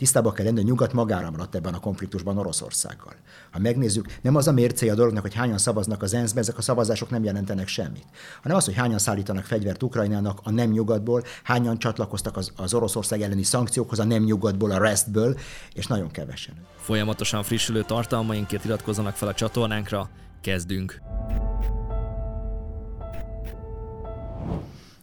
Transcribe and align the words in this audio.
Tisztában 0.00 0.32
kell 0.32 0.44
lenni, 0.44 0.56
hogy 0.56 0.66
nyugat 0.66 0.92
magára 0.92 1.30
maradt 1.30 1.54
ebben 1.54 1.74
a 1.74 1.80
konfliktusban 1.80 2.38
Oroszországgal. 2.38 3.14
Ha 3.50 3.58
megnézzük, 3.58 4.18
nem 4.22 4.36
az 4.36 4.48
a 4.48 4.52
mércéje 4.52 4.92
a 4.92 4.94
dolognak, 4.94 5.22
hogy 5.22 5.34
hányan 5.34 5.58
szavaznak 5.58 6.02
az 6.02 6.14
ENSZ-be, 6.14 6.40
ezek 6.40 6.58
a 6.58 6.62
szavazások 6.62 7.10
nem 7.10 7.24
jelentenek 7.24 7.68
semmit, 7.68 8.04
hanem 8.42 8.56
az, 8.56 8.64
hogy 8.64 8.74
hányan 8.74 8.98
szállítanak 8.98 9.44
fegyvert 9.44 9.82
Ukrajnának 9.82 10.40
a 10.42 10.50
nem 10.50 10.70
nyugatból, 10.70 11.24
hányan 11.42 11.78
csatlakoztak 11.78 12.36
az, 12.36 12.52
az 12.56 12.74
Oroszország 12.74 13.22
elleni 13.22 13.42
szankciókhoz 13.42 13.98
a 13.98 14.04
nem 14.04 14.22
nyugatból, 14.22 14.70
a 14.70 14.78
restből, 14.78 15.38
és 15.74 15.86
nagyon 15.86 16.10
kevesen. 16.10 16.54
Folyamatosan 16.76 17.42
frissülő 17.42 17.82
tartalmainkért 17.82 18.64
iratkozzanak 18.64 19.16
fel 19.16 19.28
a 19.28 19.34
csatornánkra, 19.34 20.08
kezdünk! 20.40 21.00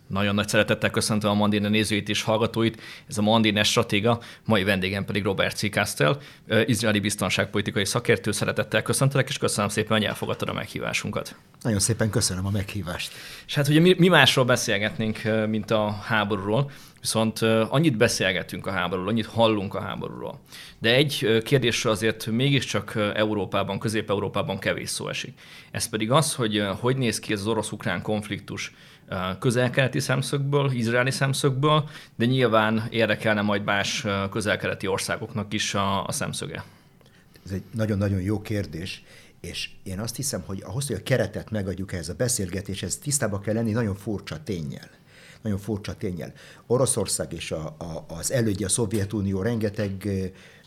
Nagyon 0.08 0.36
nagy 0.36 0.48
szeretettel 0.48 0.90
köszöntöm 0.90 1.30
a 1.30 1.34
Mandina 1.34 1.70
nézőit 1.70 2.10
és 2.10 2.22
hallgatóit. 2.22 2.82
Ez 3.08 3.18
a 3.18 3.22
Mandina 3.22 3.64
Stratéga, 3.64 4.20
mai 4.46 4.64
vendégem 4.64 5.06
pedig 5.06 5.24
Robert 5.24 5.56
C. 5.58 5.72
Kastel, 5.72 6.18
izraeli 6.66 7.00
biztonságpolitikai 7.00 7.86
szakértő. 7.86 8.32
Szeretettel 8.32 8.82
köszöntelek, 8.82 9.30
és 9.30 9.38
köszönöm 9.38 9.70
szépen, 9.70 9.98
hogy 9.98 10.06
elfogadtad 10.06 10.50
a 10.50 10.54
meghívásunkat. 10.54 11.36
Nagyon 11.62 11.80
szépen 11.80 12.10
köszönöm 12.10 12.46
a 12.46 12.52
meghívást. 12.52 13.12
És 13.48 13.56
hát 13.56 13.68
ugye 13.68 13.80
mi, 13.80 13.96
mi 13.98 14.08
másról 14.08 14.46
beszélgetnénk, 14.46 15.22
mint 15.48 15.72
a 15.72 15.92
háborúról, 15.92 16.72
Viszont 17.02 17.42
annyit 17.70 17.98
beszélgetünk 17.98 18.68
a 18.68 18.72
háborúról, 18.72 19.10
annyit 19.10 19.26
hallunk 19.26 19.74
a 19.74 19.82
háborúról. 19.82 20.40
De 20.80 20.94
egy 20.96 21.42
kérdésről 21.44 21.94
azért 21.94 22.26
mégiscsak 22.26 22.94
Európában, 23.14 23.80
Közép-Európában 23.80 24.60
kevés 24.60 24.90
szó 24.90 25.10
esik. 25.10 25.40
Ez 25.72 25.90
pedig 25.90 26.12
az, 26.12 26.36
hogy 26.36 26.64
hogy 26.80 26.98
néz 26.98 27.20
ki 27.20 27.34
ez 27.34 27.40
az 27.40 27.48
orosz-ukrán 27.48 28.02
konfliktus 28.02 28.74
közel-keleti 29.40 30.00
szemszögből, 30.00 30.72
izraeli 30.72 31.12
szemszögből, 31.12 31.90
de 32.16 32.26
nyilván 32.26 32.88
érdekelne 32.90 33.42
majd 33.42 33.64
más 33.64 34.06
közel-keleti 34.32 34.88
országoknak 34.88 35.54
is 35.54 35.74
a, 35.74 36.06
a 36.06 36.12
szemszöge. 36.12 36.64
Ez 37.46 37.52
egy 37.52 37.64
nagyon-nagyon 37.72 38.22
jó 38.22 38.42
kérdés, 38.42 39.04
és 39.42 39.70
én 39.84 40.00
azt 40.00 40.16
hiszem, 40.16 40.44
hogy 40.46 40.64
ahhoz, 40.66 40.88
hogy 40.88 40.96
a 40.96 41.04
keretet 41.04 41.52
megadjuk 41.52 41.94
ehhez 41.94 42.10
a 42.10 42.14
beszélgetéshez, 42.14 42.98
tisztában 42.98 43.42
kell 43.42 43.54
lenni 43.54 43.72
nagyon 43.72 43.96
furcsa 43.96 44.44
tényel 44.44 44.90
nagyon 45.42 45.58
furcsa 45.58 45.94
tényel. 45.94 46.34
Oroszország 46.68 47.34
és 47.34 47.52
a, 47.52 47.76
a, 47.78 48.06
az 48.08 48.32
elődje, 48.32 48.66
a 48.66 48.70
Szovjetunió 48.70 49.42
rengeteg 49.42 50.08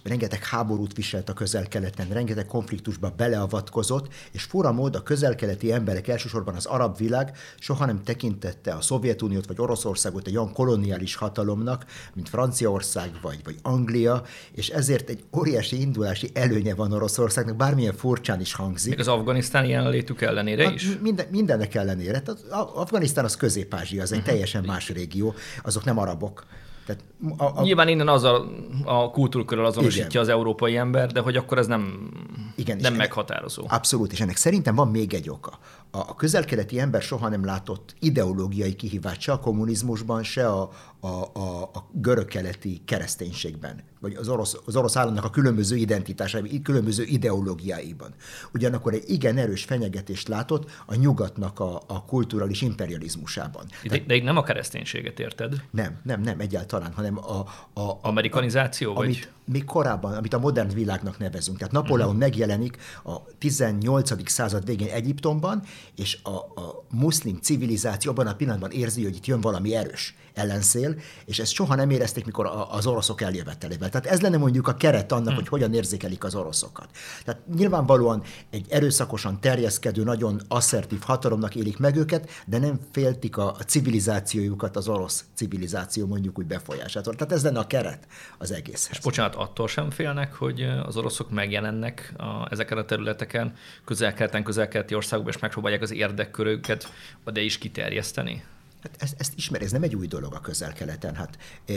rengeteg 0.02 0.44
háborút 0.44 0.96
viselt 0.96 1.28
a 1.28 1.32
közel-keleten, 1.32 2.08
rengeteg 2.08 2.46
konfliktusba 2.46 3.12
beleavatkozott, 3.16 4.14
és 4.32 4.42
fura 4.42 4.72
mód 4.72 4.94
a 4.94 5.02
közel-keleti 5.02 5.72
emberek, 5.72 6.08
elsősorban 6.08 6.54
az 6.54 6.66
arab 6.66 6.96
világ 6.96 7.36
soha 7.58 7.86
nem 7.86 8.02
tekintette 8.02 8.72
a 8.72 8.80
Szovjetuniót 8.80 9.46
vagy 9.46 9.60
Oroszországot 9.60 10.26
egy 10.26 10.36
olyan 10.36 10.52
koloniális 10.52 11.14
hatalomnak, 11.14 11.84
mint 12.14 12.28
Franciaország 12.28 13.10
vagy, 13.22 13.40
vagy 13.44 13.56
Anglia, 13.62 14.22
és 14.52 14.68
ezért 14.68 15.08
egy 15.08 15.24
óriási 15.36 15.80
indulási 15.80 16.30
előnye 16.34 16.74
van 16.74 16.92
Oroszországnak, 16.92 17.56
bármilyen 17.56 17.94
furcsán 17.94 18.40
is 18.40 18.52
hangzik. 18.52 18.90
Még 18.90 19.00
az 19.00 19.08
afganisztáni 19.08 19.68
jelenlétük 19.68 20.20
ellenére 20.20 20.64
hát, 20.64 20.74
is? 20.74 20.98
Minden, 21.00 21.26
mindennek 21.30 21.74
ellenére. 21.74 22.20
Tehát 22.20 22.40
Afganisztán 22.74 23.24
az 23.24 23.36
Közép-Ázsia, 23.36 24.02
az 24.02 24.12
egy 24.12 24.18
uh-huh. 24.18 24.32
teljesen 24.32 24.64
más 24.64 24.88
régió, 24.88 25.34
azok 25.62 25.84
nem 25.84 25.98
arabok. 25.98 26.44
Tehát 26.90 27.04
a, 27.36 27.58
a... 27.58 27.62
Nyilván 27.62 27.88
innen 27.88 28.08
az 28.08 28.24
a, 28.24 28.46
a 28.84 29.10
kultúrkörrel 29.10 29.64
azonosítja 29.64 30.06
Igen. 30.06 30.22
az 30.22 30.28
európai 30.28 30.76
ember, 30.76 31.12
de 31.12 31.20
hogy 31.20 31.36
akkor 31.36 31.58
ez 31.58 31.66
nem, 31.66 32.10
Igen, 32.56 32.76
nem 32.76 32.94
meghatározó. 32.94 33.62
Ennek, 33.62 33.72
abszolút, 33.72 34.12
és 34.12 34.20
ennek 34.20 34.36
szerintem 34.36 34.74
van 34.74 34.88
még 34.88 35.14
egy 35.14 35.30
oka. 35.30 35.58
A, 35.90 35.98
a 35.98 36.14
közelkeleti 36.14 36.80
ember 36.80 37.02
soha 37.02 37.28
nem 37.28 37.44
látott 37.44 37.94
ideológiai 37.98 38.74
kihívást 38.74 39.20
se 39.20 39.32
a 39.32 39.38
kommunizmusban, 39.38 40.22
se 40.22 40.48
a, 40.48 40.70
a, 41.00 41.06
a, 41.06 41.62
a 41.62 41.88
görög-keleti 41.92 42.82
kereszténységben, 42.84 43.82
vagy 44.00 44.14
az 44.14 44.28
orosz, 44.28 44.56
az 44.64 44.76
orosz 44.76 44.96
államnak 44.96 45.24
a 45.24 45.30
különböző 45.30 45.76
identitásában, 45.76 46.62
különböző 46.62 47.04
ideológiáiban. 47.04 48.14
Ugyanakkor 48.52 48.92
egy 48.94 49.04
igen 49.06 49.36
erős 49.36 49.64
fenyegetést 49.64 50.28
látott 50.28 50.70
a 50.86 50.94
nyugatnak 50.94 51.60
a, 51.60 51.82
a 51.86 52.04
kulturális 52.04 52.62
imperializmusában. 52.62 53.64
De, 53.84 53.98
de 53.98 54.22
nem 54.22 54.36
a 54.36 54.42
kereszténységet 54.42 55.20
érted? 55.20 55.64
Nem, 55.70 56.00
nem, 56.02 56.20
nem 56.20 56.40
egyáltalán, 56.40 56.92
hanem 56.92 57.18
a... 57.18 57.46
a, 57.72 57.80
a 57.80 57.98
Amerikanizáció? 58.02 58.90
A, 58.90 58.94
vagy? 58.94 59.04
Amit 59.04 59.30
még 59.44 59.64
korábban, 59.64 60.12
amit 60.12 60.34
a 60.34 60.38
modern 60.38 60.74
világnak 60.74 61.18
nevezünk. 61.18 61.58
Tehát 61.58 61.72
Napóleon 61.72 62.08
uh-huh. 62.08 62.22
megjelenik 62.22 62.76
a 63.04 63.24
18. 63.38 64.30
század 64.30 64.66
végén 64.66 64.88
Egyiptomban, 64.88 65.62
és 65.96 66.18
a, 66.22 66.30
a 66.30 66.84
muszlim 66.90 67.38
civilizáció 67.40 68.10
abban 68.10 68.26
a 68.26 68.34
pillanatban 68.34 68.70
érzi, 68.70 69.02
hogy 69.02 69.16
itt 69.16 69.26
jön 69.26 69.40
valami 69.40 69.74
erős 69.74 70.14
ellenszél, 70.34 70.94
és 71.24 71.38
ezt 71.38 71.52
soha 71.52 71.74
nem 71.74 71.90
érezték, 71.90 72.24
mikor 72.24 72.66
az 72.70 72.86
oroszok 72.86 73.20
eljövetelével. 73.20 73.88
Tehát 73.88 74.06
ez 74.06 74.20
lenne 74.20 74.36
mondjuk 74.36 74.68
a 74.68 74.74
keret 74.74 75.12
annak, 75.12 75.26
hmm. 75.26 75.34
hogy 75.34 75.48
hogyan 75.48 75.74
érzékelik 75.74 76.24
az 76.24 76.34
oroszokat. 76.34 76.88
Tehát 77.24 77.40
nyilvánvalóan 77.54 78.22
egy 78.50 78.66
erőszakosan 78.68 79.40
terjeszkedő, 79.40 80.02
nagyon 80.02 80.40
asszertív 80.48 81.00
hatalomnak 81.00 81.54
élik 81.54 81.78
meg 81.78 81.96
őket, 81.96 82.30
de 82.46 82.58
nem 82.58 82.80
féltik 82.92 83.36
a, 83.36 83.50
a 83.50 83.62
civilizációjukat, 83.66 84.76
az 84.76 84.88
orosz 84.88 85.24
civilizáció 85.34 86.06
mondjuk 86.06 86.38
úgy 86.38 86.46
befolyásától. 86.46 87.14
Tehát 87.14 87.32
ez 87.32 87.42
lenne 87.42 87.58
a 87.58 87.66
keret 87.66 88.06
az 88.38 88.52
egész. 88.52 88.88
És 88.90 89.00
bocsánat, 89.00 89.34
attól 89.34 89.68
sem 89.68 89.90
félnek, 89.90 90.34
hogy 90.34 90.62
az 90.62 90.96
oroszok 90.96 91.30
megjelennek 91.30 92.12
a, 92.16 92.46
ezeken 92.50 92.78
a 92.78 92.84
területeken, 92.84 93.54
közel-keleten, 93.84 94.42
közel-keleti 94.42 94.94
országokban, 94.94 95.34
és 95.34 95.40
megpróbálják 95.40 95.82
az 95.82 95.92
érdekköröket 95.92 96.88
de 97.32 97.40
is 97.40 97.58
kiterjeszteni? 97.58 98.44
Hát 98.82 98.96
ezt, 98.98 99.14
ezt 99.18 99.32
ismer, 99.36 99.62
ez 99.62 99.72
nem 99.72 99.82
egy 99.82 99.96
új 99.96 100.06
dolog 100.06 100.34
a 100.34 100.40
közel-keleten. 100.40 101.14
Hát 101.14 101.38
e, 101.66 101.72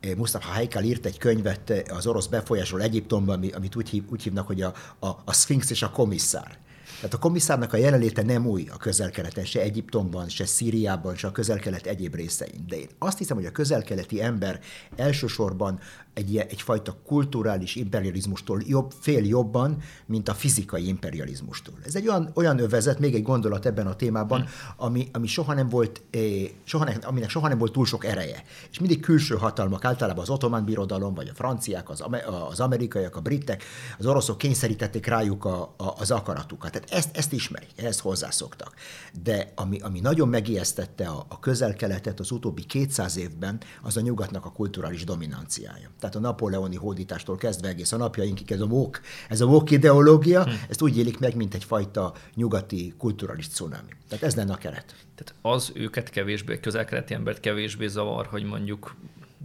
e, 0.00 0.14
Mustafa 0.16 0.48
Haikal 0.48 0.82
írt 0.82 1.06
egy 1.06 1.18
könyvet 1.18 1.72
az 1.88 2.06
orosz 2.06 2.26
befolyásról 2.26 2.82
Egyiptomban, 2.82 3.44
amit 3.52 3.76
úgy, 3.76 3.88
hív, 3.88 4.04
úgy 4.10 4.22
hívnak, 4.22 4.46
hogy 4.46 4.62
a, 4.62 4.74
a, 4.98 5.06
a 5.24 5.32
Sphinx 5.32 5.70
és 5.70 5.82
a 5.82 5.90
komisszár. 5.90 6.58
Tehát 6.96 7.14
a 7.14 7.18
komisszárnak 7.18 7.72
a 7.72 7.76
jelenléte 7.76 8.22
nem 8.22 8.46
új 8.46 8.68
a 8.72 8.76
közel-keleten, 8.76 9.44
se 9.44 9.60
Egyiptomban, 9.60 10.28
se 10.28 10.46
Szíriában, 10.46 11.16
se 11.16 11.26
a 11.26 11.32
közel-kelet 11.32 11.86
egyéb 11.86 12.14
részein. 12.14 12.64
De 12.68 12.76
én 12.76 12.88
azt 12.98 13.18
hiszem, 13.18 13.36
hogy 13.36 13.46
a 13.46 13.50
közel-keleti 13.50 14.22
ember 14.22 14.60
elsősorban 14.96 15.80
egy, 16.16 16.36
egyfajta 16.36 16.96
kulturális 17.06 17.74
imperializmustól 17.74 18.62
jobb, 18.66 18.92
fél 19.00 19.24
jobban, 19.24 19.76
mint 20.06 20.28
a 20.28 20.34
fizikai 20.34 20.86
imperializmustól. 20.86 21.74
Ez 21.84 21.94
egy 21.94 22.08
olyan, 22.08 22.30
olyan 22.34 22.58
övezet, 22.58 22.98
még 22.98 23.14
egy 23.14 23.22
gondolat 23.22 23.66
ebben 23.66 23.86
a 23.86 23.96
témában, 23.96 24.40
hmm. 24.40 24.48
ami, 24.76 25.08
ami 25.12 25.26
soha 25.26 25.54
nem 25.54 25.68
volt, 25.68 26.02
eh, 26.10 26.20
soha 26.64 26.84
nem, 26.84 26.98
aminek 27.02 27.30
soha 27.30 27.48
nem 27.48 27.58
volt 27.58 27.72
túl 27.72 27.86
sok 27.86 28.04
ereje. 28.04 28.42
És 28.70 28.78
mindig 28.78 29.00
külső 29.00 29.34
hatalmak, 29.34 29.84
általában 29.84 30.22
az 30.22 30.30
ottomán 30.30 30.64
birodalom, 30.64 31.14
vagy 31.14 31.28
a 31.28 31.34
franciák, 31.34 31.90
az, 31.90 32.04
az 32.50 32.60
amerikaiak, 32.60 33.16
a 33.16 33.20
britek, 33.20 33.64
az 33.98 34.06
oroszok 34.06 34.38
kényszerítették 34.38 35.06
rájuk 35.06 35.44
a, 35.44 35.74
a, 35.76 35.94
az 35.98 36.10
akaratukat. 36.10 36.72
Tehát 36.72 36.85
ezt, 36.90 37.16
ezt 37.16 37.32
ismerik, 37.32 37.70
ezt 37.76 38.00
hozzászoktak. 38.00 38.74
De 39.22 39.52
ami, 39.54 39.78
ami 39.80 40.00
nagyon 40.00 40.28
megijesztette 40.28 41.06
a, 41.06 41.26
a 41.28 41.40
közel-keletet 41.40 42.20
az 42.20 42.30
utóbbi 42.30 42.64
200 42.64 43.16
évben, 43.16 43.60
az 43.82 43.96
a 43.96 44.00
nyugatnak 44.00 44.44
a 44.44 44.52
kulturális 44.52 45.04
dominanciája 45.04 45.90
tehát 46.00 46.14
a 46.16 46.20
napóleoni 46.20 46.76
hódítástól 46.76 47.36
kezdve 47.36 47.68
egész 47.68 47.92
a 47.92 47.96
napjainkig 47.96 48.50
ez 48.50 48.60
a 48.60 48.64
woke, 48.64 49.00
ez 49.28 49.40
a 49.40 49.44
woke 49.44 49.74
ideológia, 49.74 50.44
hm. 50.44 50.50
ezt 50.68 50.82
úgy 50.82 50.98
élik 50.98 51.18
meg, 51.18 51.36
mint 51.36 51.54
egyfajta 51.54 52.14
nyugati 52.34 52.94
kulturális 52.98 53.48
cunami. 53.48 53.90
Tehát 54.08 54.24
ez 54.24 54.34
lenne 54.34 54.52
a 54.52 54.56
keret. 54.56 54.94
Tehát 55.14 55.34
az 55.42 55.72
őket 55.74 56.10
kevésbé, 56.10 56.60
közel-keleti 56.60 57.14
embert 57.14 57.40
kevésbé 57.40 57.86
zavar, 57.86 58.26
hogy 58.26 58.44
mondjuk 58.44 58.96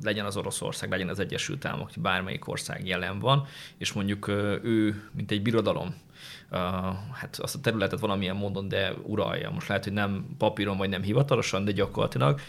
legyen 0.03 0.25
az 0.25 0.37
Oroszország, 0.37 0.89
legyen 0.89 1.09
az 1.09 1.19
Egyesült 1.19 1.65
Államok, 1.65 1.89
bármelyik 2.01 2.47
ország 2.47 2.87
jelen 2.87 3.19
van, 3.19 3.47
és 3.77 3.93
mondjuk 3.93 4.27
ő, 4.63 5.09
mint 5.11 5.31
egy 5.31 5.41
birodalom, 5.41 5.95
hát 7.11 7.37
azt 7.41 7.55
a 7.55 7.59
területet 7.59 7.99
valamilyen 7.99 8.35
módon, 8.35 8.67
de 8.67 8.93
uralja. 9.03 9.49
Most 9.49 9.67
lehet, 9.67 9.83
hogy 9.83 9.93
nem 9.93 10.25
papíron, 10.37 10.77
vagy 10.77 10.89
nem 10.89 11.01
hivatalosan, 11.01 11.63
de 11.63 11.71
gyakorlatilag. 11.71 12.39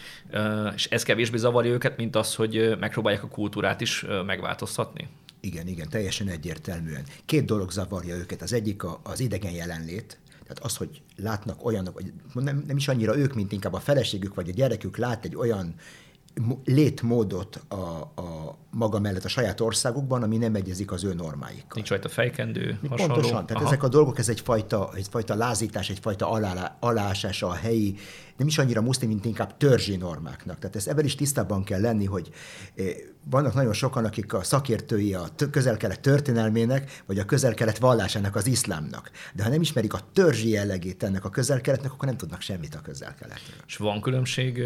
És 0.75 0.85
ez 0.85 1.03
kevésbé 1.03 1.37
zavarja 1.37 1.71
őket, 1.71 1.97
mint 1.97 2.15
az, 2.15 2.35
hogy 2.35 2.75
megpróbálják 2.79 3.23
a 3.23 3.27
kultúrát 3.27 3.81
is 3.81 4.05
megváltoztatni. 4.25 5.07
Igen, 5.39 5.67
igen, 5.67 5.89
teljesen 5.89 6.27
egyértelműen. 6.27 7.03
Két 7.25 7.45
dolog 7.45 7.71
zavarja 7.71 8.15
őket. 8.15 8.41
Az 8.41 8.53
egyik 8.53 8.83
az 9.03 9.19
idegen 9.19 9.51
jelenlét, 9.51 10.17
tehát 10.43 10.63
az, 10.63 10.77
hogy 10.77 11.01
látnak 11.15 11.65
olyanok, 11.65 12.01
nem, 12.33 12.63
nem 12.67 12.77
is 12.77 12.87
annyira 12.87 13.17
ők, 13.17 13.33
mint 13.33 13.51
inkább 13.51 13.73
a 13.73 13.79
feleségük 13.79 14.35
vagy 14.35 14.49
a 14.49 14.53
gyerekük 14.53 14.97
lát 14.97 15.25
egy 15.25 15.35
olyan 15.35 15.73
létmódot 16.65 17.63
a, 17.67 17.75
a 17.75 18.57
maga 18.69 18.99
mellett 18.99 19.23
a 19.23 19.27
saját 19.27 19.61
országukban, 19.61 20.23
ami 20.23 20.37
nem 20.37 20.55
egyezik 20.55 20.91
az 20.91 21.03
ő 21.03 21.13
normáikkal. 21.13 21.71
Nincs 21.73 21.89
rajta 21.89 22.09
fejkendő, 22.09 22.79
hasonló. 22.89 23.13
Pontosan, 23.13 23.45
tehát 23.45 23.61
Aha. 23.61 23.65
ezek 23.65 23.83
a 23.83 23.87
dolgok, 23.87 24.17
ez 24.17 24.29
egyfajta, 24.29 24.89
egyfajta 24.95 25.35
lázítás, 25.35 25.89
egyfajta 25.89 26.29
alá, 26.29 26.77
alásása 26.79 27.47
a 27.47 27.53
helyi, 27.53 27.95
nem 28.37 28.47
is 28.47 28.57
annyira 28.57 28.81
muszlim, 28.81 29.09
mint 29.09 29.25
inkább 29.25 29.57
törzsi 29.57 29.95
normáknak. 29.95 30.59
Tehát 30.59 30.75
ezt 30.75 30.87
ebben 30.87 31.05
is 31.05 31.15
tisztában 31.15 31.63
kell 31.63 31.81
lenni, 31.81 32.05
hogy 32.05 32.29
eh, 32.75 32.85
vannak 33.29 33.53
nagyon 33.53 33.73
sokan, 33.73 34.05
akik 34.05 34.33
a 34.33 34.43
szakértői 34.43 35.13
a 35.13 35.29
közel-kelet 35.51 35.99
történelmének, 35.99 37.01
vagy 37.05 37.19
a 37.19 37.25
közel-kelet 37.25 37.77
vallásának, 37.77 38.35
az 38.35 38.47
iszlámnak. 38.47 39.11
De 39.33 39.43
ha 39.43 39.49
nem 39.49 39.61
ismerik 39.61 39.93
a 39.93 39.99
törzsi 40.13 40.49
jellegét 40.49 41.03
ennek 41.03 41.25
a 41.25 41.29
közel-keletnek, 41.29 41.91
akkor 41.91 42.07
nem 42.07 42.17
tudnak 42.17 42.41
semmit 42.41 42.75
a 42.75 42.81
közel-keletről. 42.81 43.55
És 43.67 43.77
van 43.77 44.01
különbség 44.01 44.63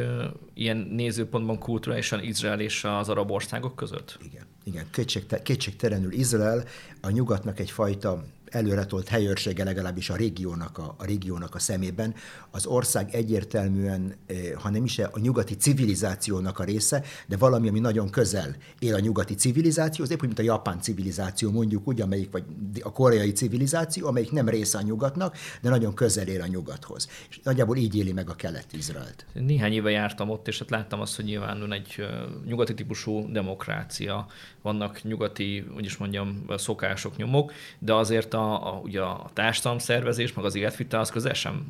ilyen 0.54 0.78
nézőpontban 0.78 1.56
Valójában 1.57 1.59
kulturálisan 1.59 2.24
Izrael 2.24 2.59
és 2.59 2.83
az 2.83 3.09
arab 3.09 3.31
országok 3.31 3.75
között? 3.75 4.18
Igen, 4.21 4.45
igen. 4.63 4.86
Kétség, 4.92 5.25
kétségtelenül 5.44 6.12
Izrael 6.12 6.63
a 7.01 7.09
nyugatnak 7.09 7.59
egyfajta 7.59 8.24
előretolt 8.50 9.08
helyőrsége 9.08 9.64
legalábbis 9.64 10.10
a 10.10 10.16
régiónak 10.16 10.78
a, 10.78 10.96
a 10.98 11.06
régiónak 11.06 11.56
a 11.56 11.60
szemében. 11.60 12.14
Az 12.52 12.66
ország 12.66 13.16
egyértelműen, 13.16 14.14
eh, 14.26 14.36
ha 14.56 14.70
nem 14.70 14.84
is 14.84 15.00
a 15.00 15.20
nyugati 15.20 15.56
civilizációnak 15.56 16.60
a 16.60 16.64
része, 16.64 17.04
de 17.28 17.38
valami, 17.38 17.68
ami 17.68 17.80
nagyon 17.80 18.10
közel 18.10 18.56
él 18.80 18.96
a 18.96 19.00
nyugati 19.00 19.36
civilizációhoz, 19.36 20.12
épp 20.12 20.20
úgy, 20.20 20.26
mint 20.26 20.40
a 20.40 20.44
japán 20.44 20.82
civilizáció 20.82 21.52
mondjuk 21.52 21.88
úgy, 21.88 22.02
amelyik, 22.02 22.32
vagy 22.32 22.44
a 22.82 22.92
koreai 22.92 23.32
civilizáció, 23.32 24.08
amelyik 24.08 24.32
nem 24.32 24.50
része 24.50 24.78
a 24.78 24.82
nyugatnak, 24.82 25.38
de 25.62 25.70
nagyon 25.70 25.94
közel 25.94 26.28
él 26.28 26.42
a 26.42 26.48
nyugathoz. 26.48 27.08
És 27.30 27.40
nagyjából 27.44 27.78
így 27.78 27.96
éli 27.96 28.12
meg 28.12 28.30
a 28.30 28.36
kelet-izraelt. 28.36 29.26
Néhány 29.34 29.74
éve 29.74 29.90
jártam 29.90 30.30
ott, 30.30 30.48
és 30.48 30.60
hát 30.60 30.70
láttam 30.70 31.02
azt, 31.02 31.16
hogy 31.16 31.26
nyilván 31.26 31.72
egy 31.74 32.06
nyugati 32.46 32.74
típusú 32.74 33.32
demokrácia, 33.32 34.28
vannak 34.62 35.04
nyugati, 35.04 35.66
hogy 35.74 35.96
mondjam, 36.00 36.46
szokások, 36.50 37.16
nyomok, 37.16 37.52
de 37.80 37.94
azért 37.94 38.34
a, 38.38 38.74
a, 38.74 38.80
ugye 38.84 39.01
a 39.01 39.30
társadalom 39.34 39.78
szervezés, 39.78 40.34
meg 40.34 40.45
az 40.45 40.56
életvitel 40.56 41.00
az 41.00 41.10
közel 41.10 41.34
sem 41.34 41.66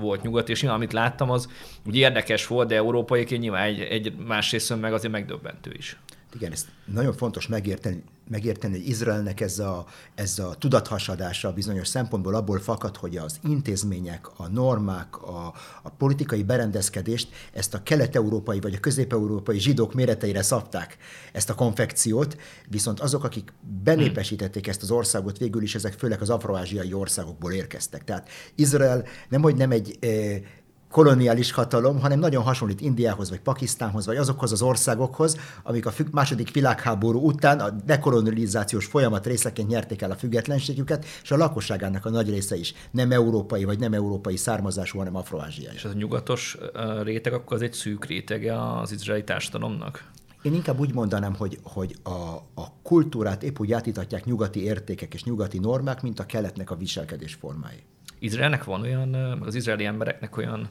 volt 0.00 0.22
nyugat, 0.22 0.48
és 0.48 0.60
nyilván, 0.60 0.78
amit 0.78 0.92
láttam, 0.92 1.30
az 1.30 1.48
ugye 1.86 1.98
érdekes 1.98 2.46
volt, 2.46 2.68
de 2.68 2.74
európaiként 2.74 3.40
nyilván 3.40 3.62
egy, 3.62 3.80
egy 3.80 4.16
másrészt 4.26 4.80
meg 4.80 4.92
azért 4.92 5.12
megdöbbentő 5.12 5.72
is. 5.76 5.96
Igen, 6.34 6.52
ezt 6.52 6.68
nagyon 6.84 7.12
fontos 7.12 7.46
megérteni, 7.46 8.02
megérteni, 8.28 8.78
hogy 8.78 8.88
Izraelnek 8.88 9.40
ez 9.40 9.58
a, 9.58 9.86
ez 10.14 10.38
a 10.38 10.54
tudathasadása 10.54 11.52
bizonyos 11.52 11.88
szempontból 11.88 12.34
abból 12.34 12.58
fakad, 12.58 12.96
hogy 12.96 13.16
az 13.16 13.38
intézmények, 13.44 14.26
a 14.36 14.48
normák, 14.48 15.22
a, 15.22 15.54
a 15.82 15.90
politikai 15.90 16.42
berendezkedést 16.42 17.28
ezt 17.52 17.74
a 17.74 17.82
kelet-európai 17.82 18.60
vagy 18.60 18.74
a 18.74 18.80
közép-európai 18.80 19.58
zsidók 19.58 19.94
méreteire 19.94 20.42
szabták 20.42 20.96
ezt 21.32 21.50
a 21.50 21.54
konfekciót, 21.54 22.36
viszont 22.68 23.00
azok, 23.00 23.24
akik 23.24 23.52
benépesítették 23.84 24.66
ezt 24.66 24.82
az 24.82 24.90
országot, 24.90 25.38
végül 25.38 25.62
is 25.62 25.74
ezek 25.74 25.92
főleg 25.92 26.20
az 26.20 26.30
afroázsiai 26.30 26.92
országokból 26.92 27.52
érkeztek. 27.52 28.04
Tehát 28.04 28.28
Izrael 28.54 29.04
nem, 29.28 29.42
hogy 29.42 29.56
nem 29.56 29.70
egy 29.70 29.96
eh, 30.00 30.40
koloniális 30.90 31.52
hatalom, 31.52 32.00
hanem 32.00 32.18
nagyon 32.18 32.42
hasonlít 32.42 32.80
Indiához, 32.80 33.28
vagy 33.28 33.40
Pakisztánhoz, 33.40 34.06
vagy 34.06 34.16
azokhoz 34.16 34.52
az 34.52 34.62
országokhoz, 34.62 35.36
amik 35.62 35.86
a 35.86 35.92
második 36.10 36.52
világháború 36.52 37.26
után 37.26 37.60
a 37.60 37.70
dekolonizációs 37.70 38.86
folyamat 38.86 39.26
részeként 39.26 39.68
nyerték 39.68 40.02
el 40.02 40.10
a 40.10 40.14
függetlenségüket, 40.14 41.04
és 41.22 41.30
a 41.30 41.36
lakosságának 41.36 42.04
a 42.04 42.10
nagy 42.10 42.30
része 42.30 42.56
is 42.56 42.74
nem 42.90 43.12
európai, 43.12 43.64
vagy 43.64 43.78
nem 43.78 43.92
európai 43.92 44.36
származású, 44.36 44.98
hanem 44.98 45.16
afroázsiai. 45.16 45.74
És 45.74 45.84
az 45.84 45.90
a 45.90 45.96
nyugatos 45.96 46.58
réteg 47.02 47.32
akkor 47.32 47.56
az 47.56 47.62
egy 47.62 47.72
szűk 47.72 48.04
rétege 48.04 48.78
az 48.78 48.92
izraeli 48.92 49.24
társadalomnak? 49.24 50.10
Én 50.42 50.54
inkább 50.54 50.78
úgy 50.78 50.94
mondanám, 50.94 51.34
hogy, 51.34 51.58
hogy 51.62 51.96
a, 52.02 52.34
a 52.54 52.72
kultúrát 52.82 53.42
épp 53.42 53.58
úgy 53.58 53.72
átítatják 53.72 54.24
nyugati 54.24 54.62
értékek 54.62 55.14
és 55.14 55.24
nyugati 55.24 55.58
normák, 55.58 56.02
mint 56.02 56.20
a 56.20 56.26
keletnek 56.26 56.70
a 56.70 56.76
viselkedés 56.76 57.34
formái. 57.34 57.82
Izraelnek 58.20 58.64
van 58.64 58.80
olyan, 58.80 59.14
az 59.40 59.54
izraeli 59.54 59.84
embereknek 59.84 60.36
olyan 60.36 60.68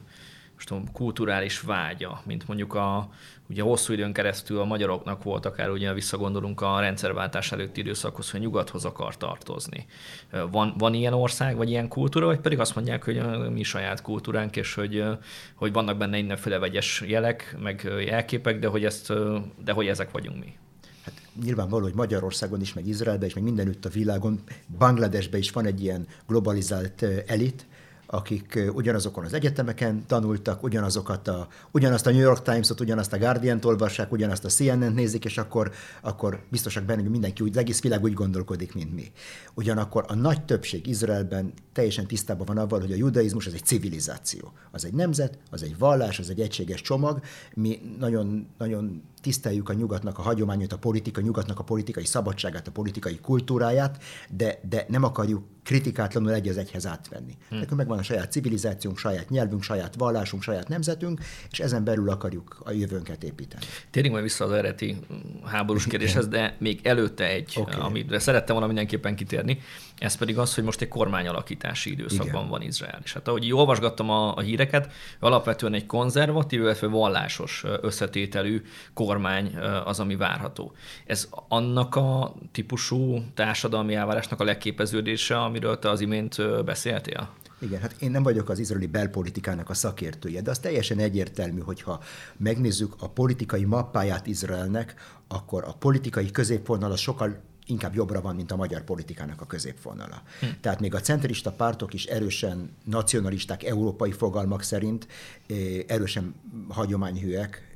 most 0.60 0.72
tudom, 0.72 0.92
kulturális 0.92 1.60
vágya, 1.60 2.20
mint 2.24 2.46
mondjuk 2.48 2.74
a, 2.74 3.08
ugye 3.48 3.62
hosszú 3.62 3.92
időn 3.92 4.12
keresztül 4.12 4.58
a 4.60 4.64
magyaroknak 4.64 5.22
volt, 5.22 5.46
akár 5.46 5.70
ugye 5.70 5.92
visszagondolunk 5.92 6.60
a 6.60 6.80
rendszerváltás 6.80 7.52
előtti 7.52 7.80
időszakhoz, 7.80 8.30
hogy 8.30 8.40
nyugathoz 8.40 8.84
akar 8.84 9.16
tartozni. 9.16 9.86
Van, 10.50 10.74
van 10.78 10.94
ilyen 10.94 11.12
ország, 11.12 11.56
vagy 11.56 11.70
ilyen 11.70 11.88
kultúra, 11.88 12.26
vagy 12.26 12.40
pedig 12.40 12.60
azt 12.60 12.74
mondják, 12.74 13.04
hogy 13.04 13.22
mi 13.50 13.62
saját 13.62 14.02
kultúránk, 14.02 14.56
és 14.56 14.74
hogy, 14.74 15.04
hogy 15.54 15.72
vannak 15.72 15.96
benne 15.96 16.16
mindenféle 16.16 16.58
vegyes 16.58 17.02
jelek, 17.06 17.56
meg 17.60 17.92
jelképek, 18.04 18.58
de 18.58 18.66
hogy, 18.66 18.84
ezt, 18.84 19.12
de 19.64 19.72
hogy 19.72 19.86
ezek 19.86 20.10
vagyunk 20.10 20.44
mi 20.44 20.52
nyilvánvaló, 21.42 21.82
hogy 21.82 21.94
Magyarországon 21.94 22.60
is, 22.60 22.72
meg 22.72 22.86
Izraelben 22.86 23.28
is, 23.28 23.34
meg 23.34 23.44
mindenütt 23.44 23.84
a 23.84 23.88
világon, 23.88 24.40
Bangladesben 24.78 25.40
is 25.40 25.50
van 25.50 25.66
egy 25.66 25.82
ilyen 25.82 26.06
globalizált 26.26 27.06
elit, 27.26 27.66
akik 28.12 28.58
ugyanazokon 28.72 29.24
az 29.24 29.32
egyetemeken 29.32 30.06
tanultak, 30.06 30.62
ugyanazokat 30.62 31.28
a, 31.28 31.48
ugyanazt 31.70 32.06
a 32.06 32.10
New 32.10 32.20
York 32.20 32.42
Times-ot, 32.42 32.80
ugyanazt 32.80 33.12
a 33.12 33.18
Guardian-t 33.18 33.64
olvassák, 33.64 34.12
ugyanazt 34.12 34.44
a 34.44 34.48
CNN-t 34.48 34.94
nézik, 34.94 35.24
és 35.24 35.38
akkor, 35.38 35.70
akkor 36.00 36.42
biztosak 36.48 36.84
benne, 36.84 37.00
hogy 37.00 37.10
mindenki 37.10 37.42
úgy, 37.42 37.50
az 37.50 37.56
egész 37.56 37.82
világ 37.82 38.02
úgy 38.02 38.12
gondolkodik, 38.12 38.74
mint 38.74 38.94
mi. 38.94 39.12
Ugyanakkor 39.54 40.04
a 40.08 40.14
nagy 40.14 40.44
többség 40.44 40.86
Izraelben 40.86 41.52
teljesen 41.72 42.06
tisztában 42.06 42.46
van 42.46 42.58
avval, 42.58 42.80
hogy 42.80 42.92
a 42.92 42.96
judaizmus 42.96 43.46
az 43.46 43.54
egy 43.54 43.64
civilizáció. 43.64 44.52
Az 44.70 44.84
egy 44.84 44.94
nemzet, 44.94 45.38
az 45.50 45.62
egy 45.62 45.78
vallás, 45.78 46.18
az 46.18 46.30
egy 46.30 46.40
egységes 46.40 46.80
csomag. 46.80 47.20
Mi 47.54 47.80
nagyon, 47.98 48.48
nagyon 48.58 49.02
tiszteljük 49.20 49.68
a 49.68 49.72
nyugatnak 49.72 50.18
a 50.18 50.22
hagyományot, 50.22 50.72
a 50.72 50.78
politika, 50.78 51.20
nyugatnak 51.20 51.58
a 51.58 51.62
politikai 51.62 52.04
szabadságát, 52.04 52.68
a 52.68 52.70
politikai 52.70 53.18
kultúráját, 53.18 54.02
de, 54.30 54.60
de 54.68 54.84
nem 54.88 55.04
akarjuk 55.04 55.44
kritikátlanul 55.62 56.32
egy 56.32 56.48
az 56.48 56.56
egyhez 56.56 56.86
átvenni. 56.86 57.36
Hmm. 57.48 57.58
Nekünk 57.58 57.76
megvan 57.76 57.98
a 57.98 58.02
saját 58.02 58.32
civilizációnk, 58.32 58.98
saját 58.98 59.30
nyelvünk, 59.30 59.62
saját 59.62 59.94
vallásunk, 59.94 60.42
saját 60.42 60.68
nemzetünk, 60.68 61.20
és 61.50 61.60
ezen 61.60 61.84
belül 61.84 62.10
akarjuk 62.10 62.60
a 62.64 62.70
jövőnket 62.70 63.24
építeni. 63.24 63.64
Térjünk 63.90 64.14
majd 64.14 64.26
vissza 64.26 64.44
az 64.44 64.50
eredeti 64.50 64.98
háborús 65.44 65.86
kérdéshez, 65.86 66.28
de 66.28 66.56
még 66.58 66.80
előtte 66.82 67.28
egy, 67.28 67.54
okay. 67.56 67.80
amire 67.80 68.18
szerettem 68.18 68.54
volna 68.54 68.66
mindenképpen 68.66 69.16
kitérni, 69.16 69.58
ez 69.98 70.16
pedig 70.16 70.38
az, 70.38 70.54
hogy 70.54 70.64
most 70.64 70.80
egy 70.80 70.88
kormányalakítási 70.88 71.90
időszakban 71.90 72.26
Igen. 72.26 72.48
van 72.48 72.62
Izrael. 72.62 73.00
És 73.04 73.12
hát 73.12 73.28
ahogy 73.28 73.44
így 73.44 73.54
olvasgattam 73.54 74.10
a, 74.10 74.36
a 74.36 74.40
híreket, 74.40 74.92
alapvetően 75.18 75.74
egy 75.74 75.86
konzervatív, 75.86 76.60
illetve 76.60 76.86
vallásos 76.86 77.64
összetételű 77.80 78.62
kormány 78.94 79.09
az, 79.84 80.00
ami 80.00 80.16
várható. 80.16 80.72
Ez 81.06 81.28
annak 81.48 81.96
a 81.96 82.34
típusú 82.52 83.24
társadalmi 83.34 83.94
elvárásnak 83.94 84.40
a 84.40 84.44
legképeződése, 84.44 85.42
amiről 85.42 85.78
te 85.78 85.90
az 85.90 86.00
imént 86.00 86.64
beszéltél? 86.64 87.28
Igen, 87.58 87.80
hát 87.80 87.94
én 87.98 88.10
nem 88.10 88.22
vagyok 88.22 88.48
az 88.48 88.58
izraeli 88.58 88.86
belpolitikának 88.86 89.70
a 89.70 89.74
szakértője, 89.74 90.40
de 90.40 90.50
az 90.50 90.58
teljesen 90.58 90.98
egyértelmű, 90.98 91.60
hogyha 91.60 92.02
megnézzük 92.36 92.94
a 92.98 93.08
politikai 93.08 93.64
mappáját 93.64 94.26
Izraelnek, 94.26 94.94
akkor 95.28 95.64
a 95.64 95.72
politikai 95.72 96.30
középvonal 96.30 96.92
az 96.92 97.00
sokkal 97.00 97.40
inkább 97.66 97.94
jobbra 97.94 98.20
van, 98.20 98.34
mint 98.34 98.52
a 98.52 98.56
magyar 98.56 98.84
politikának 98.84 99.40
a 99.40 99.46
középvonala. 99.46 100.22
Hm. 100.40 100.46
Tehát 100.60 100.80
még 100.80 100.94
a 100.94 101.00
centrista 101.00 101.52
pártok 101.52 101.94
is 101.94 102.04
erősen 102.04 102.70
nacionalisták, 102.84 103.64
európai 103.64 104.12
fogalmak 104.12 104.62
szerint, 104.62 105.06
eh, 105.46 105.56
erősen 105.86 106.34
hagyományhűek, 106.68 107.69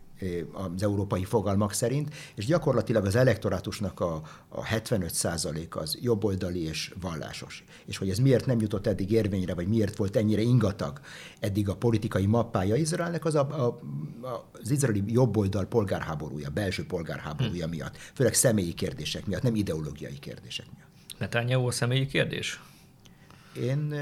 az 0.52 0.82
európai 0.82 1.25
fogalmak 1.25 1.72
szerint, 1.72 2.14
és 2.34 2.46
gyakorlatilag 2.46 3.06
az 3.06 3.14
elektorátusnak 3.14 4.00
a, 4.00 4.22
a 4.49 4.62
75% 4.62 5.70
az 5.70 5.99
jobboldali 6.00 6.62
és 6.62 6.94
vallásos. 7.00 7.64
És 7.85 7.97
hogy 7.97 8.11
ez 8.11 8.18
miért 8.18 8.47
nem 8.47 8.61
jutott 8.61 8.87
eddig 8.87 9.11
érvényre, 9.11 9.54
vagy 9.54 9.68
miért 9.68 9.97
volt 9.97 10.16
ennyire 10.16 10.40
ingatag 10.40 11.00
eddig 11.40 11.68
a 11.68 11.76
politikai 11.76 12.26
mappája 12.26 12.76
Izraelnek, 12.76 13.25
az 13.25 13.35
a, 13.35 13.66
a, 13.66 13.80
az 14.62 14.71
izraeli 14.71 15.02
jobboldal 15.06 15.64
polgárháborúja, 15.64 16.50
belső 16.50 16.87
polgárháborúja 16.87 17.64
hm. 17.64 17.71
miatt, 17.71 17.97
főleg 17.97 18.35
személyi 18.35 18.73
kérdések 18.75 19.26
miatt, 19.26 19.42
nem 19.42 19.54
ideológiai 19.54 20.18
kérdések 20.18 20.66
miatt. 20.75 20.88
Netanyahu 21.18 21.66
a 21.66 21.71
személyi 21.71 22.06
kérdés? 22.06 22.61
Én, 23.56 23.92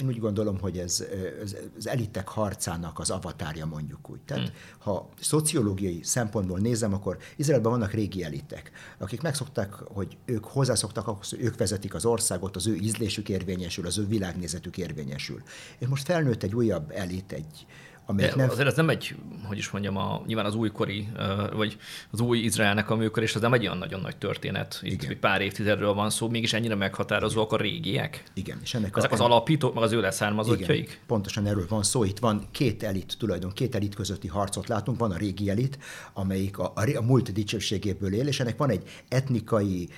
én 0.00 0.06
úgy 0.06 0.18
gondolom, 0.18 0.58
hogy 0.58 0.78
ez 0.78 1.04
az, 1.42 1.56
az 1.78 1.88
elitek 1.88 2.28
harcának 2.28 2.98
az 2.98 3.10
avatárja 3.10 3.66
mondjuk 3.66 4.10
úgy. 4.10 4.20
Tehát 4.20 4.48
hmm. 4.48 4.56
ha 4.78 5.08
szociológiai 5.20 6.00
szempontból 6.02 6.58
nézem, 6.58 6.94
akkor 6.94 7.18
Izraelben 7.36 7.70
vannak 7.70 7.92
régi 7.92 8.24
elitek, 8.24 8.70
akik 8.98 9.22
megszokták, 9.22 9.72
hogy 9.72 10.16
ők 10.24 10.44
hozzászoktak 10.44 11.06
ahhoz, 11.06 11.30
hogy 11.30 11.42
ők 11.42 11.56
vezetik 11.56 11.94
az 11.94 12.04
országot, 12.04 12.56
az 12.56 12.66
ő 12.66 12.74
ízlésük 12.74 13.28
érvényesül, 13.28 13.86
az 13.86 13.98
ő 13.98 14.06
világnézetük 14.06 14.78
érvényesül. 14.78 15.42
És 15.78 15.86
most 15.86 16.04
felnőtt 16.04 16.42
egy 16.42 16.54
újabb 16.54 16.90
elit, 16.90 17.32
egy, 17.32 17.66
amelyek 18.06 18.34
nem... 18.34 18.50
Azért 18.50 18.68
ez 18.68 18.76
nem 18.76 18.88
egy, 18.88 19.14
hogy 19.44 19.58
is 19.58 19.70
mondjam, 19.70 19.96
a, 19.96 20.22
nyilván 20.26 20.44
az 20.44 20.54
újkori, 20.54 21.08
vagy 21.52 21.78
az 22.10 22.20
új 22.20 22.38
Izraelnek 22.38 22.90
a 22.90 22.96
működés, 22.96 23.34
az 23.34 23.40
nem 23.40 23.52
egy 23.52 23.62
olyan 23.62 23.78
nagyon 23.78 24.00
nagy 24.00 24.16
történet. 24.16 24.80
Itt 24.82 25.02
Igen. 25.02 25.20
pár 25.20 25.40
évtizedről 25.40 25.94
van 25.94 26.10
szó, 26.10 26.28
mégis 26.28 26.52
ennyire 26.52 26.74
meghatározóak 26.74 27.52
a 27.52 27.56
régiek. 27.56 28.22
Igen. 28.34 28.58
És 28.62 28.74
ennek 28.74 28.96
Ezek 28.96 29.10
a, 29.10 29.14
az 29.14 29.20
alapítók, 29.20 29.74
meg 29.74 29.82
az 29.82 29.92
ő 29.92 30.00
leszármazottjaik? 30.00 30.82
Igen, 30.82 30.94
pontosan 31.06 31.46
erről 31.46 31.66
van 31.68 31.82
szó. 31.82 32.04
Itt 32.04 32.18
van 32.18 32.46
két 32.50 32.82
elit, 32.82 33.16
tulajdon 33.18 33.52
két 33.52 33.74
elit 33.74 33.94
közötti 33.94 34.28
harcot 34.28 34.68
látunk. 34.68 34.98
Van 34.98 35.10
a 35.10 35.16
régi 35.16 35.50
elit, 35.50 35.78
amelyik 36.12 36.58
a, 36.58 36.72
a, 36.74 36.96
a 36.96 37.02
múlt 37.02 37.32
dicsőségéből 37.32 38.14
él, 38.14 38.26
és 38.26 38.40
ennek 38.40 38.56
van 38.56 38.70
egy 38.70 38.88
etnikai, 39.08 39.88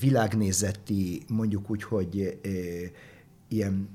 világnézeti, 0.00 1.22
mondjuk 1.28 1.70
úgy, 1.70 1.82
hogy 1.82 2.38
ilyen 3.48 3.88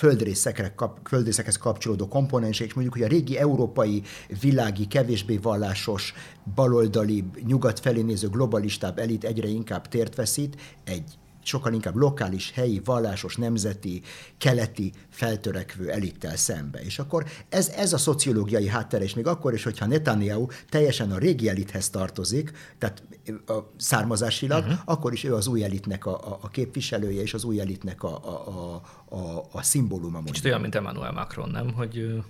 földrészekre, 0.00 0.74
kap, 0.74 0.98
földrészekhez 1.08 1.56
kapcsolódó 1.56 2.08
komponensek, 2.08 2.66
és 2.66 2.74
mondjuk, 2.74 2.96
hogy 2.96 3.04
a 3.04 3.08
régi 3.08 3.38
európai, 3.38 4.02
világi, 4.40 4.86
kevésbé 4.86 5.36
vallásos, 5.36 6.14
baloldali, 6.54 7.24
nyugat 7.46 7.80
felé 7.80 8.02
néző 8.02 8.28
globalistább 8.28 8.98
elit 8.98 9.24
egyre 9.24 9.48
inkább 9.48 9.88
tért 9.88 10.14
veszít, 10.14 10.56
egy 10.84 11.04
sokkal 11.42 11.72
inkább 11.72 11.96
lokális, 11.96 12.50
helyi, 12.50 12.80
vallásos, 12.84 13.36
nemzeti, 13.36 14.02
keleti 14.38 14.92
feltörekvő 15.10 15.90
elittel 15.90 16.36
szembe. 16.36 16.80
És 16.80 16.98
akkor 16.98 17.24
ez, 17.48 17.68
ez 17.68 17.92
a 17.92 17.98
szociológiai 17.98 18.68
háttere, 18.68 19.04
és 19.04 19.14
még 19.14 19.26
akkor 19.26 19.54
is, 19.54 19.62
hogyha 19.62 19.86
Netanyahu 19.86 20.46
teljesen 20.68 21.10
a 21.10 21.18
régi 21.18 21.48
elithez 21.48 21.90
tartozik, 21.90 22.52
tehát 22.78 23.02
a 23.46 23.58
származásilag, 23.76 24.62
uh-huh. 24.62 24.78
akkor 24.84 25.12
is 25.12 25.24
ő 25.24 25.34
az 25.34 25.46
új 25.46 25.64
elitnek 25.64 26.06
a, 26.06 26.14
a, 26.14 26.38
a 26.40 26.48
képviselője, 26.48 27.22
és 27.22 27.34
az 27.34 27.44
új 27.44 27.60
elitnek 27.60 28.02
a, 28.02 28.20
a, 28.24 28.48
a, 28.48 28.82
a, 29.10 29.44
a 29.52 29.62
szimbóluma. 29.62 30.22
Kicsit 30.22 30.44
olyan, 30.44 30.60
mint 30.60 30.74
Emmanuel 30.74 31.12
Macron, 31.12 31.50
nem? 31.50 31.72
Hogy 31.72 32.22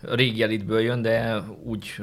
régi 0.00 0.42
elitből 0.42 0.80
jön, 0.80 1.02
de 1.02 1.44
úgy 1.64 1.94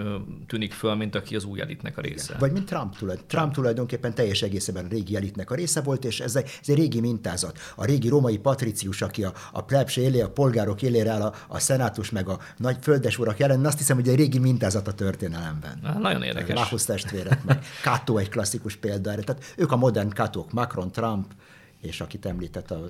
tűnik 0.48 0.74
föl, 0.74 0.96
mint 0.96 1.16
aki 1.16 1.36
az 1.36 1.44
új 1.44 1.62
elitnek 1.62 1.98
a 1.98 2.02
része. 2.02 2.26
Igen. 2.28 2.40
Vagy 2.40 2.52
mint 2.52 2.66
Trump, 2.66 2.98
tulajdon. 2.98 3.26
Trump 3.28 3.54
tulajdonképpen 3.54 4.14
teljes 4.14 4.42
egészében 4.42 4.86
a 4.86 4.88
régi 4.88 5.16
elitnek 5.16 5.52
a 5.52 5.56
része 5.56 5.82
volt, 5.82 6.06
és 6.06 6.20
ez 6.20 6.36
egy, 6.36 6.46
ez 6.62 6.70
egy 6.70 6.76
régi 6.76 7.00
mintázat. 7.00 7.60
A 7.76 7.86
régi 7.86 8.08
római 8.08 8.38
patricius, 8.38 9.02
aki 9.02 9.24
a, 9.24 9.34
a 9.52 9.64
plebs 9.64 9.98
élé, 9.98 10.22
a 10.22 10.30
polgárok 10.30 10.82
élére 10.82 11.12
áll, 11.12 11.22
a, 11.22 11.34
a 11.48 11.60
szenátus 11.60 12.10
meg 12.10 12.28
a 12.28 12.40
nagy 12.58 12.78
földesurak 12.82 13.38
jelen, 13.38 13.66
azt 13.66 13.78
hiszem, 13.78 13.96
hogy 13.96 14.08
egy 14.08 14.16
régi 14.16 14.40
mintázat 14.40 14.88
a 14.88 14.94
történelemben. 14.94 15.80
Na, 15.82 16.00
nagyon 16.00 16.24
érdekes. 16.24 16.56
Láhusz 16.56 16.86
testvérek, 16.86 17.44
meg 17.44 17.66
Kato 17.84 18.18
egy 18.18 18.30
klasszikus 18.30 18.76
példa 18.76 19.12
erre. 19.12 19.22
Tehát 19.22 19.54
ők 19.58 19.72
a 19.72 19.76
modern 19.76 20.10
Katók, 20.10 20.52
Macron, 20.52 20.92
Trump, 20.92 21.34
és 21.82 22.02
akit 22.02 22.26
említett 22.26 22.72
a 22.72 22.90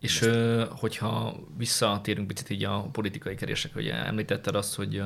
és 0.00 0.22
ö, 0.22 0.64
hogyha 0.70 1.36
visszatérünk 1.56 2.26
picit 2.26 2.50
így 2.50 2.64
a 2.64 2.80
politikai 2.92 3.34
kerésekre, 3.34 3.80
hogy 3.80 3.90
említetted 3.90 4.54
azt, 4.54 4.74
hogy 4.74 5.02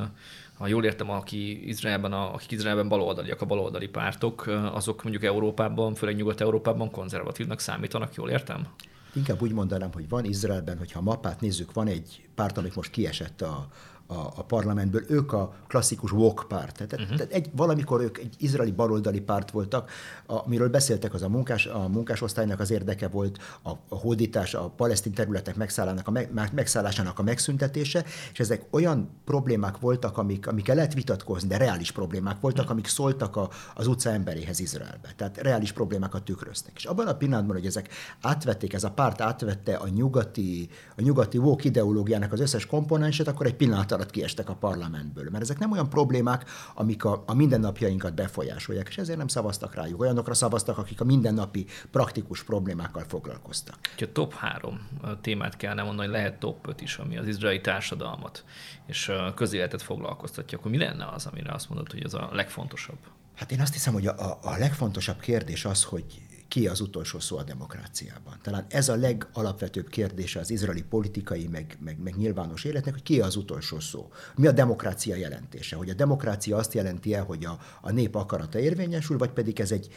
ha 0.60 0.66
jól 0.66 0.84
értem, 0.84 1.10
aki 1.10 1.68
Izraelben, 1.68 2.12
a, 2.12 2.34
akik 2.34 2.50
Izraelben 2.50 2.88
baloldaliak, 2.88 3.40
a 3.40 3.46
baloldali 3.46 3.88
pártok, 3.88 4.46
azok 4.72 5.02
mondjuk 5.02 5.24
Európában, 5.24 5.94
főleg 5.94 6.16
Nyugat-Európában 6.16 6.90
konzervatívnak 6.90 7.60
számítanak, 7.60 8.14
jól 8.14 8.30
értem? 8.30 8.66
Inkább 9.14 9.42
úgy 9.42 9.52
mondanám, 9.52 9.92
hogy 9.92 10.08
van 10.08 10.24
Izraelben, 10.24 10.78
hogyha 10.78 10.98
a 10.98 11.02
mappát 11.02 11.40
nézzük, 11.40 11.72
van 11.72 11.86
egy 11.86 12.28
párt, 12.34 12.58
amik 12.58 12.74
most 12.74 12.90
kiesett 12.90 13.42
a, 13.42 13.68
a, 14.10 14.32
a 14.36 14.42
parlamentből, 14.42 15.02
ők 15.08 15.32
a 15.32 15.52
klasszikus 15.68 16.12
walk 16.12 16.44
párt. 16.48 16.74
Tehát, 16.76 16.92
uh-huh. 16.92 17.16
tehát 17.16 17.32
egy, 17.32 17.50
valamikor 17.52 18.00
ők 18.00 18.18
egy 18.18 18.34
izraeli 18.38 18.70
baloldali 18.72 19.20
párt 19.20 19.50
voltak, 19.50 19.90
amiről 20.26 20.68
beszéltek, 20.68 21.14
az 21.14 21.22
a, 21.22 21.28
munkás, 21.28 21.66
a 21.66 21.88
munkásosztálynak 21.88 22.60
az 22.60 22.70
érdeke 22.70 23.08
volt, 23.08 23.38
a, 23.62 23.70
a 23.88 23.94
hódítás, 23.96 24.54
a 24.54 24.68
palesztin 24.68 25.12
területek 25.12 25.56
megszállásának 25.56 26.08
a, 26.08 26.10
meg, 26.10 26.50
megszállásának 26.54 27.18
a 27.18 27.22
megszüntetése, 27.22 28.04
és 28.32 28.40
ezek 28.40 28.64
olyan 28.70 29.08
problémák 29.24 29.78
voltak, 29.78 30.18
amik, 30.18 30.46
amikkel 30.46 30.74
lehet 30.74 30.94
vitatkozni, 30.94 31.48
de 31.48 31.56
reális 31.56 31.90
problémák 31.90 32.40
voltak, 32.40 32.60
uh-huh. 32.60 32.72
amik 32.72 32.86
szóltak 32.86 33.36
a, 33.36 33.48
az 33.74 33.86
utca 33.86 34.10
emberéhez 34.10 34.60
Izraelbe. 34.60 35.12
Tehát 35.16 35.38
reális 35.38 35.72
problémákat 35.72 36.22
tükröztek. 36.22 36.72
És 36.76 36.84
abban 36.84 37.06
a 37.06 37.14
pillanatban, 37.14 37.56
hogy 37.56 37.66
ezek 37.66 37.88
átvették, 38.20 38.72
ez 38.72 38.84
a 38.84 38.90
párt 38.90 39.20
átvette 39.20 39.76
a 39.76 39.88
nyugati, 39.88 40.68
a 40.96 41.02
nyugati 41.02 41.38
walk 41.38 41.64
ideológiának 41.64 42.32
az 42.32 42.40
összes 42.40 42.66
komponensét, 42.66 43.28
akkor 43.28 43.46
egy 43.46 43.54
pillanat 43.54 43.92
alatt 44.00 44.12
kiestek 44.12 44.48
a 44.48 44.54
parlamentből. 44.54 45.28
Mert 45.30 45.42
ezek 45.42 45.58
nem 45.58 45.72
olyan 45.72 45.88
problémák, 45.88 46.50
amik 46.74 47.04
a, 47.04 47.22
a 47.26 47.34
mindennapjainkat 47.34 48.14
befolyásolják, 48.14 48.88
és 48.88 48.98
ezért 48.98 49.18
nem 49.18 49.28
szavaztak 49.28 49.74
rájuk. 49.74 50.00
Olyanokra 50.00 50.34
szavaztak, 50.34 50.78
akik 50.78 51.00
a 51.00 51.04
mindennapi 51.04 51.66
praktikus 51.90 52.44
problémákkal 52.44 53.04
foglalkoztak. 53.08 53.78
Ha 53.98 54.12
top 54.12 54.34
három 54.34 54.88
témát 55.20 55.56
kellene 55.56 55.82
mondani, 55.82 56.08
lehet 56.08 56.38
top 56.38 56.68
5 56.68 56.80
is, 56.80 56.96
ami 56.96 57.16
az 57.16 57.26
izraeli 57.26 57.60
társadalmat 57.60 58.44
és 58.86 59.12
közéletet 59.34 59.82
foglalkoztatja, 59.82 60.58
akkor 60.58 60.70
mi 60.70 60.78
lenne 60.78 61.06
az, 61.06 61.26
amire 61.26 61.52
azt 61.52 61.68
mondod, 61.68 61.90
hogy 61.90 62.02
ez 62.04 62.14
a 62.14 62.28
legfontosabb? 62.32 62.98
Hát 63.34 63.52
én 63.52 63.60
azt 63.60 63.72
hiszem, 63.72 63.92
hogy 63.92 64.06
a, 64.06 64.38
a 64.42 64.56
legfontosabb 64.58 65.20
kérdés 65.20 65.64
az, 65.64 65.84
hogy 65.84 66.04
ki 66.50 66.66
az 66.68 66.80
utolsó 66.80 67.18
szó 67.18 67.36
a 67.36 67.42
demokráciában. 67.42 68.38
Talán 68.42 68.66
ez 68.68 68.88
a 68.88 68.96
legalapvetőbb 68.96 69.88
kérdése 69.88 70.40
az 70.40 70.50
izraeli 70.50 70.82
politikai, 70.82 71.46
meg, 71.46 71.76
meg, 71.80 71.98
meg 72.02 72.16
nyilvános 72.16 72.64
életnek, 72.64 72.92
hogy 72.92 73.02
ki 73.02 73.20
az 73.20 73.36
utolsó 73.36 73.80
szó. 73.80 74.10
Mi 74.36 74.46
a 74.46 74.52
demokrácia 74.52 75.14
jelentése? 75.14 75.76
Hogy 75.76 75.90
a 75.90 75.94
demokrácia 75.94 76.56
azt 76.56 76.74
jelenti-e, 76.74 77.20
hogy 77.20 77.44
a, 77.44 77.58
a 77.80 77.90
nép 77.90 78.14
akarata 78.14 78.58
érvényesül, 78.58 79.18
vagy 79.18 79.30
pedig 79.30 79.60
ez 79.60 79.72
egy 79.72 79.88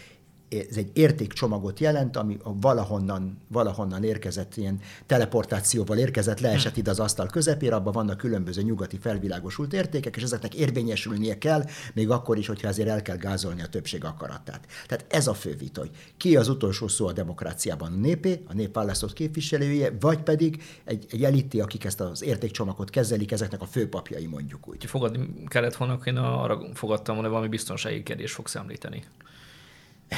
ez 0.59 0.77
egy 0.77 0.89
értékcsomagot 0.93 1.79
jelent, 1.79 2.17
ami 2.17 2.37
a 2.43 2.59
valahonnan, 2.59 3.37
valahonnan 3.47 4.03
érkezett, 4.03 4.57
ilyen 4.57 4.79
teleportációval 5.05 5.97
érkezett, 5.97 6.39
leesett 6.39 6.77
ide 6.77 6.89
az 6.89 6.99
asztal 6.99 7.27
közepére, 7.27 7.75
abban 7.75 7.93
vannak 7.93 8.17
különböző 8.17 8.61
nyugati 8.61 8.97
felvilágosult 8.97 9.73
értékek, 9.73 10.15
és 10.15 10.23
ezeknek 10.23 10.55
érvényesülnie 10.55 11.37
kell, 11.37 11.63
még 11.93 12.09
akkor 12.09 12.37
is, 12.37 12.47
hogyha 12.47 12.67
azért 12.67 12.89
el 12.89 13.01
kell 13.01 13.17
gázolni 13.17 13.61
a 13.61 13.67
többség 13.67 14.03
akaratát. 14.03 14.67
Tehát 14.87 15.05
ez 15.09 15.27
a 15.27 15.33
fő 15.33 15.55
vita, 15.55 15.79
hogy 15.79 15.91
ki 16.17 16.37
az 16.37 16.47
utolsó 16.47 16.87
szó 16.87 17.07
a 17.07 17.13
demokráciában 17.13 17.91
a 17.91 17.95
népé, 17.95 18.43
a 18.47 18.53
nép 18.53 18.73
választott 18.73 19.13
képviselője, 19.13 19.93
vagy 19.99 20.19
pedig 20.19 20.63
egy, 20.83 21.05
egy 21.09 21.23
eliti, 21.23 21.61
akik 21.61 21.85
ezt 21.85 21.99
az 22.01 22.23
értékcsomagot 22.23 22.89
kezelik, 22.89 23.31
ezeknek 23.31 23.61
a 23.61 23.65
főpapjai 23.65 24.25
mondjuk 24.25 24.67
úgy. 24.67 24.85
Fogadni 24.85 25.29
kellett 25.47 25.75
volna, 25.75 25.99
én 26.05 26.17
arra 26.17 26.59
fogadtam, 26.73 27.15
hogy 27.15 27.27
valami 27.27 27.47
biztonsági 27.47 28.03
kérdés 28.03 28.31
fogsz 28.31 28.55
említeni. 28.55 29.03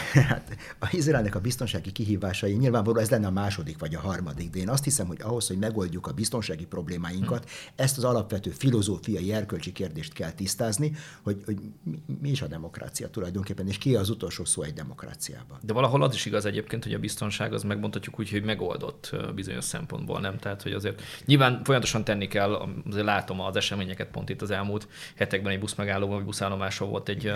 hát 0.29 0.57
a 0.79 0.87
Izraelnek 0.91 1.35
a 1.35 1.39
biztonsági 1.39 1.91
kihívásai 1.91 2.53
nyilvánvalóan 2.53 3.03
ez 3.03 3.09
lenne 3.09 3.27
a 3.27 3.31
második 3.31 3.79
vagy 3.79 3.95
a 3.95 3.99
harmadik, 3.99 4.49
de 4.49 4.59
én 4.59 4.69
azt 4.69 4.83
hiszem, 4.83 5.07
hogy 5.07 5.21
ahhoz, 5.21 5.47
hogy 5.47 5.57
megoldjuk 5.57 6.07
a 6.07 6.11
biztonsági 6.11 6.65
problémáinkat, 6.65 7.43
hmm. 7.43 7.69
ezt 7.75 7.97
az 7.97 8.03
alapvető 8.03 8.49
filozófiai, 8.49 9.33
erkölcsi 9.33 9.71
kérdést 9.71 10.13
kell 10.13 10.31
tisztázni, 10.31 10.91
hogy, 11.21 11.41
hogy 11.45 11.57
mi, 11.83 12.01
mi 12.21 12.29
is 12.29 12.41
a 12.41 12.47
demokrácia 12.47 13.09
tulajdonképpen, 13.09 13.67
és 13.67 13.77
ki 13.77 13.95
az 13.95 14.09
utolsó 14.09 14.45
szó 14.45 14.61
egy 14.61 14.73
demokráciában. 14.73 15.59
De 15.61 15.73
valahol 15.73 16.03
az 16.03 16.13
is 16.13 16.25
igaz 16.25 16.45
egyébként, 16.45 16.83
hogy 16.83 16.93
a 16.93 16.99
biztonság 16.99 17.53
az 17.53 17.63
megmondhatjuk 17.63 18.19
úgy, 18.19 18.29
hogy 18.29 18.43
megoldott 18.43 19.15
bizonyos 19.35 19.63
szempontból, 19.63 20.19
nem? 20.19 20.37
Tehát, 20.37 20.61
hogy 20.61 20.73
azért 20.73 21.01
nyilván 21.25 21.63
folyamatosan 21.63 22.03
tenni 22.03 22.27
kell, 22.27 22.67
azért 22.89 23.05
látom 23.05 23.39
az 23.41 23.55
eseményeket 23.55 24.07
pont 24.07 24.29
itt 24.29 24.41
az 24.41 24.51
elmúlt 24.51 24.87
hetekben 25.15 25.51
egy 25.51 25.59
buszmegállóban, 25.59 26.15
vagy 26.15 26.25
buszállomáson 26.25 26.89
volt 26.89 27.09
egy, 27.09 27.31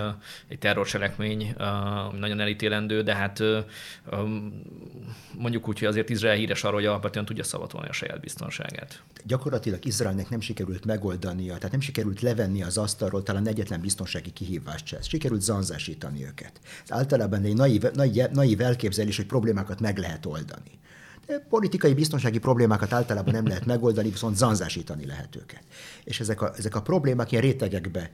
egy 0.48 0.58
terrorcselekmény, 0.58 1.54
nagyon 2.18 2.40
elítélendő, 2.50 3.02
de 3.02 3.14
hát 3.14 3.42
mondjuk 5.38 5.68
úgy, 5.68 5.78
hogy 5.78 5.88
azért 5.88 6.10
Izrael 6.10 6.36
híres 6.36 6.64
arról, 6.64 6.74
hogy 6.74 6.86
alapvetően 6.86 7.24
tudja 7.24 7.44
szavatolni 7.44 7.88
a 7.88 7.92
saját 7.92 8.20
biztonságát. 8.20 9.02
Gyakorlatilag 9.24 9.84
Izraelnek 9.84 10.28
nem 10.28 10.40
sikerült 10.40 10.84
megoldania, 10.84 11.54
tehát 11.54 11.70
nem 11.70 11.80
sikerült 11.80 12.20
levenni 12.20 12.62
az 12.62 12.78
asztalról 12.78 13.22
talán 13.22 13.48
egyetlen 13.48 13.80
biztonsági 13.80 14.30
kihívást 14.30 14.86
se. 14.86 15.02
Sikerült 15.02 15.40
zanzásítani 15.40 16.24
őket. 16.24 16.52
Ez 16.82 16.92
általában 16.92 17.44
egy 17.44 17.54
naív, 17.54 17.82
naív, 17.94 18.24
naív 18.32 18.60
elképzelés, 18.60 19.16
hogy 19.16 19.26
problémákat 19.26 19.80
meg 19.80 19.98
lehet 19.98 20.26
oldani. 20.26 20.78
Politikai, 21.48 21.94
biztonsági 21.94 22.38
problémákat 22.38 22.92
általában 22.92 23.34
nem 23.34 23.46
lehet 23.46 23.66
megoldani, 23.66 24.10
viszont 24.10 24.36
zanzásítani 24.36 25.06
lehet 25.06 25.36
őket. 25.36 25.62
És 26.04 26.20
ezek 26.20 26.42
a, 26.42 26.52
ezek 26.56 26.74
a 26.74 26.82
problémák 26.82 27.32
ilyen 27.32 27.42
rétegekbe 27.42 28.10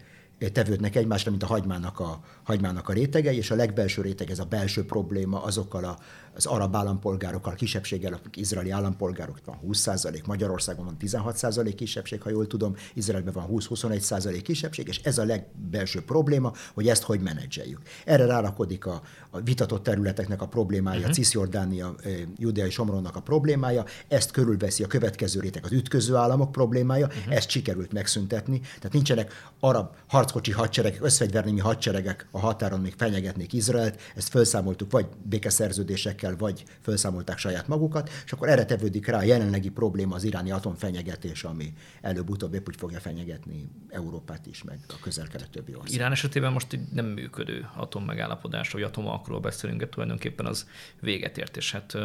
tevődnek 0.52 0.96
egymásra, 0.96 1.30
mint 1.30 1.42
a 1.42 1.46
hagymának 1.46 2.00
a, 2.00 2.20
hagymának 2.42 2.88
a 2.88 2.92
rétegei, 2.92 3.36
és 3.36 3.50
a 3.50 3.54
legbelső 3.54 4.02
réteg, 4.02 4.30
ez 4.30 4.38
a 4.38 4.44
belső 4.44 4.84
probléma 4.84 5.42
azokkal 5.42 5.84
a, 5.84 5.98
az 6.36 6.46
arab 6.46 6.76
állampolgárokkal, 6.76 7.54
kisebbséggel, 7.54 8.12
akik 8.12 8.36
izraeli 8.36 8.70
állampolgárok, 8.70 9.38
van 9.44 9.60
20%, 9.68 10.24
Magyarországon 10.26 10.84
van 10.84 10.96
16% 11.00 11.72
kisebbség, 11.76 12.22
ha 12.22 12.30
jól 12.30 12.46
tudom, 12.46 12.74
Izraelben 12.94 13.32
van 13.32 13.46
20-21% 13.50 14.40
kisebbség, 14.42 14.88
és 14.88 15.00
ez 15.02 15.18
a 15.18 15.24
legbelső 15.24 16.02
probléma, 16.04 16.52
hogy 16.74 16.88
ezt 16.88 17.02
hogy 17.02 17.20
menedzseljük. 17.20 17.80
Erre 18.04 18.26
rárakodik 18.26 18.86
a, 18.86 19.02
a 19.30 19.40
vitatott 19.40 19.82
területeknek 19.82 20.42
a 20.42 20.46
problémája, 20.46 20.98
uh-huh. 20.98 21.14
Cisjordánia, 21.14 21.94
Judea 22.36 22.66
és 22.66 22.74
Somronnak 22.74 23.16
a 23.16 23.20
problémája, 23.20 23.84
ezt 24.08 24.30
körülveszi 24.30 24.82
a 24.82 24.86
következő 24.86 25.40
réteg, 25.40 25.64
az 25.64 25.72
ütköző 25.72 26.14
államok 26.14 26.52
problémája, 26.52 27.06
uh-huh. 27.06 27.34
ezt 27.34 27.48
sikerült 27.48 27.92
megszüntetni, 27.92 28.60
tehát 28.60 28.92
nincsenek 28.92 29.32
arab 29.60 29.94
harckocsi 30.06 30.52
hadseregek, 30.52 31.04
összfegyvernémi 31.04 31.60
hadseregek 31.60 32.28
a 32.30 32.38
határon 32.38 32.80
még 32.80 32.94
fenyegetnék 32.96 33.52
Izraelt, 33.52 34.00
ezt 34.14 34.28
felszámoltuk 34.28 34.90
vagy 34.90 35.06
békeszerződésekkel, 35.22 36.25
vagy 36.34 36.64
felszámolták 36.80 37.38
saját 37.38 37.68
magukat, 37.68 38.10
és 38.24 38.32
akkor 38.32 38.48
erre 38.48 38.64
tevődik 38.64 39.06
rá 39.06 39.18
a 39.18 39.22
jelenlegi 39.22 39.70
probléma 39.70 40.14
az 40.14 40.24
iráni 40.24 40.50
atomfenyegetés, 40.50 41.44
ami 41.44 41.72
előbb-utóbb 42.00 42.54
épp 42.54 42.68
úgy 42.68 42.76
fogja 42.76 43.00
fenyegetni 43.00 43.68
Európát 43.88 44.46
is, 44.46 44.62
meg 44.62 44.78
a 44.88 44.94
közel-kelet 45.00 45.50
többi 45.50 45.74
ország. 45.74 45.94
Irán 45.94 46.12
esetében 46.12 46.52
most 46.52 46.72
egy 46.72 46.80
nem 46.92 47.06
működő 47.06 47.68
atommegállapodás, 47.74 48.70
vagy 48.70 48.82
atomalkról 48.82 49.40
beszélünk, 49.40 49.80
de 49.80 49.88
tulajdonképpen 49.88 50.46
az 50.46 50.68
véget 51.00 51.38
ért, 51.38 51.56
és 51.56 51.72
hát 51.72 51.96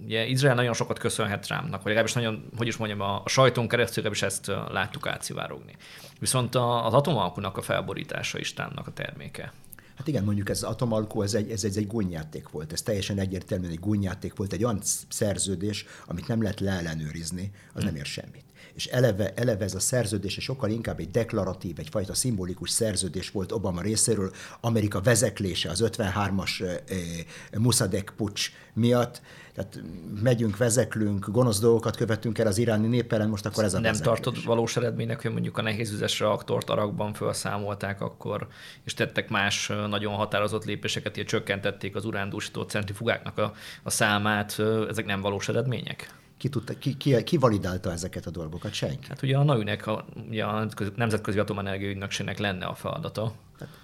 ugye 0.00 0.26
Izrael 0.26 0.54
nagyon 0.54 0.74
sokat 0.74 0.98
köszönhet 0.98 1.40
Trumpnak, 1.40 1.82
vagy 1.82 1.84
legalábbis 1.84 2.12
nagyon, 2.12 2.48
hogy 2.56 2.66
is 2.66 2.76
mondjam, 2.76 3.00
a, 3.00 3.22
sajton 3.26 3.68
keresztül 3.68 4.10
is 4.10 4.22
ezt 4.22 4.46
láttuk 4.46 5.06
átszivárogni. 5.06 5.76
Viszont 6.20 6.54
az 6.54 6.92
atomalkunak 6.92 7.56
a 7.56 7.62
felborítása 7.62 8.38
is 8.38 8.52
Trumpnak 8.52 8.86
a 8.86 8.92
terméke. 8.92 9.52
Hát 9.96 10.08
igen, 10.08 10.24
mondjuk 10.24 10.48
ez 10.48 10.62
az 10.62 10.70
atomalkó, 10.70 11.22
ez 11.22 11.34
egy, 11.34 11.50
ez 11.50 11.64
egy, 11.64 11.76
egy 11.76 11.86
gúnyjáték 11.86 12.48
volt. 12.48 12.72
Ez 12.72 12.82
teljesen 12.82 13.18
egyértelműen 13.18 13.70
egy 13.70 13.80
gúnyjáték 13.80 14.36
volt, 14.36 14.52
egy 14.52 14.64
olyan 14.64 14.80
szerződés, 15.08 15.86
amit 16.06 16.28
nem 16.28 16.42
lehet 16.42 16.60
leellenőrizni, 16.60 17.50
az 17.72 17.82
hmm. 17.82 17.84
nem 17.84 17.96
ér 17.96 18.04
semmit. 18.04 18.45
És 18.76 18.86
eleve, 18.86 19.32
eleve 19.34 19.64
ez 19.64 19.74
a 19.74 19.80
szerződés 19.80 20.38
sokkal 20.40 20.70
inkább 20.70 21.00
egy 21.00 21.10
deklaratív, 21.10 21.78
egyfajta 21.78 22.14
szimbolikus 22.14 22.70
szerződés 22.70 23.30
volt 23.30 23.52
Obama 23.52 23.80
részéről, 23.80 24.32
Amerika 24.60 25.00
vezeklése 25.00 25.70
az 25.70 25.84
53-as 25.86 26.60
eh, 26.62 26.78
Musadek 27.58 28.12
pucs 28.16 28.50
miatt, 28.72 29.20
tehát 29.54 29.82
megyünk, 30.22 30.56
vezeklünk, 30.56 31.26
gonosz 31.30 31.60
dolgokat 31.60 31.96
követünk 31.96 32.38
el 32.38 32.46
az 32.46 32.58
iráni 32.58 32.86
nép 32.86 33.26
most 33.28 33.46
akkor 33.46 33.64
ez 33.64 33.74
a 33.74 33.80
Nem 33.80 33.92
vezeklés. 33.92 34.20
tartod 34.20 34.44
valós 34.44 34.76
eredménynek, 34.76 35.22
hogy 35.22 35.32
mondjuk 35.32 35.58
a 35.58 35.62
nehézüzes 35.62 36.20
reaktort 36.20 36.70
Arakban 36.70 37.12
felszámolták 37.12 38.00
akkor, 38.00 38.46
és 38.84 38.94
tettek 38.94 39.28
más 39.28 39.72
nagyon 39.88 40.14
határozott 40.14 40.64
lépéseket, 40.64 41.14
hogy 41.14 41.24
csökkentették 41.24 41.94
az 41.94 42.04
urándúsító 42.04 42.62
centrifugáknak 42.62 43.38
a, 43.38 43.52
a 43.82 43.90
számát. 43.90 44.62
Ezek 44.88 45.06
nem 45.06 45.20
valós 45.20 45.48
eredmények? 45.48 46.14
Ki, 46.38 46.48
tudta, 46.48 46.78
ki, 46.78 46.96
ki, 46.96 47.22
ki 47.22 47.36
validálta 47.36 47.92
ezeket 47.92 48.26
a 48.26 48.30
dolgokat? 48.30 48.72
Senki. 48.72 49.06
Hát 49.08 49.22
ugye 49.22 49.36
a 49.36 49.42
NAU-nek, 49.42 49.86
a, 49.86 50.04
ugye 50.28 50.44
a 50.44 50.66
Nemzetközi 50.96 51.38
Atomenergia 51.38 51.88
Ügynökségnek 51.88 52.38
lenne 52.38 52.64
a 52.64 52.74
feladata, 52.74 53.32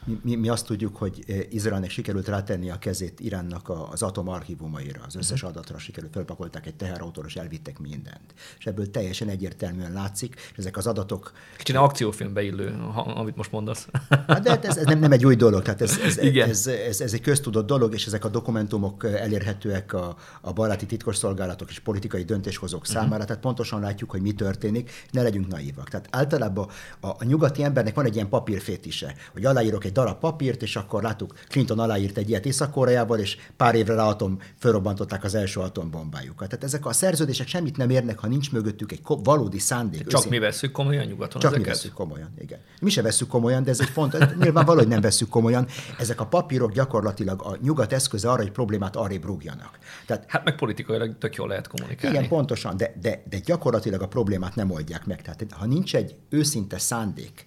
mi, 0.04 0.18
mi, 0.22 0.34
mi 0.34 0.48
azt 0.48 0.66
tudjuk, 0.66 0.96
hogy 0.96 1.24
eh, 1.26 1.38
Izraelnek 1.50 1.90
sikerült 1.90 2.28
rátenni 2.28 2.70
a 2.70 2.78
kezét 2.78 3.20
Iránnak 3.20 3.72
az 3.90 4.02
atomarchívumaira, 4.02 5.00
az 5.06 5.16
összes 5.16 5.42
uh-huh. 5.42 5.56
adatra 5.56 5.78
sikerült, 5.78 6.12
felpakolták 6.12 6.66
egy 6.66 6.74
teherautóra, 6.74 7.26
és 7.26 7.36
elvittek 7.36 7.78
mindent. 7.78 8.34
És 8.58 8.66
ebből 8.66 8.90
teljesen 8.90 9.28
egyértelműen 9.28 9.92
látszik, 9.92 10.34
és 10.34 10.58
ezek 10.58 10.76
az 10.76 10.86
adatok... 10.86 11.32
Kicsit 11.56 11.76
akciófilmbe 11.76 12.42
illő, 12.42 12.74
amit 12.94 13.36
most 13.36 13.52
mondasz. 13.52 13.88
Hát 14.08 14.42
de 14.42 14.50
hát 14.50 14.64
ez, 14.64 14.76
ez 14.76 14.84
nem, 14.84 14.98
nem 14.98 15.12
egy 15.12 15.26
új 15.26 15.34
dolog, 15.34 15.62
tehát 15.62 15.80
ez, 15.80 15.98
ez, 16.04 16.18
Igen. 16.18 16.48
Ez, 16.48 16.66
ez, 16.66 17.00
ez, 17.00 17.12
egy 17.12 17.20
köztudott 17.20 17.66
dolog, 17.66 17.94
és 17.94 18.06
ezek 18.06 18.24
a 18.24 18.28
dokumentumok 18.28 19.04
elérhetőek 19.04 19.92
a, 19.92 20.16
a 20.40 20.52
baráti 20.52 20.86
titkosszolgálatok 20.86 21.70
és 21.70 21.78
politikai 21.78 22.22
döntéshozók 22.22 22.80
uh-huh. 22.80 22.96
számára, 22.96 23.24
tehát 23.24 23.42
pontosan 23.42 23.80
látjuk, 23.80 24.10
hogy 24.10 24.20
mi 24.20 24.32
történik, 24.32 24.90
ne 25.10 25.22
legyünk 25.22 25.48
naívak. 25.48 25.88
Tehát 25.88 26.08
általában 26.10 26.68
a, 27.00 27.06
a 27.06 27.24
nyugati 27.24 27.62
embernek 27.62 27.94
van 27.94 28.04
egy 28.04 28.14
ilyen 28.14 28.28
papírfétise, 28.28 29.14
hogy 29.32 29.44
alá 29.44 29.61
aláírok 29.62 29.84
egy 29.84 29.92
darab 29.92 30.18
papírt, 30.18 30.62
és 30.62 30.76
akkor 30.76 31.02
láttuk, 31.02 31.34
Clinton 31.48 31.78
aláírt 31.78 32.16
egy 32.16 32.28
ilyet 32.28 32.46
észak 32.46 32.76
és 33.18 33.36
pár 33.56 33.74
évre 33.74 33.94
rá 33.94 34.04
atom, 34.04 34.38
fölrobbantották 34.58 35.24
az 35.24 35.34
első 35.34 35.60
atombombájukat. 35.60 36.48
Tehát 36.48 36.64
ezek 36.64 36.86
a 36.86 36.92
szerződések 36.92 37.46
semmit 37.46 37.76
nem 37.76 37.90
érnek, 37.90 38.18
ha 38.18 38.26
nincs 38.26 38.52
mögöttük 38.52 38.92
egy 38.92 39.00
valódi 39.04 39.58
szándék. 39.58 40.00
Csak 40.00 40.12
őszint. 40.12 40.30
mi 40.30 40.38
veszük 40.38 40.72
komolyan 40.72 41.06
nyugaton 41.06 41.40
Csak 41.40 41.50
ezeket? 41.50 41.66
mi 41.66 41.72
veszük 41.72 41.92
komolyan, 41.92 42.34
igen. 42.38 42.58
Mi 42.80 42.90
se 42.90 43.02
veszük 43.02 43.28
komolyan, 43.28 43.62
de 43.62 43.70
ez 43.70 43.80
egy 43.80 43.88
font, 43.88 44.36
nyilván 44.42 44.64
valahogy 44.64 44.88
nem 44.88 45.00
veszük 45.00 45.28
komolyan. 45.28 45.66
Ezek 45.98 46.20
a 46.20 46.26
papírok 46.26 46.72
gyakorlatilag 46.72 47.42
a 47.42 47.56
nyugat 47.62 47.92
eszköze 47.92 48.30
arra, 48.30 48.42
hogy 48.42 48.52
problémát 48.52 48.96
arrébb 48.96 49.24
rúgjanak. 49.24 49.78
Tehát, 50.06 50.24
hát 50.28 50.44
meg 50.44 50.56
politikailag 50.56 51.18
tök 51.18 51.34
jól 51.34 51.48
lehet 51.48 51.68
kommunikálni. 51.68 52.16
Igen, 52.16 52.28
pontosan, 52.28 52.76
de, 52.76 52.94
de, 53.00 53.22
de 53.30 53.38
gyakorlatilag 53.38 54.02
a 54.02 54.08
problémát 54.08 54.54
nem 54.54 54.70
oldják 54.70 55.06
meg. 55.06 55.22
Tehát 55.22 55.46
ha 55.50 55.66
nincs 55.66 55.96
egy 55.96 56.14
őszinte 56.28 56.78
szándék, 56.78 57.46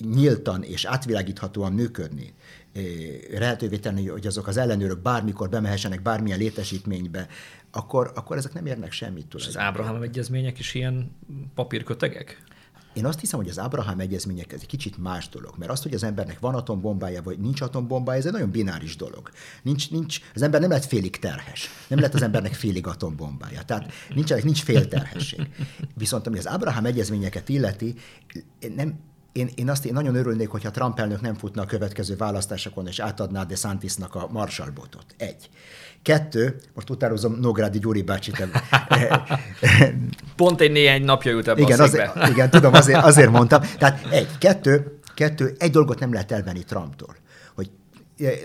nyíltan 0.00 0.62
és 0.62 0.84
átvilágíthatóan 0.84 1.72
működni, 1.72 2.34
lehetővé 3.38 3.76
tenni, 3.76 4.08
hogy 4.08 4.26
azok 4.26 4.46
az 4.46 4.56
ellenőrök 4.56 5.02
bármikor 5.02 5.48
bemehessenek 5.48 6.02
bármilyen 6.02 6.38
létesítménybe, 6.38 7.28
akkor, 7.70 8.12
akkor 8.14 8.36
ezek 8.36 8.52
nem 8.52 8.66
érnek 8.66 8.92
semmit. 8.92 9.34
És 9.34 9.46
az 9.46 9.56
Ábrahám 9.56 10.02
egyezmények 10.02 10.58
is 10.58 10.74
ilyen 10.74 11.16
papírkötegek? 11.54 12.42
Én 12.94 13.06
azt 13.06 13.20
hiszem, 13.20 13.38
hogy 13.38 13.48
az 13.48 13.58
Ábrahám 13.58 14.00
egyezmények 14.00 14.52
ez 14.52 14.60
egy 14.60 14.66
kicsit 14.66 14.98
más 14.98 15.28
dolog, 15.28 15.54
mert 15.58 15.70
azt, 15.70 15.82
hogy 15.82 15.94
az 15.94 16.02
embernek 16.02 16.38
van 16.38 16.54
atombombája, 16.54 17.22
vagy 17.22 17.38
nincs 17.38 17.60
atombombája, 17.60 18.18
ez 18.18 18.26
egy 18.26 18.32
nagyon 18.32 18.50
bináris 18.50 18.96
dolog. 18.96 19.30
Nincs, 19.62 19.90
nincs, 19.90 20.20
az 20.34 20.42
ember 20.42 20.60
nem 20.60 20.70
lett 20.70 20.84
félig 20.84 21.18
terhes. 21.18 21.68
Nem 21.88 21.98
lett 21.98 22.14
az 22.14 22.22
embernek 22.22 22.54
félig 22.54 22.86
atombombája. 22.86 23.62
Tehát 23.62 23.92
nincs, 24.14 24.34
nincs 24.34 24.62
fél 24.62 24.88
terhesség. 24.88 25.48
Viszont 25.94 26.26
ami 26.26 26.38
az 26.38 26.48
Ábrahám 26.48 26.84
egyezményeket 26.84 27.48
illeti, 27.48 27.94
nem, 28.74 28.98
én, 29.34 29.50
én 29.54 29.70
azt 29.70 29.84
én 29.84 29.92
nagyon 29.92 30.14
örülnék, 30.14 30.48
hogyha 30.48 30.70
Trump 30.70 30.98
elnök 30.98 31.20
nem 31.20 31.34
futna 31.34 31.62
a 31.62 31.66
következő 31.66 32.16
választásokon, 32.16 32.86
és 32.86 32.98
átadná 32.98 33.44
De 33.44 33.54
Santisnak 33.54 34.14
a 34.14 34.28
Marshall-botot. 34.32 35.04
Egy. 35.16 35.48
Kettő, 36.02 36.56
most 36.74 36.90
utározom 36.90 37.32
Nógrádi 37.40 37.78
Gyuri 37.78 38.02
bácsit. 38.02 38.46
Pont 40.36 40.60
egy 40.60 40.70
néhány 40.70 41.04
napja 41.04 41.32
ült 41.32 41.48
ebbe 41.48 41.60
igen, 41.60 41.80
a 41.80 41.82
azért, 41.82 42.28
igen, 42.28 42.50
tudom, 42.50 42.74
azért, 42.74 43.04
azért 43.10 43.30
mondtam. 43.30 43.62
Tehát 43.78 44.06
egy. 44.10 44.38
Kettő, 44.38 44.98
kettő, 45.14 45.54
egy 45.58 45.70
dolgot 45.70 45.98
nem 45.98 46.12
lehet 46.12 46.32
elvenni 46.32 46.64
Trumptól, 46.64 47.16
hogy 47.54 47.70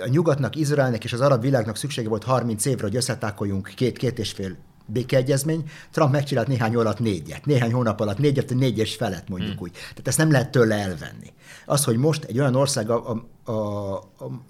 a 0.02 0.08
nyugatnak, 0.08 0.56
Izraelnek 0.56 1.04
és 1.04 1.14
az 1.14 1.22
arab 1.22 1.42
világnak 1.42 1.78
szüksége 1.78 2.10
volt 2.10 2.24
30 2.24 2.66
évre, 2.66 2.84
hogy 2.84 2.96
összetákoljunk 2.96 3.72
két, 3.76 3.98
két 3.98 4.20
és 4.20 4.32
fél 4.32 4.58
békeegyezmény, 4.90 5.64
Trump 5.92 6.12
megcsinált 6.12 6.48
néhány 6.48 6.76
alatt 6.76 7.00
négyet, 7.00 7.46
néhány 7.46 7.74
hónap 7.74 8.00
alatt 8.00 8.18
négyet, 8.18 8.54
négyes 8.54 8.96
felet 8.96 9.30
mondjuk 9.30 9.52
hmm. 9.52 9.62
úgy. 9.62 9.72
Tehát 9.72 10.08
ezt 10.08 10.18
nem 10.18 10.32
lehet 10.32 10.52
tőle 10.52 10.76
elvenni. 10.76 11.34
Az, 11.66 11.84
hogy 11.84 11.98
most 11.98 12.24
egy 12.24 12.40
olyan 12.40 12.56
ország, 12.56 12.90
a, 12.90 13.24
a, 13.44 13.52
a, 13.52 14.04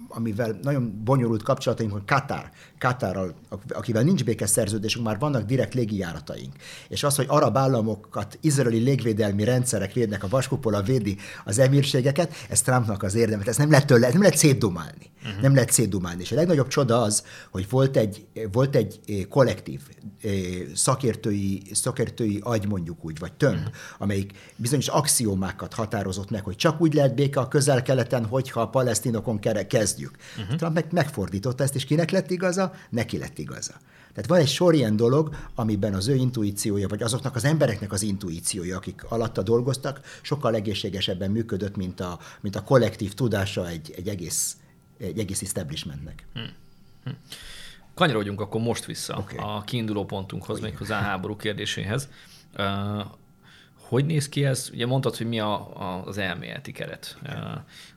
amivel 0.08 0.58
nagyon 0.62 1.00
bonyolult 1.04 1.42
kapcsolataink 1.42 1.92
van, 1.92 2.02
Katar, 2.06 2.50
Katarral, 2.78 3.34
akivel 3.68 4.02
nincs 4.02 4.24
békeszerződésünk, 4.24 5.04
már 5.04 5.18
vannak 5.18 5.42
direkt 5.42 5.74
légijárataink. 5.74 6.54
És 6.88 7.02
az, 7.02 7.16
hogy 7.16 7.26
arab 7.28 7.56
államokat 7.56 8.38
izraeli 8.40 8.78
légvédelmi 8.78 9.44
rendszerek 9.44 9.92
védnek, 9.92 10.24
a 10.24 10.28
vaskupola 10.28 10.82
védi 10.82 11.16
az 11.44 11.58
emírségeket, 11.58 12.34
ez 12.48 12.62
Trumpnak 12.62 13.02
az 13.02 13.14
érdemet. 13.14 13.48
Ez 13.48 13.56
nem 13.56 13.70
lehet 13.70 13.86
tőle, 13.86 14.06
ez 14.06 14.12
nem 14.12 14.22
lehet 14.22 14.36
szétdumálni. 14.36 15.10
Uh-huh. 15.24 15.42
Nem 15.42 15.54
lehet 15.54 15.70
szétdumálni. 15.70 16.22
És 16.22 16.32
a 16.32 16.34
legnagyobb 16.34 16.68
csoda 16.68 17.02
az, 17.02 17.24
hogy 17.50 17.66
volt 17.70 17.96
egy, 17.96 18.26
volt 18.52 18.76
egy 18.76 19.00
eh, 19.06 19.24
kollektív 19.28 19.80
eh, 20.22 20.29
szakértői, 20.74 21.62
szakértői 21.72 22.40
agy 22.42 22.68
mondjuk 22.68 23.04
úgy, 23.04 23.18
vagy 23.18 23.32
tömb, 23.32 23.56
uh-huh. 23.56 23.74
amelyik 23.98 24.32
bizonyos 24.56 24.88
axiómákat 24.88 25.74
határozott 25.74 26.30
meg, 26.30 26.44
hogy 26.44 26.56
csak 26.56 26.80
úgy 26.80 26.94
lehet 26.94 27.14
béke 27.14 27.40
a 27.40 27.48
közel-keleten, 27.48 28.26
hogyha 28.26 28.60
a 28.60 28.68
palesztinokon 28.68 29.38
kezdjük. 29.68 30.16
Uh-huh. 30.38 30.56
Trump 30.56 30.74
meg 30.74 30.86
megfordította 30.90 31.62
ezt, 31.62 31.74
és 31.74 31.84
kinek 31.84 32.10
lett 32.10 32.30
igaza? 32.30 32.72
Neki 32.90 33.18
lett 33.18 33.38
igaza. 33.38 33.74
Tehát 34.12 34.28
van 34.28 34.38
egy 34.38 34.48
sor 34.48 34.74
ilyen 34.74 34.96
dolog, 34.96 35.34
amiben 35.54 35.94
az 35.94 36.08
ő 36.08 36.14
intuíciója, 36.14 36.88
vagy 36.88 37.02
azoknak 37.02 37.36
az 37.36 37.44
embereknek 37.44 37.92
az 37.92 38.02
intuíciója, 38.02 38.76
akik 38.76 39.04
alatta 39.08 39.42
dolgoztak, 39.42 40.00
sokkal 40.22 40.54
egészségesebben 40.54 41.30
működött, 41.30 41.76
mint 41.76 42.00
a, 42.00 42.18
mint 42.40 42.56
a 42.56 42.62
kollektív 42.62 43.14
tudása 43.14 43.68
egy, 43.68 43.94
egy, 43.96 44.08
egész, 44.08 44.56
egy 44.98 45.18
egész 45.18 45.42
establishmentnek. 45.42 46.26
Hmm. 46.32 46.52
Hmm. 47.04 47.16
Kanyarodjunk 47.94 48.40
akkor 48.40 48.60
most 48.60 48.84
vissza 48.84 49.16
okay. 49.16 49.36
a 49.38 49.62
kiinduló 49.66 50.04
pontunkhoz, 50.04 50.60
méghozzá 50.60 50.98
a 50.98 51.02
háború 51.02 51.36
kérdéséhez. 51.36 52.08
Uh, 52.58 53.04
hogy 53.90 54.06
néz 54.06 54.28
ki 54.28 54.44
ez? 54.44 54.70
Ugye 54.72 54.86
mondtad, 54.86 55.16
hogy 55.16 55.28
mi 55.28 55.40
a, 55.40 55.80
a, 55.80 56.02
az 56.06 56.18
elméleti 56.18 56.72
keret. 56.72 57.18
Uh, 57.22 57.32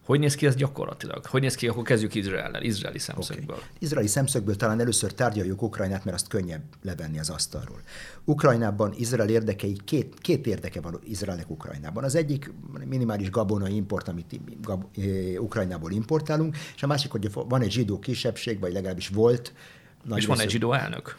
hogy 0.06 0.20
néz 0.20 0.36
ki 0.36 0.46
ez 0.46 0.56
gyakorlatilag? 0.56 1.26
Hogy 1.26 1.42
néz 1.42 1.56
ki, 1.56 1.68
akkor 1.68 1.84
kezdjük 1.84 2.16
Izraellel, 2.16 2.64
izraeli 2.64 3.00
szemszögből. 3.00 3.56
Okay. 3.56 3.68
Izraeli 3.80 4.08
szemszögből 4.08 4.56
talán 4.56 4.80
először 4.80 5.14
tárgyaljuk 5.14 5.62
Ukrajnát, 5.62 6.06
mert 6.06 6.16
azt 6.16 6.28
könnyebb 6.28 6.64
levenni 6.82 7.20
az 7.20 7.30
asztalról. 7.30 7.82
Ukrajnában 8.26 8.94
Izrael 8.98 9.30
érdekei, 9.30 9.78
két, 9.86 10.20
két 10.20 10.48
érdeke 10.48 10.82
van 10.82 11.00
Izraelnek 11.04 11.50
Ukrajnában. 11.50 12.04
Az 12.04 12.16
egyik 12.16 12.54
minimális 12.86 13.30
gabona 13.30 13.68
import, 13.68 14.08
amit 14.08 14.62
gab, 14.62 14.86
e, 14.98 15.40
Ukrajnából 15.40 15.92
importálunk, 15.92 16.58
és 16.76 16.84
a 16.84 16.88
másik, 16.88 17.12
hogy 17.12 17.32
van 17.34 17.62
egy 17.62 17.72
zsidó 17.72 18.00
kisebbség, 18.00 18.60
vagy 18.60 18.74
legalábbis 18.74 19.08
volt. 19.08 19.54
Nagy 20.04 20.18
és 20.18 20.26
van 20.26 20.40
egy 20.40 20.50
zsidó 20.50 20.74
elnök? 20.74 21.18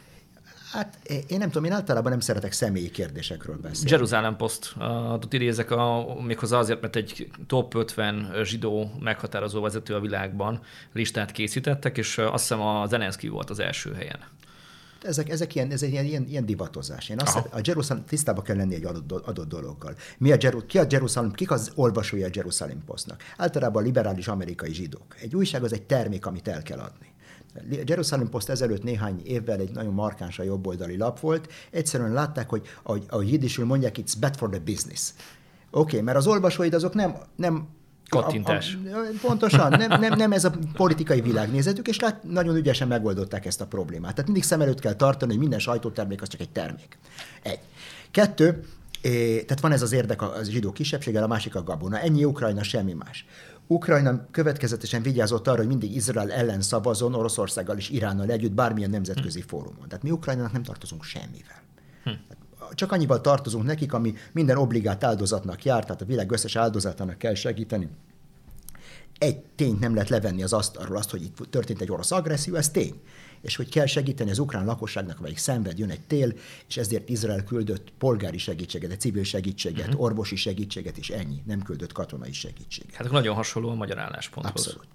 Hát 0.73 0.99
én 1.27 1.38
nem 1.38 1.49
tudom, 1.49 1.64
én 1.64 1.73
általában 1.73 2.11
nem 2.11 2.20
szeretek 2.20 2.53
személyi 2.53 2.90
kérdésekről 2.90 3.57
beszélni. 3.57 3.90
Jerusalem 3.90 4.37
Post 4.37 4.75
adott 4.79 5.33
idézek 5.33 5.70
a, 5.70 6.07
méghozzá 6.23 6.59
azért, 6.59 6.81
mert 6.81 6.97
egy 6.97 7.31
top 7.47 7.75
50 7.75 8.31
zsidó 8.42 8.90
meghatározó 9.01 9.61
vezető 9.61 9.94
a 9.94 10.01
világban 10.01 10.61
listát 10.92 11.33
készítettek, 11.33 11.99
és 11.99 12.18
azt 12.18 12.49
hiszem 12.49 12.61
a 12.61 12.87
Zelenszky 12.87 13.29
volt 13.29 13.51
az 13.51 13.59
első 13.59 13.92
helyen. 13.92 14.18
Ezek, 15.03 15.29
ezek 15.29 15.55
ilyen, 15.55 15.70
ez 15.70 15.83
egy 15.83 15.92
ilyen, 15.92 16.05
ilyen, 16.05 16.27
ilyen 16.29 16.47
divatozás. 16.47 17.09
Én 17.09 17.20
azt 17.20 17.37
a 17.37 17.61
Jerusalem 17.62 18.05
tisztába 18.05 18.42
kell 18.42 18.57
lenni 18.57 18.75
egy 18.75 18.85
adott, 18.85 19.12
adott 19.12 19.49
dologgal. 19.49 19.94
Mi 20.18 20.33
a, 20.33 20.37
Jeru, 20.40 20.66
ki 20.66 20.79
a 20.79 20.87
Jerusalem, 20.88 21.33
kik 21.33 21.51
az 21.51 21.73
olvasója 21.75 22.27
a 22.27 22.31
Jerusalem 22.33 22.85
Postnak? 22.87 23.23
Általában 23.37 23.83
a 23.83 23.87
liberális 23.87 24.29
amerikai 24.29 24.75
zsidók. 24.75 25.16
Egy 25.20 25.35
újság 25.35 25.62
az 25.62 25.73
egy 25.73 25.83
termék, 25.83 26.27
amit 26.27 26.49
el 26.49 26.62
kell 26.62 26.79
adni. 26.79 27.13
A 27.55 27.61
Jerusalem 27.87 28.29
Post 28.29 28.49
ezelőtt 28.49 28.83
néhány 28.83 29.21
évvel 29.25 29.61
egy 29.61 29.71
nagyon 29.71 29.93
markáns 29.93 30.38
a 30.38 30.43
jobboldali 30.43 30.97
lap 30.97 31.21
volt. 31.21 31.53
Egyszerűen 31.71 32.12
látták, 32.12 32.49
hogy 32.49 32.67
ahogy, 32.83 33.05
ahogy 33.09 33.33
jiddisül 33.33 33.64
mondják, 33.64 33.97
it's 33.99 34.12
bad 34.21 34.37
for 34.37 34.49
the 34.49 34.59
business. 34.59 35.11
Oké, 35.71 35.81
okay, 35.81 36.01
mert 36.01 36.17
az 36.17 36.27
olvasóid 36.27 36.75
azok 36.75 36.95
nem, 36.95 37.17
nem 37.37 37.69
Kattintás. 38.09 38.79
A, 38.93 38.97
a, 38.97 39.03
pontosan, 39.21 39.71
nem, 39.71 40.01
nem, 40.01 40.19
nem 40.19 40.33
ez 40.33 40.45
a 40.45 40.53
politikai 40.73 41.21
világnézetük, 41.21 41.88
és 41.88 42.01
lát, 42.01 42.23
nagyon 42.23 42.57
ügyesen 42.57 42.88
megoldották 42.88 43.47
ezt 43.47 43.61
a 43.61 43.67
problémát. 43.67 44.11
Tehát 44.11 44.25
mindig 44.25 44.43
szem 44.43 44.61
előtt 44.61 44.81
kell 44.81 44.95
tartani, 44.95 45.31
hogy 45.31 45.40
minden 45.40 45.59
sajtótermék 45.59 46.23
az 46.23 46.29
csak 46.29 46.40
egy 46.40 46.51
termék. 46.51 46.99
Egy. 47.43 47.59
Kettő, 48.11 48.64
é, 49.01 49.43
tehát 49.45 49.61
van 49.61 49.73
ez 49.73 49.83
az 49.83 49.93
érdek 49.93 50.23
a, 50.23 50.37
a 50.37 50.43
zsidó 50.43 50.73
kisebbséggel, 50.73 51.23
a 51.23 51.27
másik 51.27 51.55
a 51.55 51.62
gabona. 51.62 51.99
Ennyi 51.99 52.25
Ukrajna, 52.25 52.62
semmi 52.62 52.93
más. 52.93 53.27
Ukrajna 53.66 54.27
következetesen 54.31 55.03
vigyázott 55.03 55.48
arra, 55.48 55.57
hogy 55.57 55.66
mindig 55.66 55.94
Izrael 55.94 56.33
ellen 56.33 56.61
szavazon 56.61 57.14
Oroszországgal 57.14 57.77
és 57.77 57.90
Iránnal 57.90 58.31
együtt 58.31 58.53
bármilyen 58.53 58.90
nemzetközi 58.90 59.40
hm. 59.40 59.46
fórumon. 59.46 59.88
Tehát 59.88 60.05
mi 60.05 60.11
Ukrajnának 60.11 60.53
nem 60.53 60.62
tartozunk 60.62 61.03
semmivel. 61.03 61.62
Hm. 62.05 62.11
csak 62.72 62.92
annyival 62.92 63.20
tartozunk 63.20 63.64
nekik, 63.64 63.92
ami 63.92 64.14
minden 64.33 64.57
obligát 64.57 65.05
áldozatnak 65.05 65.64
jár, 65.64 65.85
tehát 65.85 66.03
a 66.03 66.05
világ 66.05 66.31
összes 66.31 66.57
áldozatának 66.57 67.18
kell 67.18 67.35
segíteni. 67.35 67.88
Egy 69.18 69.42
tényt 69.57 69.81
nem 69.81 69.94
lehet 69.94 70.09
levenni 70.09 70.42
az 70.42 70.53
asztalról, 70.53 70.96
azt, 70.96 71.11
hogy 71.11 71.22
itt 71.22 71.37
történt 71.50 71.81
egy 71.81 71.90
orosz 71.90 72.11
agresszió, 72.11 72.55
ez 72.55 72.70
tény 72.70 73.00
és 73.44 73.57
hogy 73.57 73.68
kell 73.68 73.87
segíteni 73.87 74.30
az 74.30 74.38
ukrán 74.38 74.64
lakosságnak, 74.64 75.18
amelyik 75.18 75.38
szenved, 75.38 75.78
jön 75.78 75.90
egy 75.90 76.00
tél, 76.00 76.33
és 76.68 76.76
ezért 76.76 77.09
Izrael 77.09 77.44
küldött 77.44 77.92
polgári 77.98 78.38
segítséget, 78.38 79.00
civil 79.00 79.24
segítséget, 79.24 79.87
uh-huh. 79.87 80.02
orvosi 80.02 80.37
segítséget, 80.37 80.96
és 80.96 81.11
ennyi, 81.11 81.42
nem 81.46 81.62
küldött 81.62 81.92
katonai 81.92 82.33
segítséget. 82.33 82.94
Hát 82.94 83.11
nagyon 83.11 83.35
hasonló 83.35 83.68
a 83.68 83.74
magyar 83.74 83.98
állásponthoz. 83.98 84.66
Abszolút. 84.66 84.87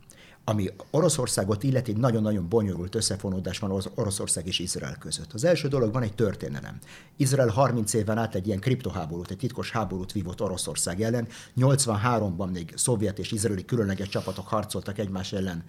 Ami 0.43 0.69
Oroszországot 0.91 1.63
illeti, 1.63 1.91
nagyon-nagyon 1.91 2.49
bonyolult 2.49 2.95
összefonódás 2.95 3.59
van 3.59 3.81
Oroszország 3.95 4.47
és 4.47 4.59
Izrael 4.59 4.95
között. 4.99 5.33
Az 5.33 5.43
első 5.43 5.67
dolog 5.67 5.93
van 5.93 6.03
egy 6.03 6.13
történelem. 6.13 6.77
Izrael 7.15 7.49
30 7.49 7.93
éven 7.93 8.17
át 8.17 8.35
egy 8.35 8.47
ilyen 8.47 8.59
kriptoháborút, 8.59 9.31
egy 9.31 9.37
titkos 9.37 9.71
háborút 9.71 10.11
vívott 10.11 10.41
Oroszország 10.41 11.01
ellen. 11.01 11.27
83-ban 11.57 12.51
még 12.51 12.73
szovjet 12.75 13.19
és 13.19 13.31
izraeli 13.31 13.65
különleges 13.65 14.09
csapatok 14.09 14.47
harcoltak 14.47 14.97
egymás 14.97 15.33
ellen 15.33 15.63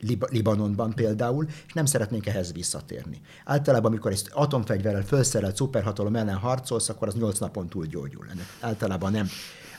Lib- 0.00 0.30
Libanonban 0.30 0.94
például, 0.94 1.46
és 1.66 1.72
nem 1.72 1.86
szeretnénk 1.86 2.26
ehhez 2.26 2.52
visszatérni. 2.52 3.20
Általában, 3.44 3.90
amikor 3.90 4.10
egy 4.10 4.28
atomfegyverrel 4.32 5.04
felszerelt 5.04 5.56
szuperhatalom 5.56 6.16
ellen 6.16 6.36
harcolsz, 6.36 6.88
akkor 6.88 7.08
az 7.08 7.14
8 7.14 7.38
napon 7.38 7.68
túl 7.68 7.86
gyógyul. 7.86 8.26
Ennek 8.30 8.46
általában 8.60 9.12
nem, 9.12 9.28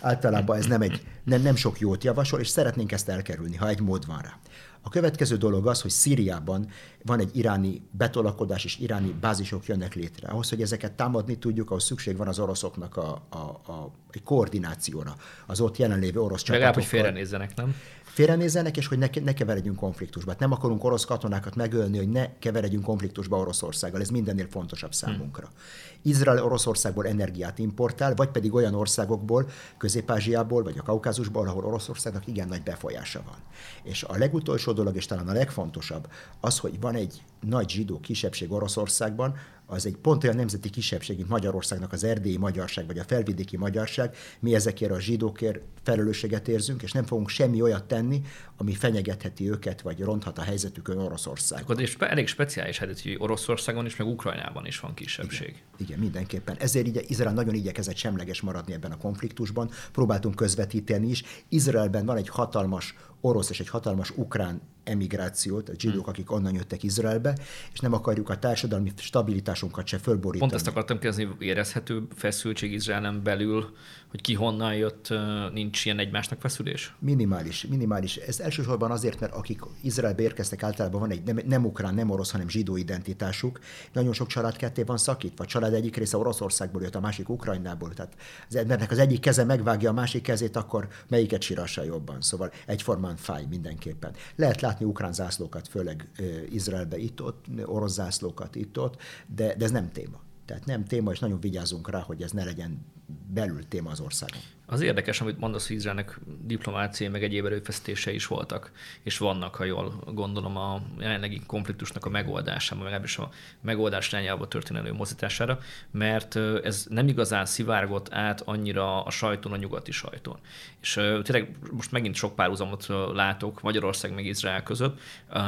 általában 0.02 0.58
ez 0.58 0.66
nem, 0.66 0.82
egy, 0.82 1.02
nem, 1.24 1.42
nem 1.42 1.56
sok 1.56 1.80
jót 1.80 2.04
javasol, 2.04 2.40
és 2.40 2.48
szeretnénk 2.48 2.92
ezt 2.92 3.10
elkerülni, 3.10 3.56
ha 3.56 3.68
egy 3.68 3.82
mód 3.82 4.06
van 4.06 4.20
rá. 4.22 4.40
A 4.82 4.90
következő 4.90 5.36
dolog 5.36 5.68
az, 5.68 5.82
hogy 5.82 5.92
Szíriában 5.92 6.70
van 7.04 7.20
egy 7.20 7.38
iráni 7.38 7.82
betolakodás, 7.92 8.66
és 8.66 8.78
iráni 8.80 9.16
bázisok 9.22 9.66
jönnek 9.66 9.94
létre. 9.94 10.28
Ahhoz, 10.28 10.50
hogy 10.50 10.62
ezeket 10.62 10.92
támadni 10.92 11.38
tudjuk, 11.38 11.70
ahhoz 11.70 11.84
szükség 11.84 12.18
van 12.18 12.28
az 12.28 12.40
oroszoknak 12.40 12.98
a, 12.98 13.22
a, 13.30 13.38
a, 13.72 13.92
egy 14.12 14.24
koordinációra, 14.24 15.16
az 15.46 15.60
ott 15.60 15.78
jelenlévő 15.78 16.22
orosz 16.22 16.42
csapatokkal. 16.42 16.54
Legalább, 16.54 16.74
hogy 16.74 16.86
félrenézzenek, 16.86 17.56
nem? 17.56 17.76
Félrenézzenek, 18.20 18.78
és 18.78 18.88
hogy 18.88 18.98
ne, 18.98 19.08
ne 19.24 19.34
keveredjünk 19.34 19.78
konfliktusba. 19.78 20.32
Hát 20.32 20.40
nem 20.40 20.52
akarunk 20.52 20.84
orosz 20.84 21.06
katonákat 21.06 21.56
megölni, 21.56 21.98
hogy 21.98 22.10
ne 22.10 22.38
keveredjünk 22.40 22.84
konfliktusba 22.84 23.38
Oroszországgal. 23.38 24.02
Ez 24.02 24.10
mindennél 24.10 24.48
fontosabb 24.50 24.94
számunkra. 24.94 25.46
Hmm. 25.46 25.56
Izrael 26.02 26.44
Oroszországból 26.44 27.08
energiát 27.08 27.60
importál, 27.60 28.14
vagy 28.16 28.30
pedig 28.30 28.54
olyan 28.54 28.74
országokból, 28.74 29.50
Közép-Ázsiából, 29.78 30.64
vagy 30.64 30.78
a 30.78 30.84
Kaukázusból, 30.84 31.48
ahol 31.48 31.66
Oroszországnak 31.66 32.28
igen 32.28 32.48
nagy 32.48 32.64
befolyása 32.64 33.22
van. 33.26 33.38
És 33.84 34.04
a 34.04 34.18
legutolsó 34.18 34.72
dolog, 34.72 34.96
és 34.96 35.06
talán 35.06 35.28
a 35.28 35.34
legfontosabb, 35.34 36.08
az, 36.40 36.60
hogy 36.60 36.80
van 36.80 36.96
egy 36.96 37.22
nagy 37.40 37.70
zsidó 37.70 38.00
kisebbség 38.00 38.52
Oroszországban, 38.52 39.36
az 39.72 39.86
egy 39.86 39.96
pont 39.96 40.24
olyan 40.24 40.36
nemzeti 40.36 40.70
kisebbség, 40.70 41.18
mint 41.18 41.30
Magyarországnak 41.30 41.92
az 41.92 42.04
erdélyi 42.04 42.38
magyarság, 42.38 42.86
vagy 42.88 42.98
a 42.98 43.04
felvidéki 43.04 43.58
magyarság, 43.58 44.16
mi 44.40 44.56
ezekért 44.56 44.92
a 44.92 45.00
zsidókért 45.00 45.60
felelősséget 45.84 46.48
érzünk, 46.48 46.82
és 46.82 46.92
nem 46.92 47.06
fogunk 47.06 47.30
semmi 47.30 47.62
olyat 47.62 47.84
tenni, 47.84 48.22
ami 48.58 48.74
fenyegetheti 48.74 49.50
őket, 49.50 49.82
vagy 49.82 50.00
ronthat 50.00 50.38
a 50.38 50.42
helyzetükön 50.42 50.98
Oroszország. 50.98 51.62
Akkor 51.62 51.82
és 51.82 51.96
elég 52.00 52.28
speciális 52.28 52.78
helyzet, 52.78 53.02
hogy 53.02 53.16
Oroszországon 53.20 53.86
is, 53.86 53.96
meg 53.96 54.08
Ukrajnában 54.08 54.66
is 54.66 54.80
van 54.80 54.94
kisebbség. 54.94 55.48
Igen, 55.48 55.62
igen 55.78 56.00
mindenképpen. 56.00 56.56
Ezért 56.60 56.88
így 56.88 57.06
Izrael 57.08 57.34
nagyon 57.34 57.54
igyekezett 57.54 57.96
semleges 57.96 58.42
maradni 58.42 58.74
ebben 58.74 58.92
a 58.92 58.98
konfliktusban. 58.98 59.70
Próbáltunk 59.92 60.36
közvetíteni 60.36 61.10
is. 61.10 61.24
Izraelben 61.50 62.06
van 62.06 62.18
egy 62.18 62.30
hatalmas 62.30 62.96
orosz 63.22 63.50
és 63.50 63.60
egy 63.60 63.70
hatalmas 63.70 64.12
ukrán 64.16 64.62
emigrációt, 64.84 65.70
a 65.70 65.74
zsidók, 65.78 66.02
hmm. 66.02 66.10
akik 66.10 66.32
onnan 66.32 66.54
jöttek 66.54 66.84
Izraelbe, 66.84 67.38
és 67.74 67.80
nem 67.80 67.94
akarjuk 67.94 68.30
a 68.30 68.40
társadalmi 68.40 68.92
stabilitásunkat 68.96 69.88
se 69.88 69.98
fölborítani. 69.98 70.40
Pont 70.40 70.54
ezt 70.54 70.68
akartam 70.68 71.00
kérdezni, 71.00 71.36
érezhető 71.40 72.08
feszültség 72.16 72.72
Izraelen 72.72 73.24
belül, 73.24 73.76
hogy 74.10 74.22
ki 74.22 74.34
honnan 74.34 74.76
jött, 74.76 75.14
nincs 75.54 75.86
ilyen 75.86 76.00
egymásnak 76.00 76.42
feszülés? 76.42 76.96
Minimális, 77.00 77.66
minimális. 77.66 78.16
Ez 78.16 78.40
elsősorban 78.40 78.92
azért, 78.92 79.20
mert 79.20 79.34
akik 79.34 79.62
Izraelbe 79.82 80.22
érkeztek, 80.22 80.64
általában 80.64 81.00
van 81.00 81.12
egy 81.12 81.24
nem, 81.24 81.40
nem 81.46 81.66
ukrán, 81.66 81.94
nem 81.94 82.10
orosz, 82.10 82.32
hanem 82.32 82.50
zsidó 82.50 82.78
identitásuk. 82.78 83.60
Nagyon 83.94 84.14
sok 84.14 84.28
család 84.28 84.56
ketté 84.56 84.84
van 84.84 84.98
szakítva. 84.98 85.44
A 85.44 85.48
család 85.48 85.74
egyik 85.74 85.96
része 85.96 86.18
Oroszországból 86.18 86.82
jött, 86.82 86.96
a 86.96 87.00
másik 87.00 87.30
Ukrajnából. 87.30 87.94
Tehát 87.94 88.14
az 88.50 88.56
embernek 88.56 88.92
az 88.92 88.98
egyik 88.98 89.20
keze 89.20 89.44
megvágja 89.44 89.90
a 89.90 89.94
másik 89.94 90.22
kezét, 90.22 90.56
akkor 90.56 90.88
melyiket 91.08 91.42
sírassa 91.42 91.84
jobban. 91.84 92.22
Szóval 92.22 92.52
egyformán 92.66 93.16
fáj 93.16 93.46
mindenképpen. 93.50 94.14
Lehet 94.36 94.62
látni 94.62 94.86
ukrán 94.86 95.14
zászlókat, 95.14 95.68
főleg 95.68 96.10
Izraelbe 96.52 96.98
itt-ott, 96.98 97.46
orosz 97.66 97.94
zászlókat 97.94 98.56
itt-ott, 98.56 99.02
de, 99.36 99.56
de 99.56 99.66
ez 99.66 99.72
nem 99.72 99.92
téma. 99.92 100.28
Tehát 100.50 100.66
nem 100.66 100.86
téma, 100.86 101.12
és 101.12 101.20
nagyon 101.20 101.40
vigyázunk 101.40 101.90
rá, 101.90 102.00
hogy 102.00 102.22
ez 102.22 102.32
ne 102.32 102.44
legyen 102.44 102.86
belül 103.28 103.68
téma 103.68 103.90
az 103.90 104.00
országon. 104.00 104.42
Az 104.72 104.82
érdekes, 104.82 105.22
amit 105.22 105.40
mondasz, 105.40 105.68
hogy 105.68 105.76
Izraelnek 105.76 106.20
diplomáciai, 106.42 107.10
meg 107.10 107.24
egyéb 107.24 107.46
erőfeszítése 107.46 108.12
is 108.12 108.28
voltak, 108.28 108.72
és 109.04 109.18
vannak, 109.18 109.56
ha 109.56 109.64
jól 109.64 110.04
gondolom, 110.14 110.58
a 110.58 110.82
jelenlegi 111.00 111.42
konfliktusnak 111.46 112.06
a 112.06 112.10
megoldásában, 112.10 112.84
legalábbis 112.84 113.18
a 113.18 113.30
megoldás 113.62 114.12
irányába 114.12 114.48
történő 114.48 114.80
előmozdítására, 114.80 115.60
mert 115.92 116.36
ez 116.64 116.86
nem 116.90 117.08
igazán 117.08 117.46
szivárgott 117.46 118.14
át 118.14 118.42
annyira 118.42 119.04
a 119.04 119.10
sajtón, 119.10 119.52
a 119.52 119.58
nyugati 119.58 119.92
sajtón. 119.92 120.38
És 120.82 120.94
tényleg 120.94 121.56
most 121.72 121.92
megint 121.92 122.16
sok 122.16 122.36
párhuzamot 122.36 122.88
látok 123.14 123.62
Magyarország 123.62 124.14
meg 124.14 124.26
Izrael 124.26 124.64
között, 124.64 125.00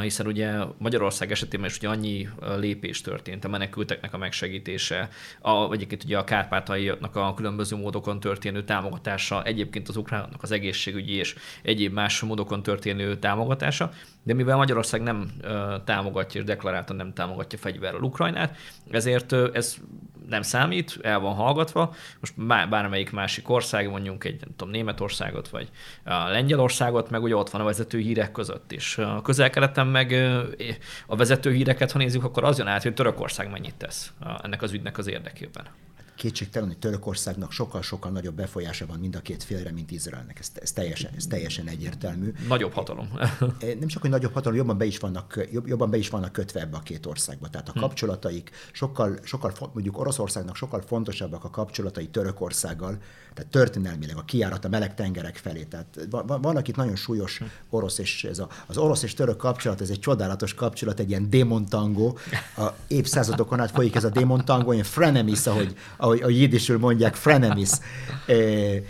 hiszen 0.01 0.27
ugye 0.27 0.53
Magyarország 0.77 1.31
esetében 1.31 1.65
is 1.65 1.77
ugye 1.77 1.89
annyi 1.89 2.29
lépés 2.57 3.01
történt, 3.01 3.45
a 3.45 3.49
menekülteknek 3.49 4.13
a 4.13 4.17
megsegítése, 4.17 5.09
a, 5.41 5.71
egyébként 5.71 6.03
ugye 6.03 6.17
a 6.17 6.23
kárpátaiaknak 6.23 7.15
a 7.15 7.33
különböző 7.33 7.75
módokon 7.75 8.19
történő 8.19 8.63
támogatása, 9.11 9.43
egyébként 9.43 9.89
az 9.89 9.97
ukránoknak 9.97 10.43
az 10.43 10.51
egészségügyi 10.51 11.13
és 11.13 11.35
egyéb 11.61 11.93
más 11.93 12.19
módokon 12.21 12.63
történő 12.63 13.17
támogatása, 13.17 13.91
de 14.23 14.33
mivel 14.33 14.57
Magyarország 14.57 15.01
nem 15.01 15.31
támogatja 15.85 16.39
és 16.39 16.45
deklaráltan 16.45 16.95
nem 16.95 17.13
támogatja 17.13 17.59
fegyverrel 17.59 18.01
Ukrajnát, 18.01 18.57
ezért 18.91 19.33
ez 19.33 19.77
nem 20.29 20.41
számít, 20.41 20.99
el 21.01 21.19
van 21.19 21.33
hallgatva. 21.33 21.93
Most 22.19 22.45
bármelyik 22.69 23.11
másik 23.11 23.49
ország, 23.49 23.89
mondjuk 23.89 24.25
egy 24.25 24.39
nem 24.39 24.55
tudom, 24.55 24.73
Németországot, 24.73 25.49
vagy 25.49 25.69
Lengyelországot, 26.03 27.09
meg 27.09 27.23
ugye 27.23 27.35
ott 27.35 27.49
van 27.49 27.61
a 27.61 27.65
vezető 27.65 27.99
hírek 27.99 28.31
között 28.31 28.71
is. 28.71 28.97
A 28.97 29.21
közel 29.21 29.49
meg 29.87 30.11
a 31.07 31.15
vezető 31.15 31.51
híreket, 31.51 31.91
ha 31.91 31.97
nézzük, 31.97 32.23
akkor 32.23 32.43
az 32.43 32.57
jön 32.57 32.67
át, 32.67 32.83
hogy 32.83 32.93
Törökország 32.93 33.51
mennyit 33.51 33.75
tesz 33.75 34.13
ennek 34.41 34.61
az 34.61 34.71
ügynek 34.73 34.97
az 34.97 35.07
érdekében 35.07 35.65
kétségtelen, 36.21 36.67
hogy 36.67 36.77
Törökországnak 36.77 37.51
sokkal-sokkal 37.51 38.11
nagyobb 38.11 38.35
befolyása 38.35 38.85
van 38.85 38.99
mind 38.99 39.15
a 39.15 39.19
két 39.19 39.43
félre, 39.43 39.71
mint 39.71 39.91
Izraelnek. 39.91 40.39
Ez, 40.39 40.51
ez, 40.53 40.71
teljesen, 40.71 41.11
ez 41.15 41.27
teljesen 41.27 41.67
egyértelmű. 41.67 42.33
Nagyobb 42.47 42.73
hatalom. 42.73 43.09
Nem 43.79 43.87
csak, 43.87 44.01
hogy 44.01 44.09
nagyobb 44.09 44.33
hatalom, 44.33 44.57
jobban 44.57 44.77
be 44.77 44.85
is 44.85 44.97
vannak, 44.97 45.47
jobban 45.65 45.89
be 45.89 45.97
is 45.97 46.09
vannak 46.09 46.31
kötve 46.31 46.59
ebbe 46.59 46.77
a 46.77 46.79
két 46.79 47.05
országba. 47.05 47.49
Tehát 47.49 47.69
a 47.69 47.71
hm. 47.71 47.79
kapcsolataik 47.79 48.51
sokkal, 48.71 49.17
sokkal, 49.23 49.53
mondjuk 49.73 49.99
Oroszországnak 49.99 50.55
sokkal 50.55 50.81
fontosabbak 50.81 51.43
a 51.43 51.49
kapcsolatai 51.49 52.07
Törökországgal, 52.07 52.97
tehát 53.33 53.51
történelmileg 53.51 54.17
a 54.17 54.23
kiárat 54.25 54.65
a 54.65 54.69
meleg 54.69 54.95
tengerek 54.95 55.35
felé. 55.35 55.63
Tehát 55.63 56.07
van, 56.09 56.41
vannak 56.41 56.67
itt 56.67 56.75
nagyon 56.75 56.95
súlyos 56.95 57.37
hm. 57.37 57.45
orosz 57.69 57.97
és 57.97 58.23
ez 58.23 58.39
a, 58.39 58.47
az 58.65 58.77
orosz 58.77 59.03
és 59.03 59.13
török 59.13 59.37
kapcsolat, 59.37 59.81
ez 59.81 59.89
egy 59.89 59.99
csodálatos 59.99 60.53
kapcsolat, 60.53 60.99
egy 60.99 61.09
ilyen 61.09 61.29
démontangó. 61.29 62.17
A 62.57 62.67
évszázadokon 62.87 63.59
át 63.59 63.71
folyik 63.71 63.95
ez 63.95 64.03
a 64.03 64.09
démontangó, 64.09 64.71
ilyen 64.71 64.83
frenemies, 64.83 65.47
ahogy, 65.47 65.75
ahogy 65.97 66.10
a 66.11 66.29
jidisül 66.29 66.77
mondják, 66.77 67.15
frenemies. 67.15 67.71
E, 68.27 68.81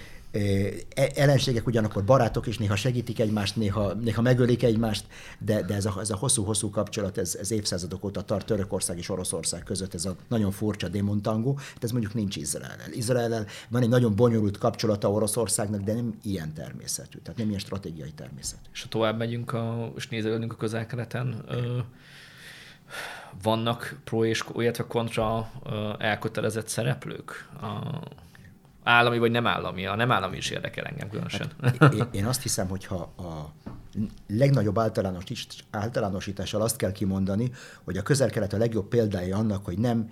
ellenségek 1.15 1.67
ugyanakkor 1.67 2.03
barátok, 2.03 2.47
és 2.47 2.57
néha 2.57 2.75
segítik 2.75 3.19
egymást, 3.19 3.55
néha, 3.55 3.93
néha 3.93 4.21
megölik 4.21 4.63
egymást, 4.63 5.05
de, 5.39 5.61
de 5.61 5.73
ez, 5.73 5.85
a, 5.85 5.95
ez 5.99 6.09
a 6.09 6.15
hosszú-hosszú 6.15 6.69
kapcsolat, 6.69 7.17
ez, 7.17 7.35
ez 7.39 7.51
évszázadok 7.51 8.03
óta 8.03 8.21
tart 8.21 8.45
Törökország 8.45 8.97
és 8.97 9.09
Oroszország 9.09 9.63
között, 9.63 9.93
ez 9.93 10.05
a 10.05 10.15
nagyon 10.27 10.51
furcsa 10.51 10.87
démontangó, 10.87 11.53
de 11.53 11.79
ez 11.81 11.91
mondjuk 11.91 12.13
nincs 12.13 12.35
Izrael-el. 12.35 12.91
Izrael 12.91 13.45
van 13.69 13.81
egy 13.81 13.89
nagyon 13.89 14.15
bonyolult 14.15 14.57
kapcsolata 14.57 15.11
Oroszországnak, 15.11 15.81
de 15.81 15.93
nem 15.93 16.13
ilyen 16.23 16.53
természetű, 16.53 17.17
tehát 17.23 17.39
nem 17.39 17.47
ilyen 17.47 17.59
stratégiai 17.59 18.11
természetű. 18.11 18.69
És 18.73 18.81
ha 18.81 18.87
tovább 18.87 19.17
megyünk 19.17 19.53
a, 19.53 19.93
és 19.95 20.07
nézelődünk 20.07 20.53
a 20.53 20.55
közel-keleten, 20.55 21.45
vannak 23.43 23.95
pro 24.03 24.25
és 24.25 24.43
illetve 24.55 24.83
kontra 24.87 25.51
elkötelezett 25.97 26.67
szereplők? 26.67 27.49
A 27.61 27.99
állami 28.83 29.17
vagy 29.17 29.31
nem 29.31 29.47
állami. 29.47 29.85
A 29.85 29.95
nem 29.95 30.11
állami 30.11 30.37
is 30.37 30.49
érdekel 30.49 30.85
engem 30.85 31.09
különösen. 31.09 31.51
Hát, 31.79 31.95
én, 32.11 32.25
azt 32.25 32.41
hiszem, 32.41 32.67
hogy 32.67 32.85
ha 32.85 32.95
a 33.17 33.53
legnagyobb 34.27 34.79
általánosítással 35.71 36.61
azt 36.61 36.75
kell 36.75 36.91
kimondani, 36.91 37.51
hogy 37.83 37.97
a 37.97 38.01
közel-kelet 38.01 38.53
a 38.53 38.57
legjobb 38.57 38.87
példája 38.87 39.37
annak, 39.37 39.65
hogy 39.65 39.77
nem 39.77 40.11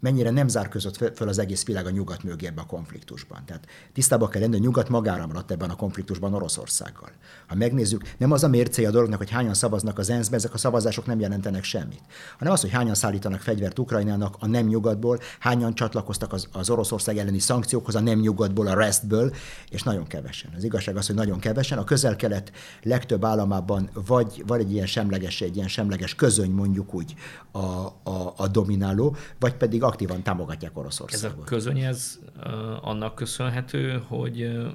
mennyire 0.00 0.30
nem 0.30 0.48
zár 0.48 0.68
között 0.68 1.16
föl 1.16 1.28
az 1.28 1.38
egész 1.38 1.64
világ 1.64 1.86
a 1.86 1.90
nyugat 1.90 2.22
mögé 2.22 2.46
ebbe 2.46 2.60
a 2.60 2.66
konfliktusban. 2.66 3.42
Tehát 3.46 3.66
tisztában 3.92 4.28
kell 4.28 4.40
lenni, 4.40 4.52
hogy 4.52 4.62
nyugat 4.62 4.88
magára 4.88 5.26
maradt 5.26 5.50
ebben 5.50 5.70
a 5.70 5.76
konfliktusban 5.76 6.34
Oroszországgal. 6.34 7.10
Ha 7.46 7.54
megnézzük, 7.54 8.02
nem 8.18 8.32
az 8.32 8.44
a 8.44 8.48
mércéje 8.48 8.88
a 8.88 8.90
dolognak, 8.90 9.18
hogy 9.18 9.30
hányan 9.30 9.54
szavaznak 9.54 9.98
az 9.98 10.10
ENSZ-be, 10.10 10.36
ezek 10.36 10.54
a 10.54 10.58
szavazások 10.58 11.06
nem 11.06 11.20
jelentenek 11.20 11.64
semmit, 11.64 12.02
hanem 12.38 12.52
az, 12.52 12.60
hogy 12.60 12.70
hányan 12.70 12.94
szállítanak 12.94 13.40
fegyvert 13.40 13.78
Ukrajnának 13.78 14.36
a 14.38 14.46
nem 14.46 14.66
nyugatból, 14.66 15.18
hányan 15.38 15.74
csatlakoztak 15.74 16.32
az, 16.32 16.48
az 16.52 16.70
Oroszország 16.70 17.18
elleni 17.18 17.38
szankciókhoz 17.38 17.94
a 17.94 18.00
nem 18.00 18.18
nyugatból, 18.18 18.66
a 18.66 18.74
restből, 18.74 19.34
és 19.70 19.82
nagyon 19.82 20.06
kevesen. 20.06 20.50
Az 20.56 20.64
igazság 20.64 20.96
az, 20.96 21.06
hogy 21.06 21.16
nagyon 21.16 21.38
kevesen. 21.38 21.78
A 21.78 21.84
közel-kelet 21.84 22.52
legtöbb 22.82 23.24
államában 23.24 23.90
vagy, 24.06 24.44
vagy 24.46 24.60
egy 24.60 24.72
ilyen 24.72 24.86
semleges, 24.86 25.40
egy 25.40 25.56
ilyen 25.56 25.68
semleges 25.68 26.14
közöny 26.14 26.50
mondjuk 26.50 26.94
úgy 26.94 27.14
a, 27.52 27.58
a, 27.58 28.34
a 28.36 28.48
domináló, 28.48 29.16
vagy 29.38 29.54
pedig 29.54 29.82
aktívan 29.90 30.22
támogatják 30.22 30.78
Oroszországot. 30.78 31.36
Ez 31.36 31.42
a 31.42 31.44
közöny, 31.44 31.80
ez 31.80 32.18
uh, 32.36 32.88
annak 32.88 33.14
köszönhető, 33.14 34.02
hogy 34.06 34.42
uh, 34.42 34.66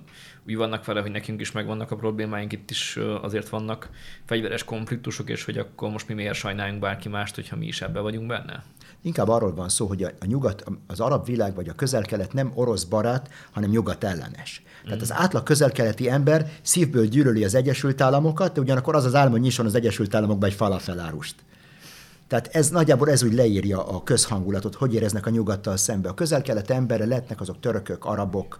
úgy 0.47 0.56
vannak 0.56 0.86
vele, 0.86 1.01
hogy 1.01 1.12
nekünk 1.12 1.41
is 1.41 1.51
megvannak 1.51 1.91
a 1.91 1.95
problémáink, 1.95 2.51
itt 2.51 2.69
is 2.69 2.95
uh, 2.95 3.23
azért 3.23 3.49
vannak 3.49 3.89
fegyveres 4.25 4.63
konfliktusok, 4.63 5.30
és 5.30 5.43
hogy 5.43 5.58
akkor 5.58 5.89
most 5.89 6.08
mi 6.08 6.13
miért 6.13 6.34
sajnáljunk 6.34 6.80
bárki 6.80 7.10
mást, 7.10 7.36
hogyha 7.36 7.56
mi 7.56 7.65
is 7.65 7.82
ebbe 7.82 7.99
vagyunk 7.99 8.28
benne? 8.28 8.63
Inkább 9.01 9.28
arról 9.28 9.54
van 9.54 9.69
szó, 9.69 9.86
hogy 9.86 10.04
a, 10.04 10.10
a 10.19 10.25
nyugat, 10.25 10.63
az 10.88 10.99
arab 10.99 11.25
világ 11.25 11.56
vagy 11.56 11.69
a 11.69 11.73
közel-kelet 11.73 12.34
nem 12.34 12.51
orosz 12.54 12.84
barát, 12.84 13.30
hanem 13.51 13.69
nyugat 13.69 14.04
ellenes. 14.04 14.63
Tehát 14.84 15.01
az 15.01 15.12
átlag 15.12 15.43
közel-keleti 15.43 16.10
ember 16.10 16.51
szívből 16.62 17.06
gyűlöli 17.06 17.43
az 17.43 17.56
Egyesült 17.56 18.01
Államokat, 18.01 18.54
de 18.54 18.62
ugyanakkor 18.62 18.95
az 18.95 19.06
az 19.06 19.15
álma, 19.15 19.32
hogy 19.32 19.41
nyisson 19.41 19.65
az 19.65 19.75
Egyesült 19.75 20.15
Államokba 20.15 20.45
egy 20.45 20.54
falafelárust. 20.54 21.36
Tehát 22.28 22.48
ez 22.48 22.70
nagyjából 22.70 23.10
ez 23.10 23.24
úgy 23.24 23.34
leírja 23.34 23.88
a 23.88 24.04
közhangulatot, 24.04 24.76
hogy 24.76 24.94
éreznek 24.94 25.26
a 25.26 25.30
nyugattal 25.30 25.78
szembe. 25.78 26.10
A 26.10 26.14
közel-kelet 26.14 26.70
embere 26.70 27.06
lehetnek 27.06 27.42
azok 27.42 27.60
törökök, 27.60 28.06
arabok, 28.06 28.60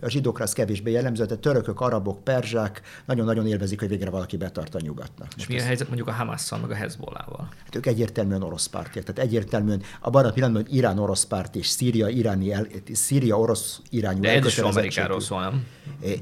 a 0.00 0.08
zsidókra 0.08 0.44
az 0.44 0.52
kevésbé 0.52 0.90
jellemző, 0.90 1.24
de 1.24 1.36
törökök, 1.36 1.80
arabok, 1.80 2.24
perzsák 2.24 2.80
nagyon-nagyon 3.04 3.46
élvezik, 3.46 3.78
hogy 3.80 3.88
végre 3.88 4.10
valaki 4.10 4.36
betart 4.36 4.74
a 4.74 4.80
nyugatnak. 4.80 5.28
És 5.36 5.46
mi 5.46 5.58
a 5.58 5.62
helyzet 5.62 5.86
mondjuk 5.86 6.08
a 6.08 6.12
Hamasszal, 6.12 6.58
meg 6.58 6.70
a 6.70 6.74
Hezbollával? 6.74 7.48
Hát 7.64 7.74
ők 7.74 7.86
egyértelműen 7.86 8.42
orosz 8.42 8.66
pártiak. 8.66 9.04
Tehát 9.04 9.20
egyértelműen 9.20 9.82
abban 10.00 10.24
a 10.24 10.30
pillanatban, 10.30 10.64
hogy 10.64 10.74
Irán 10.74 10.98
orosz 10.98 11.24
párt 11.24 11.56
és 11.56 11.66
Szíria, 11.66 12.08
iráni 12.08 12.52
el, 12.52 12.66
Szíria 12.92 13.38
orosz 13.38 13.80
irányú 13.90 14.20
De 14.20 14.32
ez 14.32 14.46
is 14.46 14.58
Amerikáról 14.58 15.20
szól, 15.20 15.40
nem? 15.40 15.66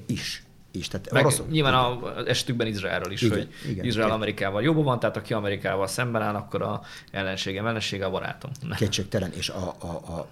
is 0.07 0.48
is. 0.79 0.89
Tehát 0.89 1.13
Meg 1.13 1.25
orosz... 1.25 1.43
Nyilván 1.51 1.75
az 1.75 2.27
esetükben 2.27 2.67
Izraelről 2.67 3.13
is, 3.13 3.23
igen, 3.23 3.37
hogy 3.37 3.49
igen, 3.71 3.85
Izrael 3.85 4.07
igen. 4.07 4.19
Amerikával 4.19 4.63
jobban 4.63 4.85
van, 4.85 5.01
tehát 5.01 5.17
aki 5.17 5.33
Amerikával 5.33 5.87
szemben 5.87 6.23
áll, 6.23 6.35
akkor 6.35 6.63
a 6.63 6.81
ellenségem, 7.11 7.67
ellensége 7.67 8.05
a 8.05 8.11
barátom. 8.11 8.51
Kétségtelen, 8.77 9.33
és 9.33 9.49
a, 9.49 9.75
a, 9.79 9.87
a, 9.87 10.19
a, 10.19 10.29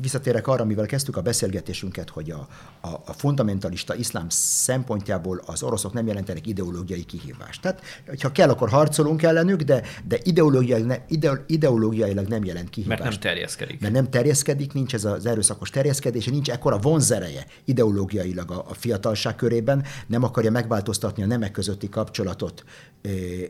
visszatérek 0.00 0.46
arra, 0.46 0.62
amivel 0.62 0.86
kezdtük 0.86 1.16
a 1.16 1.20
beszélgetésünket, 1.20 2.08
hogy 2.10 2.30
a, 2.30 2.48
a, 2.80 2.88
a 3.06 3.12
fundamentalista 3.12 3.94
iszlám 3.94 4.26
szempontjából 4.28 5.42
az 5.46 5.62
oroszok 5.62 5.92
nem 5.92 6.06
jelentenek 6.06 6.46
ideológiai 6.46 7.04
kihívást. 7.04 7.60
Tehát, 7.60 7.82
ha 8.22 8.32
kell, 8.32 8.48
akkor 8.48 8.68
harcolunk 8.68 9.22
ellenük, 9.22 9.62
de, 9.62 9.82
de 10.04 10.18
ideológiailag, 10.22 10.88
ne, 10.88 10.96
ide, 11.08 11.44
ideológiailag 11.46 12.26
nem 12.26 12.44
jelent 12.44 12.70
kihívást. 12.70 13.00
Mert 13.00 13.10
nem 13.10 13.20
terjeszkedik. 13.20 13.80
Mert 13.80 13.94
nem 13.94 14.10
terjeszkedik, 14.10 14.72
nincs 14.72 14.94
ez 14.94 15.04
az 15.04 15.26
erőszakos 15.26 15.70
terjeszkedés, 15.70 16.26
nincs 16.26 16.50
ekkora 16.50 16.78
vonzereje 16.78 17.46
ideológiailag 17.64 18.50
a, 18.50 18.64
a 18.68 18.74
fiatalság 18.74 19.36
körében, 19.36 19.84
nem 20.06 20.22
akarja 20.22 20.50
megváltoztatni 20.50 21.22
a 21.22 21.26
nemek 21.26 21.50
közötti 21.50 21.88
kapcsolatot, 21.88 22.64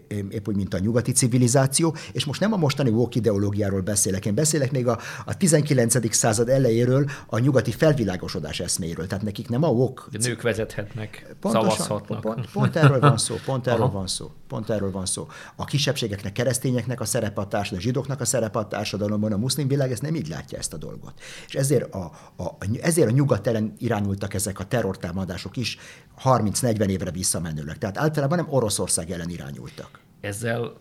épp 0.09 0.49
úgy, 0.49 0.57
mint 0.57 0.75
a 0.75 0.79
nyugati 0.79 1.13
civilizáció, 1.13 1.97
és 2.13 2.25
most 2.25 2.41
nem 2.41 2.53
a 2.53 2.57
mostani 2.57 2.91
woke 2.91 3.19
ideológiáról 3.19 3.81
beszélek, 3.81 4.27
én 4.27 4.35
beszélek 4.35 4.73
még 4.73 4.87
a, 4.87 4.99
a 5.25 5.37
19. 5.37 5.95
század 6.13 6.49
elejéről 6.49 7.11
a 7.27 7.39
nyugati 7.39 7.71
felvilágosodás 7.71 8.61
eszméről, 8.61 9.07
tehát 9.07 9.25
nekik 9.25 9.49
nem 9.49 9.63
a 9.63 9.69
woke... 9.69 10.03
De 10.11 10.19
nők 10.29 10.43
vezethetnek, 10.43 11.37
Pontosan, 11.41 11.71
szavazhatnak. 11.71 12.21
Pont, 12.21 12.51
pont 12.51 12.77
erről 12.77 13.01
van 13.01 13.17
szó, 13.17 13.35
pont 13.45 13.67
erről 13.67 13.83
Aha. 13.83 13.93
van 13.93 14.07
szó, 14.07 14.31
pont 14.49 14.71
erről 14.71 14.91
van 14.91 15.07
szó. 15.07 15.29
A 15.57 15.65
kisebbségeknek, 15.65 16.33
keresztényeknek 16.33 17.01
a 17.01 17.05
szerep 17.05 17.39
a 17.39 17.47
társadalomban, 17.47 17.79
a 17.79 17.81
zsidóknak 17.81 18.21
a 18.21 18.25
szerep 18.25 18.57
a 18.57 18.67
társadalomban, 18.67 19.33
a 19.33 19.37
muszlim 19.37 19.69
világ 19.69 19.93
ezt 19.93 20.03
nem 20.03 20.15
így 20.15 20.29
látja 20.29 20.59
ezt 20.59 20.73
a 20.73 20.77
dolgot. 20.77 21.13
És 21.47 21.55
ezért 21.55 21.95
a, 21.95 22.05
a, 22.37 22.57
ezért 22.81 23.09
a 23.09 23.13
nyugat 23.13 23.47
ellen 23.47 23.75
irányultak 23.79 24.35
ezek 24.35 24.59
a 24.59 24.65
terrortámadások 24.65 25.57
is, 25.57 25.79
30-40 26.25 26.87
évre 26.89 27.11
visszamenőleg. 27.11 27.79
Tehát 27.79 27.99
általában 27.99 28.39
nem 28.39 28.47
Oroszország 28.51 29.11
ellen 29.11 29.31
irányultak. 29.31 30.01
Ezzel 30.21 30.73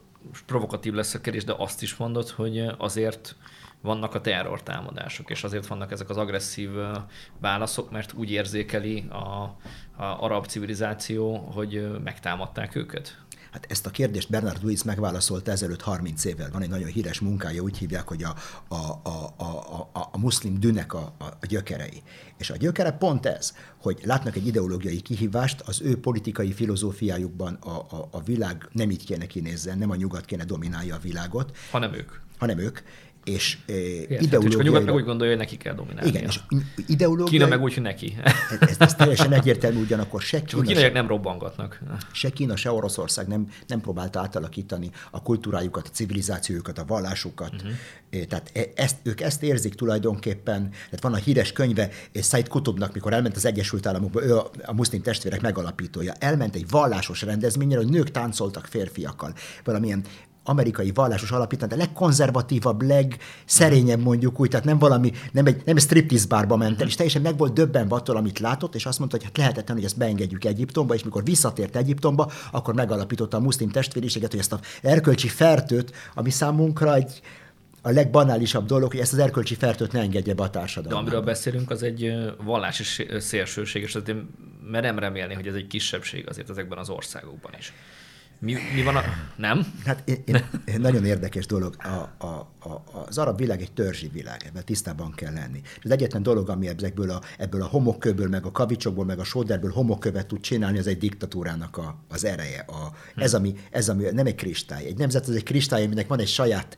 provokatív 0.46 0.94
lesz 0.94 1.13
a 1.13 1.22
kérdés, 1.22 1.44
de 1.44 1.54
azt 1.58 1.82
is 1.82 1.96
mondod, 1.96 2.30
hogy 2.30 2.66
azért 2.78 3.36
vannak 3.82 4.16
a 4.16 4.22
terrortámadások, 4.22 5.30
és 5.30 5.44
azért 5.44 5.68
vannak 5.68 5.92
ezek 5.92 6.10
az 6.10 6.18
agresszív 6.18 6.70
válaszok, 7.40 7.92
mert 7.92 8.13
úgy 8.13 8.32
érzékeli 8.32 9.08
a, 9.10 9.16
a 9.16 9.58
arab 9.98 10.46
civilizáció, 10.46 11.36
hogy 11.38 12.02
megtámadták 12.04 12.76
őket? 12.76 13.26
Hát 13.52 13.66
ezt 13.72 13.86
a 13.86 13.90
kérdést 13.90 14.30
Bernard 14.30 14.62
Lewis 14.62 14.84
megválaszolta 14.84 15.52
ezelőtt 15.52 15.82
30 15.82 16.26
évvel. 16.26 16.50
Van 16.52 16.62
egy 16.62 16.70
nagyon 16.70 16.88
híres 16.88 17.20
munkája, 17.20 17.62
úgy 17.62 17.78
hívják, 17.78 18.08
hogy 18.08 18.24
a, 18.24 18.36
a, 18.68 18.76
a, 19.04 19.34
a, 19.38 19.44
a, 19.94 20.10
a 20.12 20.18
muszlim 20.18 20.60
dűnek 20.60 20.94
a, 20.94 21.16
a 21.40 21.46
gyökerei. 21.46 22.04
És 22.38 22.50
a 22.50 22.58
gyökere 22.58 22.92
pont 22.92 23.26
ez, 23.26 23.56
hogy 23.82 24.00
látnak 24.04 24.36
egy 24.36 24.48
ideológiai 24.48 25.02
kihívást, 25.02 25.62
az 25.62 25.82
ő 25.82 26.00
politikai 26.00 26.54
filozófiájukban 26.54 27.54
a, 27.54 27.70
a, 27.70 28.08
a 28.12 28.22
világ 28.22 28.70
nem 28.72 28.92
így 28.92 29.06
kéne 29.06 29.26
kinézzen, 29.26 29.78
nem 29.78 29.90
a 29.90 29.96
nyugat 29.96 30.26
kéne 30.26 30.44
dominálja 30.44 30.96
a 30.96 31.00
világot. 31.00 31.58
Hanem 31.72 31.94
ők. 31.94 32.12
Hanem 32.38 32.58
ők 32.58 32.80
és 33.28 33.58
Igen, 33.66 34.24
ideológiai... 34.24 34.60
a 34.60 34.63
nyugat 34.63 34.86
meg 34.86 34.94
úgy 34.94 35.04
gondolja, 35.04 35.36
hogy 35.36 35.44
neki 35.44 35.58
kell 35.58 35.74
dominálni. 35.74 36.10
Igen, 36.10 36.24
és 36.24 36.40
ideológiai... 36.88 37.30
Kína 37.30 37.48
meg 37.48 37.62
úgy, 37.62 37.74
hogy 37.74 37.84
neki. 37.84 38.18
ez, 38.60 38.76
ez 38.80 38.96
teljesen 38.96 39.34
egyértelmű, 39.34 39.82
ugyanakkor 39.82 40.22
se 40.22 40.38
Kína... 40.44 40.62
Csak 40.62 40.68
kínaiak 40.68 40.94
nem 40.94 41.08
robbangatnak. 41.08 41.80
Se 42.12 42.30
Kína, 42.30 42.56
se 42.56 42.72
Oroszország 42.72 43.28
nem, 43.28 43.48
nem 43.68 43.82
próbálta 43.82 44.20
átalakítani 44.20 44.90
a 45.12 45.22
kultúrájukat, 45.22 45.88
a 45.88 45.92
civilizációjukat, 45.92 46.78
a 46.78 46.86
vallásukat. 46.86 47.54
Uh-huh. 47.54 48.26
Tehát 48.28 48.52
e, 48.54 48.62
ezt, 48.76 48.96
ők 49.04 49.22
ezt 49.22 49.44
érzik 49.44 49.74
tulajdonképpen. 49.74 50.70
Tehát 50.70 51.02
van 51.02 51.13
a 51.13 51.18
híres 51.18 51.52
könyve 51.52 51.90
Said 52.13 52.48
Kutubnak, 52.48 52.94
mikor 52.94 53.13
elment 53.13 53.36
az 53.36 53.46
Egyesült 53.46 53.86
Államokba, 53.86 54.24
ő 54.24 54.38
a, 54.38 54.50
a 54.66 54.74
muszlim 54.74 55.02
testvérek 55.02 55.42
megalapítója. 55.42 56.13
Elment 56.20 56.56
egy 56.56 56.70
vallásos 56.70 57.22
rendezményre, 57.22 57.78
hogy 57.78 57.90
nők 57.90 58.12
táncoltak 58.12 58.66
férfiakkal. 58.66 59.34
Valamilyen 59.63 60.04
amerikai 60.47 60.91
vallásos 60.93 61.31
alapítvány, 61.31 61.69
de 61.69 61.75
legkonzervatívabb, 61.75 62.81
legszerényebb 62.81 64.01
mondjuk 64.01 64.39
úgy, 64.39 64.49
tehát 64.49 64.65
nem 64.65 64.77
valami, 64.77 65.12
nem 65.31 65.45
egy, 65.45 65.62
nem 65.65 65.75
egy 65.75 65.81
striptease 65.81 66.27
bárba 66.27 66.55
ment 66.55 66.81
el, 66.81 66.88
és 66.88 66.95
teljesen 66.95 67.21
meg 67.21 67.38
volt 67.38 67.53
döbben 67.53 67.88
attól, 67.88 68.15
amit 68.15 68.39
látott, 68.39 68.75
és 68.75 68.86
azt 68.86 68.99
mondta, 68.99 69.17
hogy 69.17 69.25
hát 69.25 69.38
lehetetlen, 69.38 69.77
hogy 69.77 69.86
ezt 69.86 69.97
beengedjük 69.97 70.45
Egyiptomba, 70.45 70.93
és 70.93 71.03
mikor 71.03 71.23
visszatért 71.23 71.75
Egyiptomba, 71.75 72.31
akkor 72.51 72.73
megalapította 72.73 73.38
a 73.38 73.39
muszlim 73.39 73.69
testvériséget, 73.69 74.31
hogy 74.31 74.39
ezt 74.39 74.53
a 74.53 74.60
erkölcsi 74.81 75.27
fertőt, 75.27 75.91
ami 76.13 76.29
számunkra 76.29 76.95
egy, 76.95 77.21
a 77.81 77.89
legbanálisabb 77.89 78.65
dolog, 78.65 78.91
hogy 78.91 78.99
ezt 78.99 79.13
az 79.13 79.19
erkölcsi 79.19 79.55
fertőt 79.55 79.91
ne 79.91 79.99
engedje 79.99 80.33
be 80.33 80.43
a 80.43 80.49
társadalomba. 80.49 81.10
De 81.10 81.15
amiről 81.15 81.33
beszélünk, 81.33 81.69
az 81.71 81.83
egy 81.83 82.13
vallási 82.43 83.05
szélsőség, 83.19 83.81
és 83.81 83.95
azért 83.95 84.17
merem 84.71 84.99
remélni, 84.99 85.33
hogy 85.33 85.47
ez 85.47 85.53
egy 85.53 85.67
kisebbség 85.67 86.27
azért 86.29 86.49
ezekben 86.49 86.77
az 86.77 86.89
országokban 86.89 87.51
is. 87.57 87.73
Mi, 88.39 88.56
mi 88.76 88.84
van 88.84 88.95
a... 88.95 89.02
Nem? 89.36 89.73
Hát 89.86 90.10
én, 90.10 90.23
én, 90.26 90.50
én 90.65 90.80
nagyon 90.80 91.06
érdekes 91.06 91.45
dolog. 91.45 91.76
A, 91.80 92.26
a, 92.26 92.50
a, 92.60 92.84
az 93.08 93.17
arab 93.17 93.38
világ 93.38 93.62
egy 93.62 93.71
törzsi 93.71 94.08
világ, 94.08 94.43
ebben 94.45 94.65
tisztában 94.65 95.12
kell 95.12 95.34
lenni. 95.34 95.62
És 95.63 95.84
az 95.84 95.91
egyetlen 95.91 96.23
dolog, 96.23 96.50
ami 96.50 96.67
ebből 96.67 97.10
a, 97.10 97.21
ebből 97.38 97.62
a 97.62 97.65
homokkőből, 97.65 98.28
meg 98.28 98.45
a 98.45 98.52
kavicsokból, 98.52 99.06
meg 99.06 99.19
a 99.19 99.23
sóderből 99.23 99.71
homokkövet 99.71 100.28
tud 100.28 100.39
csinálni, 100.39 100.78
az 100.78 100.88
egy 100.88 100.97
diktatúrának 100.97 101.78
a, 101.78 101.95
az 102.10 102.26
ereje. 102.26 102.65
A, 102.67 102.91
ez, 103.15 103.34
ami, 103.34 103.54
ez 103.71 103.89
ami 103.89 104.04
nem 104.12 104.26
egy 104.26 104.36
kristály. 104.36 104.86
Egy 104.86 104.97
nemzet 104.97 105.28
az 105.28 105.36
egy 105.36 105.43
kristály, 105.43 105.84
aminek 105.84 106.08
van 106.08 106.19
egy 106.19 106.28
saját 106.28 106.78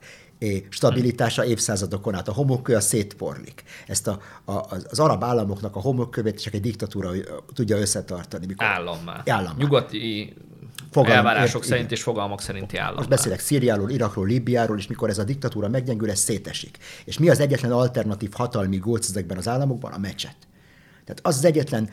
stabilitása 0.68 1.44
évszázadokon 1.44 2.14
át. 2.14 2.28
A 2.28 2.32
homokkő 2.32 2.74
a 2.74 2.80
szétporlik. 2.80 3.62
Ezt 3.86 4.06
a, 4.06 4.20
a, 4.44 4.52
az 4.90 4.98
arab 4.98 5.24
államoknak 5.24 5.76
a 5.76 5.80
homokkövét 5.80 6.42
csak 6.42 6.54
egy 6.54 6.60
diktatúra 6.60 7.10
tudja 7.52 7.76
összetartani. 7.76 8.46
Mikor 8.46 8.66
Állammá. 8.66 9.22
Állammá. 9.26 9.54
Nyugati 9.58 10.34
Fogalm, 10.90 11.16
elvárások 11.16 11.60
ért, 11.60 11.68
szerint 11.68 11.86
igen. 11.86 11.98
és 11.98 12.02
fogalmak 12.02 12.40
szerinti 12.40 12.76
állam. 12.76 12.96
Most 12.96 13.08
beszélek 13.08 13.40
Szíriáról, 13.40 13.90
Irakról, 13.90 14.26
Libiáról, 14.26 14.78
és 14.78 14.86
mikor 14.86 15.08
ez 15.08 15.18
a 15.18 15.24
diktatúra 15.24 15.68
meggyengül, 15.68 16.10
ez 16.10 16.18
szétesik. 16.18 16.78
És 17.04 17.18
mi 17.18 17.28
az 17.28 17.40
egyetlen 17.40 17.72
alternatív 17.72 18.30
hatalmi 18.32 18.76
góc 18.76 19.08
ezekben 19.08 19.36
az 19.36 19.48
államokban? 19.48 19.92
A 19.92 19.98
mecset. 19.98 20.36
Tehát 21.04 21.20
az 21.22 21.36
az 21.36 21.44
egyetlen 21.44 21.90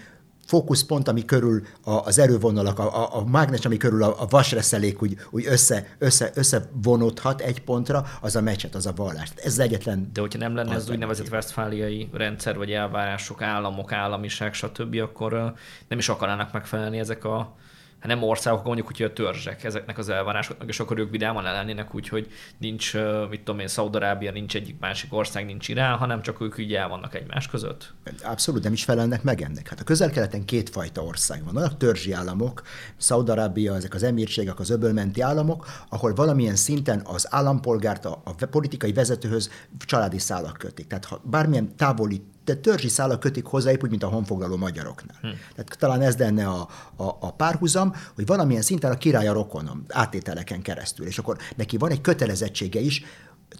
fókuszpont, 0.48 1.08
ami 1.08 1.26
körül 1.26 1.64
a, 1.84 1.92
az 1.92 2.20
erővonalak, 2.20 2.80
a, 2.80 3.04
a, 3.04 3.16
a 3.16 3.26
mágnes, 3.26 3.66
ami 3.66 3.78
körül 3.78 4.04
a, 4.04 4.22
a 4.22 4.26
vasreszelék 4.30 5.02
úgy, 5.02 5.18
úgy 5.30 5.46
össze, 5.46 5.96
össze, 5.98 6.32
összevonódhat 6.34 7.42
egy 7.42 7.62
pontra, 7.64 8.06
az 8.22 8.36
a 8.36 8.42
mecset, 8.42 8.76
az 8.76 8.86
a 8.86 8.94
vallás. 8.96 9.30
Ez 9.36 9.52
az 9.52 9.60
egyetlen... 9.60 10.10
De 10.14 10.22
hogyha 10.22 10.40
nem 10.40 10.56
lenne 10.56 10.76
az 10.76 10.90
úgynevezett 10.90 11.28
vesztfáliai 11.30 12.10
rendszer, 12.14 12.58
vagy 12.58 12.72
elvárások, 12.72 13.42
államok, 13.42 13.92
államiság, 13.92 14.54
stb., 14.54 14.96
akkor 14.96 15.54
nem 15.88 15.98
is 15.98 16.10
akarnának 16.10 16.54
megfelelni 16.54 17.00
ezek 17.00 17.24
a 17.24 17.56
hát 18.00 18.08
nem 18.08 18.24
országok, 18.24 18.64
mondjuk, 18.64 18.88
hogy 18.88 19.02
a 19.02 19.14
törzsek 19.14 19.64
ezeknek 19.64 19.98
az 19.98 20.10
elvárásoknak, 20.10 20.68
és 20.68 20.80
akkor 20.80 21.00
ők 21.00 21.12
vidáman 21.12 21.44
lennének 21.44 21.96
úgy, 21.96 22.08
hogy 22.08 22.28
nincs, 22.58 22.94
mit 23.30 23.42
tudom 23.44 23.60
én, 23.60 23.68
Szaudarábia, 23.68 24.32
nincs 24.32 24.56
egyik 24.56 24.80
másik 24.80 25.14
ország, 25.14 25.46
nincs 25.46 25.68
Irán, 25.68 25.98
hanem 25.98 26.22
csak 26.22 26.42
ők 26.42 26.58
így 26.58 26.74
el 26.74 26.88
vannak 26.88 27.16
egymás 27.16 27.48
között. 27.48 27.94
Abszolút 28.24 28.64
nem 28.64 28.74
is 28.74 28.84
felelnek 28.84 29.24
meg 29.24 29.42
ennek. 29.42 29.70
Hát 29.70 29.80
a 29.80 29.84
közel-keleten 29.84 30.46
kétfajta 30.46 31.04
ország 31.04 31.44
van. 31.44 31.54
Vannak 31.54 31.78
törzsi 31.78 32.12
államok, 32.12 32.62
Szaudarábia, 32.98 33.76
ezek 33.76 33.94
az 33.94 34.04
emírségek, 34.04 34.60
az 34.60 34.70
öbölmenti 34.70 35.22
államok, 35.22 35.68
ahol 35.90 36.14
valamilyen 36.14 36.56
szinten 36.56 37.02
az 37.04 37.28
állampolgárt 37.30 38.06
a, 38.06 38.22
a 38.24 38.46
politikai 38.46 38.94
vezetőhöz 38.94 39.50
családi 39.86 40.20
szálak 40.20 40.58
kötik. 40.58 40.88
Tehát 40.88 41.06
ha 41.06 41.22
bármilyen 41.24 41.76
távoli 41.76 42.22
de 42.48 42.56
törzsi 42.56 42.88
szálak 42.88 43.20
kötik 43.20 43.46
hozzá, 43.46 43.72
épp 43.72 43.84
úgy, 43.84 43.90
mint 43.90 44.04
a 44.04 44.08
honfoglaló 44.08 44.58
magyaroknál. 44.58 45.18
Hm. 45.22 45.28
Tehát 45.28 45.76
talán 45.80 46.02
ez 46.02 46.18
lenne 46.18 46.48
a, 46.48 46.68
a, 46.96 47.04
a 47.20 47.32
párhuzam, 47.32 47.94
hogy 48.16 48.26
valamilyen 48.26 48.62
szinten 48.62 48.92
a 48.92 48.98
király 48.98 49.28
a 49.28 49.34
rokonom, 49.34 49.86
átételeken 49.88 50.62
keresztül, 50.62 51.06
és 51.06 51.18
akkor 51.18 51.38
neki 51.56 51.78
van 51.78 51.92
egy 51.92 52.02
kötelezettsége 52.02 52.80
is, 52.80 53.04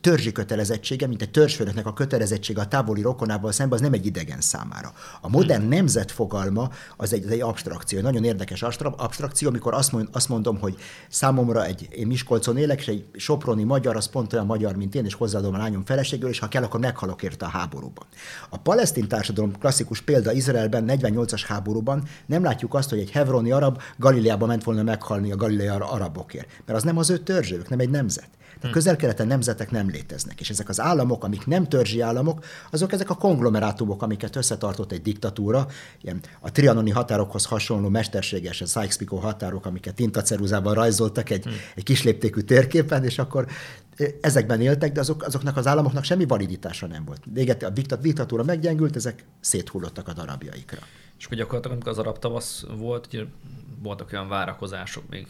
törzsi 0.02 0.32
kötelezettsége, 0.32 1.08
mint 1.08 1.22
egy 1.22 1.32
törzsfőnöknek 1.32 1.86
a 1.86 1.94
kötelezettsége 1.94 2.62
a 2.62 2.68
távoli 2.68 3.02
rokonával 3.02 3.52
szemben, 3.52 3.78
az 3.78 3.84
nem 3.84 3.94
egy 3.94 4.06
idegen 4.06 4.42
számára. 4.42 4.94
A 5.22 5.30
modern 5.30 5.62
hmm. 5.62 5.70
nemzet 5.70 6.12
fogalma 6.12 6.70
az 6.98 7.14
egy, 7.14 7.26
az 7.26 7.32
egy 7.32 7.42
abstrakció, 7.42 7.98
egy 7.98 8.04
nagyon 8.04 8.24
érdekes 8.24 8.62
abstrakció, 8.62 9.48
amikor 9.48 9.74
azt, 9.74 9.92
mond, 9.92 10.08
azt 10.12 10.30
mondom, 10.30 10.60
hogy 10.60 10.76
számomra 11.10 11.66
egy, 11.66 11.88
én 11.92 12.08
Miskolcon 12.08 12.58
élek, 12.58 12.80
és 12.80 12.88
egy 12.88 13.06
soproni 13.16 13.64
magyar, 13.64 13.96
az 13.96 14.06
pont 14.06 14.34
olyan 14.34 14.46
magyar, 14.46 14.76
mint 14.76 14.96
én, 14.96 15.06
és 15.06 15.14
hozzáadom 15.14 15.54
a 15.54 15.58
lányom 15.58 15.86
feleségül, 15.86 16.30
és 16.30 16.40
ha 16.40 16.48
kell, 16.48 16.64
akkor 16.64 16.80
meghalok 16.80 17.24
érte 17.24 17.46
a 17.46 17.50
háborúban. 17.50 18.06
A 18.50 18.58
palesztin 18.58 19.08
társadalom 19.08 19.58
klasszikus 19.60 20.02
példa 20.02 20.32
Izraelben, 20.32 20.86
48-as 20.88 21.44
háborúban 21.48 22.04
nem 22.26 22.44
látjuk 22.44 22.74
azt, 22.74 22.90
hogy 22.90 23.00
egy 23.00 23.12
hevroni 23.12 23.52
arab 23.52 23.82
Galileába 23.98 24.46
ment 24.46 24.64
volna 24.64 24.84
meghalni 24.84 25.32
a 25.32 25.36
galileai 25.36 25.68
arabokért, 25.80 26.48
mert 26.66 26.80
az 26.80 26.84
nem 26.84 26.98
az 26.98 27.10
ő 27.10 27.18
törzsők, 27.18 27.70
nem 27.70 27.80
egy 27.80 27.90
nemzet. 27.90 28.30
A 28.62 28.70
közel-keleten 28.70 29.28
nemzetek 29.28 29.72
nem 29.72 29.90
léteznek, 29.90 30.40
és 30.40 30.50
ezek 30.50 30.70
az 30.70 30.80
államok, 30.80 31.24
amik 31.24 31.46
nem 31.46 31.68
törzsi 31.68 32.02
államok, 32.02 32.46
azok 32.72 32.92
ezek 32.92 33.10
a 33.10 33.16
konglomerátumok, 33.16 34.02
amiket 34.02 34.36
összetartott 34.36 34.92
egy 34.92 35.02
diktatúra, 35.02 35.68
ilyen 36.02 36.20
a 36.40 36.52
trianoni 36.52 36.90
határokhoz 36.90 37.46
hasonló 37.46 37.90
mesterséges, 37.90 38.62
a 38.62 38.66
Sykes-Picot 38.66 39.22
határok, 39.22 39.66
amiket 39.66 39.96
tintaceruzában 39.96 40.74
rajzoltak 40.74 41.30
egy, 41.30 41.44
hmm. 41.44 41.54
egy 41.76 41.84
kisléptékű 41.84 42.42
térképen, 42.42 43.04
és 43.04 43.20
akkor 43.20 43.48
ezekben 44.22 44.62
éltek, 44.62 44.92
de 44.92 45.00
azok, 45.00 45.24
azoknak 45.24 45.58
az 45.58 45.68
államoknak 45.68 46.04
semmi 46.04 46.26
validitása 46.26 46.88
nem 46.88 47.06
volt. 47.06 47.22
Véget, 47.34 47.64
a 47.64 47.70
diktatúra 48.02 48.44
meggyengült, 48.44 48.96
ezek 48.96 49.26
széthullottak 49.40 50.08
a 50.08 50.14
darabjaikra. 50.14 50.80
És 51.20 51.26
akkor 51.26 51.38
gyakorlatilag, 51.38 51.76
amikor 51.76 51.92
az 51.92 52.00
arab 52.00 52.20
tavasz 52.20 52.66
volt, 52.78 53.06
ugye 53.08 53.24
voltak 53.82 54.12
olyan 54.12 54.28
várakozások 54.28 55.04
még 55.10 55.28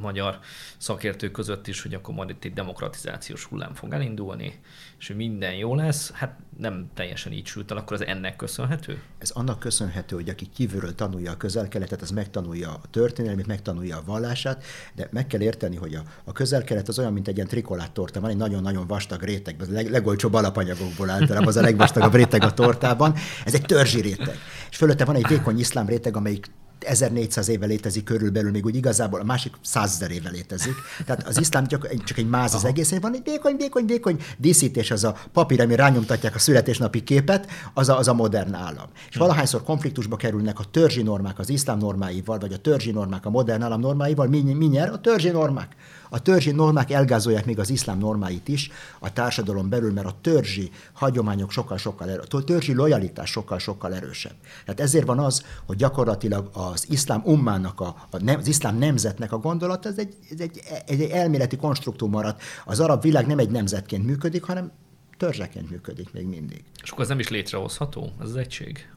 magyar 0.00 0.38
szakértők 0.78 1.32
között 1.32 1.66
is, 1.66 1.82
hogy 1.82 1.94
akkor 1.94 2.14
majd 2.14 2.30
itt 2.30 2.44
egy 2.44 2.52
demokratizációs 2.52 3.44
hullám 3.44 3.74
fog 3.74 3.92
elindulni, 3.92 4.60
és 4.98 5.06
hogy 5.06 5.16
minden 5.16 5.54
jó 5.54 5.74
lesz. 5.74 6.10
Hát 6.12 6.38
nem 6.58 6.90
teljesen 6.94 7.32
így 7.32 7.46
sült 7.46 7.70
el, 7.70 7.76
akkor 7.76 8.00
ez 8.00 8.08
ennek 8.08 8.36
köszönhető? 8.36 9.02
Ez 9.18 9.30
annak 9.30 9.58
köszönhető, 9.58 10.16
hogy 10.16 10.28
aki 10.28 10.48
kívülről 10.54 10.94
tanulja 10.94 11.30
a 11.30 11.36
közel-keletet, 11.36 12.02
az 12.02 12.10
megtanulja 12.10 12.70
a 12.70 12.80
történelmét, 12.90 13.46
megtanulja 13.46 13.96
a 13.96 14.02
vallását, 14.04 14.64
de 14.94 15.08
meg 15.10 15.26
kell 15.26 15.40
érteni, 15.40 15.76
hogy 15.76 15.94
a, 15.94 16.02
a 16.24 16.32
közel-kelet 16.32 16.88
az 16.88 16.98
olyan, 16.98 17.12
mint 17.12 17.28
egy 17.28 17.36
ilyen 17.36 17.48
trikolátorta, 17.48 18.20
van 18.20 18.30
egy 18.30 18.36
nagyon-nagyon 18.36 18.86
vastag 18.86 19.22
réteg, 19.22 19.56
az 19.60 19.68
a 19.68 19.72
leg, 19.72 19.90
legolcsóbb 19.90 20.34
alapanyagokból 20.34 21.10
általában 21.10 21.48
az 21.48 21.56
a 21.56 21.60
legvastagabb 21.60 22.14
réteg 22.14 22.42
a 22.42 22.54
tortában. 22.54 23.14
Ez 23.44 23.54
egy 23.54 23.62
törzsi 23.62 24.00
réteg. 24.00 24.38
És 24.70 24.76
fölötte 24.76 25.04
van 25.04 25.16
egy 25.16 25.25
vékony 25.28 25.58
iszlám 25.58 25.86
réteg, 25.86 26.16
amelyik 26.16 26.50
1400 26.86 27.48
éve 27.48 27.66
létezik 27.66 28.04
körülbelül, 28.04 28.50
még 28.50 28.64
úgy 28.64 28.76
igazából 28.76 29.20
a 29.20 29.24
másik 29.24 29.52
100 29.62 30.02
éve 30.10 30.30
létezik. 30.30 30.74
Tehát 31.06 31.26
az 31.26 31.40
iszlám 31.40 31.66
csak, 31.66 32.04
csak 32.04 32.18
egy 32.18 32.28
máz 32.28 32.54
az 32.54 32.64
egész, 32.64 32.98
van 33.00 33.14
egy 33.14 33.22
vékony, 33.24 33.56
vékony, 33.56 33.86
vékony 33.86 34.20
díszítés, 34.38 34.90
az 34.90 35.04
a 35.04 35.16
papír, 35.32 35.60
ami 35.60 35.74
rányomtatják 35.74 36.34
a 36.34 36.38
születésnapi 36.38 37.02
képet, 37.02 37.50
az 37.74 37.88
a, 37.88 37.98
az 37.98 38.08
a 38.08 38.14
modern 38.14 38.54
állam. 38.54 38.86
És 39.08 39.14
hm. 39.14 39.20
valahányszor 39.20 39.62
konfliktusba 39.62 40.16
kerülnek 40.16 40.58
a 40.58 40.64
törzsi 40.64 41.02
normák 41.02 41.38
az 41.38 41.48
iszlám 41.48 41.78
normáival, 41.78 42.38
vagy 42.38 42.52
a 42.52 42.58
törzsi 42.58 42.90
normák 42.90 43.26
a 43.26 43.30
modern 43.30 43.62
állam 43.62 43.80
normáival, 43.80 44.26
mi, 44.26 44.40
mi 44.40 44.66
nyer? 44.66 44.88
A 44.88 45.00
törzsi 45.00 45.28
normák. 45.30 45.76
A 46.08 46.22
törzsi 46.22 46.50
normák 46.50 46.90
elgázolják 46.90 47.46
még 47.46 47.58
az 47.58 47.70
iszlám 47.70 47.98
normáit 47.98 48.48
is 48.48 48.70
a 48.98 49.12
társadalom 49.12 49.68
belül, 49.68 49.92
mert 49.92 50.06
a 50.06 50.14
törzsi 50.20 50.70
hagyományok 50.92 51.50
sokkal-sokkal 51.50 52.10
erősebb, 52.10 52.34
a 52.34 52.44
törzsi 52.44 52.74
lojalitás 52.74 53.30
sokkal-sokkal 53.30 53.94
erősebb. 53.94 54.34
Tehát 54.64 54.80
ezért 54.80 55.06
van 55.06 55.18
az, 55.18 55.44
hogy 55.66 55.76
gyakorlatilag 55.76 56.50
az 56.52 56.86
iszlám 56.90 57.22
ummának, 57.24 57.80
a, 57.80 58.06
a 58.10 58.22
nem, 58.22 58.38
az 58.38 58.46
iszlám 58.46 58.78
nemzetnek 58.78 59.32
a 59.32 59.38
gondolat, 59.38 59.86
ez 59.86 59.98
egy, 59.98 60.14
ez 60.30 60.40
egy, 60.40 60.60
egy, 60.86 61.00
egy 61.00 61.10
elméleti 61.10 61.56
konstruktum 61.56 62.10
maradt. 62.10 62.42
Az 62.64 62.80
arab 62.80 63.02
világ 63.02 63.26
nem 63.26 63.38
egy 63.38 63.50
nemzetként 63.50 64.06
működik, 64.06 64.42
hanem 64.42 64.72
törzseként 65.16 65.70
működik 65.70 66.12
még 66.12 66.26
mindig. 66.26 66.64
És 66.82 66.90
akkor 66.90 67.02
ez 67.02 67.08
nem 67.08 67.18
is 67.18 67.28
létrehozható, 67.28 68.12
ez 68.20 68.28
az 68.28 68.36
egység? 68.36 68.90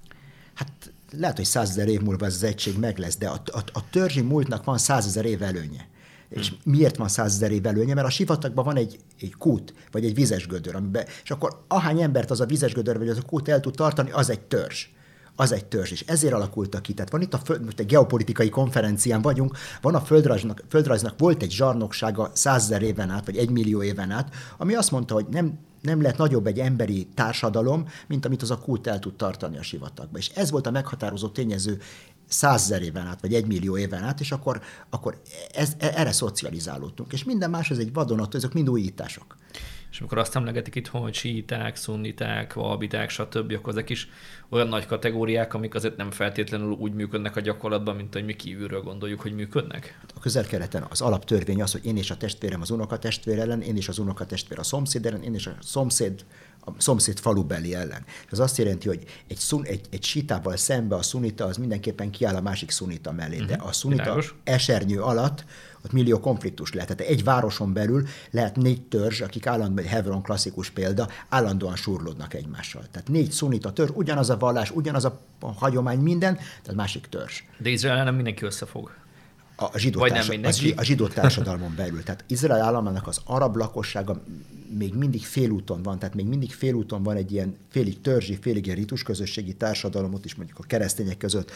Hát 0.54 0.92
lehet, 1.12 1.36
hogy 1.36 1.46
százezer 1.46 1.88
év 1.88 2.02
múlva 2.02 2.26
ez 2.26 2.34
az 2.34 2.44
egység 2.44 2.80
meg 2.80 2.98
lesz, 2.98 3.18
de 3.18 3.28
a, 3.28 3.42
a, 3.46 3.60
a 3.74 3.90
törzsi 3.90 4.22
múltnak 4.22 4.64
van 4.64 4.78
százezer 4.78 5.26
év 5.26 5.42
előnye. 5.42 5.88
És 6.30 6.54
miért 6.64 6.98
van 6.98 7.08
százezer 7.08 7.52
év 7.52 7.66
előnye? 7.66 7.94
Mert 7.94 8.08
a 8.08 8.10
sivatagban 8.10 8.66
van 8.66 8.76
egy, 8.76 9.00
egy 9.20 9.36
kút, 9.36 9.74
vagy 9.92 10.06
egy 10.06 10.16
vizes 10.16 10.48
gödör, 10.48 10.76
amiben, 10.76 11.06
és 11.24 11.32
akkor 11.32 11.64
ahány 11.68 12.02
embert 12.02 12.32
az 12.32 12.42
a 12.42 12.46
vizes 12.46 12.74
gödör, 12.74 12.98
vagy 12.98 13.10
az 13.10 13.18
a 13.18 13.26
kút 13.26 13.48
el 13.48 13.60
tud 13.60 13.76
tartani, 13.76 14.12
az 14.12 14.30
egy 14.30 14.42
törzs 14.42 14.88
az 15.40 15.52
egy 15.52 15.66
törzs, 15.66 15.92
és 15.92 16.04
ezért 16.08 16.34
alakultak 16.34 16.82
ki. 16.82 16.94
Tehát 16.94 17.12
van 17.12 17.22
itt 17.22 17.34
a 17.34 17.38
föld, 17.38 17.64
most 17.64 17.80
egy 17.80 17.86
geopolitikai 17.86 18.50
konferencián 18.50 19.22
vagyunk, 19.22 19.58
van 19.82 19.96
a 19.96 20.02
földrajznak, 20.02 20.64
földrajznak 20.70 21.20
volt 21.20 21.42
egy 21.42 21.52
zsarnoksága 21.52 22.32
százezer 22.34 22.82
éven 22.82 23.10
át, 23.10 23.26
vagy 23.26 23.38
egy 23.38 23.50
millió 23.50 23.84
éven 23.84 24.12
át, 24.12 24.34
ami 24.58 24.74
azt 24.74 24.92
mondta, 24.92 25.14
hogy 25.14 25.26
nem, 25.32 25.60
nem 25.82 26.02
lehet 26.02 26.18
nagyobb 26.18 26.48
egy 26.48 26.60
emberi 26.60 27.08
társadalom, 27.14 27.88
mint 28.08 28.26
amit 28.26 28.42
az 28.42 28.52
a 28.52 28.58
kult 28.58 28.88
el 28.88 29.00
tud 29.00 29.16
tartani 29.16 29.58
a 29.58 29.64
sivatagba. 29.64 30.18
És 30.18 30.30
ez 30.30 30.52
volt 30.52 30.68
a 30.68 30.72
meghatározó 30.72 31.28
tényező 31.28 31.80
százezer 32.30 32.82
éven 32.82 33.08
át, 33.08 33.22
vagy 33.22 33.34
egy 33.34 33.46
millió 33.46 33.78
éven 33.78 34.04
át, 34.04 34.20
és 34.20 34.32
akkor, 34.32 34.62
akkor 34.90 35.22
ez, 35.54 35.74
erre 35.78 36.12
szocializálódtunk. 36.12 37.14
És 37.14 37.24
minden 37.24 37.50
más, 37.50 37.70
ez 37.70 37.78
egy 37.78 37.94
vadonat, 37.94 38.36
ezek 38.36 38.54
mind 38.54 38.70
újítások. 38.70 39.36
És 39.92 40.00
amikor 40.00 40.18
azt 40.18 40.36
emlegetik 40.36 40.76
itt, 40.76 40.88
hogy 40.88 41.14
síták, 41.14 41.76
szunniták, 41.76 42.54
valbiták, 42.54 43.10
stb., 43.10 43.54
akkor 43.54 43.74
ezek 43.74 43.90
is 43.90 44.10
olyan 44.50 44.68
nagy 44.68 44.86
kategóriák, 44.86 45.54
amik 45.54 45.76
azért 45.76 45.98
nem 45.98 46.12
feltétlenül 46.12 46.72
úgy 46.72 46.94
működnek 46.94 47.36
a 47.36 47.40
gyakorlatban, 47.40 47.96
mint 47.96 48.14
hogy 48.14 48.26
mi 48.26 48.36
kívülről 48.36 48.82
gondoljuk, 48.82 49.22
hogy 49.22 49.34
működnek? 49.34 50.00
A 50.16 50.20
közel-keleten 50.20 50.86
az 50.90 51.02
alaptörvény 51.02 51.62
az, 51.62 51.72
hogy 51.72 51.86
én 51.86 51.98
és 51.98 52.12
a 52.12 52.18
testvérem 52.18 52.62
az 52.62 52.70
unokatestvér 52.70 53.40
ellen, 53.40 53.62
én 53.62 53.76
és 53.76 53.88
az 53.88 54.00
unokatestvér 54.00 54.60
a 54.60 54.64
szomszéd 54.64 55.06
ellen, 55.06 55.24
én 55.24 55.34
és 55.34 55.48
a 55.48 55.56
szomszéd 55.62 56.26
a 56.66 56.72
szomszéd 56.78 57.20
falubeli 57.20 57.76
ellen. 57.76 58.06
Ez 58.32 58.40
azt 58.40 58.58
jelenti, 58.58 58.88
hogy 58.88 59.04
egy, 59.28 59.38
szun, 59.38 59.66
egy, 59.66 59.82
egy 59.90 60.04
sitával 60.04 60.58
szembe 60.58 60.96
a 60.96 61.02
szunita 61.02 61.46
az 61.46 61.58
mindenképpen 61.58 62.10
kiáll 62.10 62.36
a 62.36 62.42
másik 62.42 62.72
szunita 62.72 63.12
mellé, 63.12 63.34
uh-huh. 63.34 63.50
de 63.50 63.56
mhm. 63.56 63.68
a 63.68 63.72
szunita 63.72 64.04
Világos. 64.04 64.36
esernyő 64.44 65.02
alatt 65.02 65.46
ott 65.86 65.92
millió 65.92 66.20
konfliktus 66.20 66.74
lehet. 66.74 66.96
Tehát 66.96 67.12
egy 67.12 67.24
városon 67.24 67.74
belül 67.74 68.08
lehet 68.32 68.56
négy 68.56 68.82
törzs, 68.82 69.22
akik 69.22 69.48
állandóan, 69.48 69.86
egy 69.86 69.92
Hebron 69.92 70.22
klasszikus 70.22 70.70
példa, 70.70 71.08
állandóan 71.30 71.76
surlódnak 71.76 72.34
egymással. 72.34 72.84
Tehát 72.92 73.08
négy 73.08 73.32
szunita 73.32 73.74
törzs, 73.74 73.90
ugyanaz 73.94 74.30
a 74.30 74.38
vallás, 74.38 74.72
ugyanaz 74.72 75.06
a 75.06 75.22
hagyomány, 75.40 76.00
minden, 76.00 76.36
tehát 76.36 76.76
másik 76.76 77.08
törzs. 77.08 77.44
De 77.58 77.70
Izrael 77.70 78.04
nem 78.04 78.16
mindenki 78.16 78.46
összefog 78.46 78.92
a 79.60 79.78
zsidó, 79.78 80.00
Vagy 80.00 80.12
társa, 80.12 80.38
nem 80.38 80.52
a 80.76 80.84
zsidó 80.84 81.08
társadalmon 81.08 81.74
belül. 81.76 82.04
Tehát 82.04 82.24
Izrael 82.28 82.62
államának 82.62 83.08
az 83.08 83.22
arab 83.26 83.56
lakossága 83.56 84.22
még 84.78 84.94
mindig 84.94 85.22
félúton 85.22 85.84
van, 85.84 86.00
tehát 86.00 86.16
még 86.16 86.26
mindig 86.26 86.54
félúton 86.54 87.04
van 87.04 87.16
egy 87.16 87.32
ilyen 87.32 87.56
félig 87.70 88.02
törzsi, 88.02 88.38
félig 88.42 88.66
ilyen 88.66 88.78
ritus 88.78 89.04
közösségi 89.04 89.54
társadalomot 89.54 90.26
is 90.26 90.36
mondjuk 90.36 90.60
a 90.60 90.64
keresztények 90.68 91.18
között, 91.18 91.52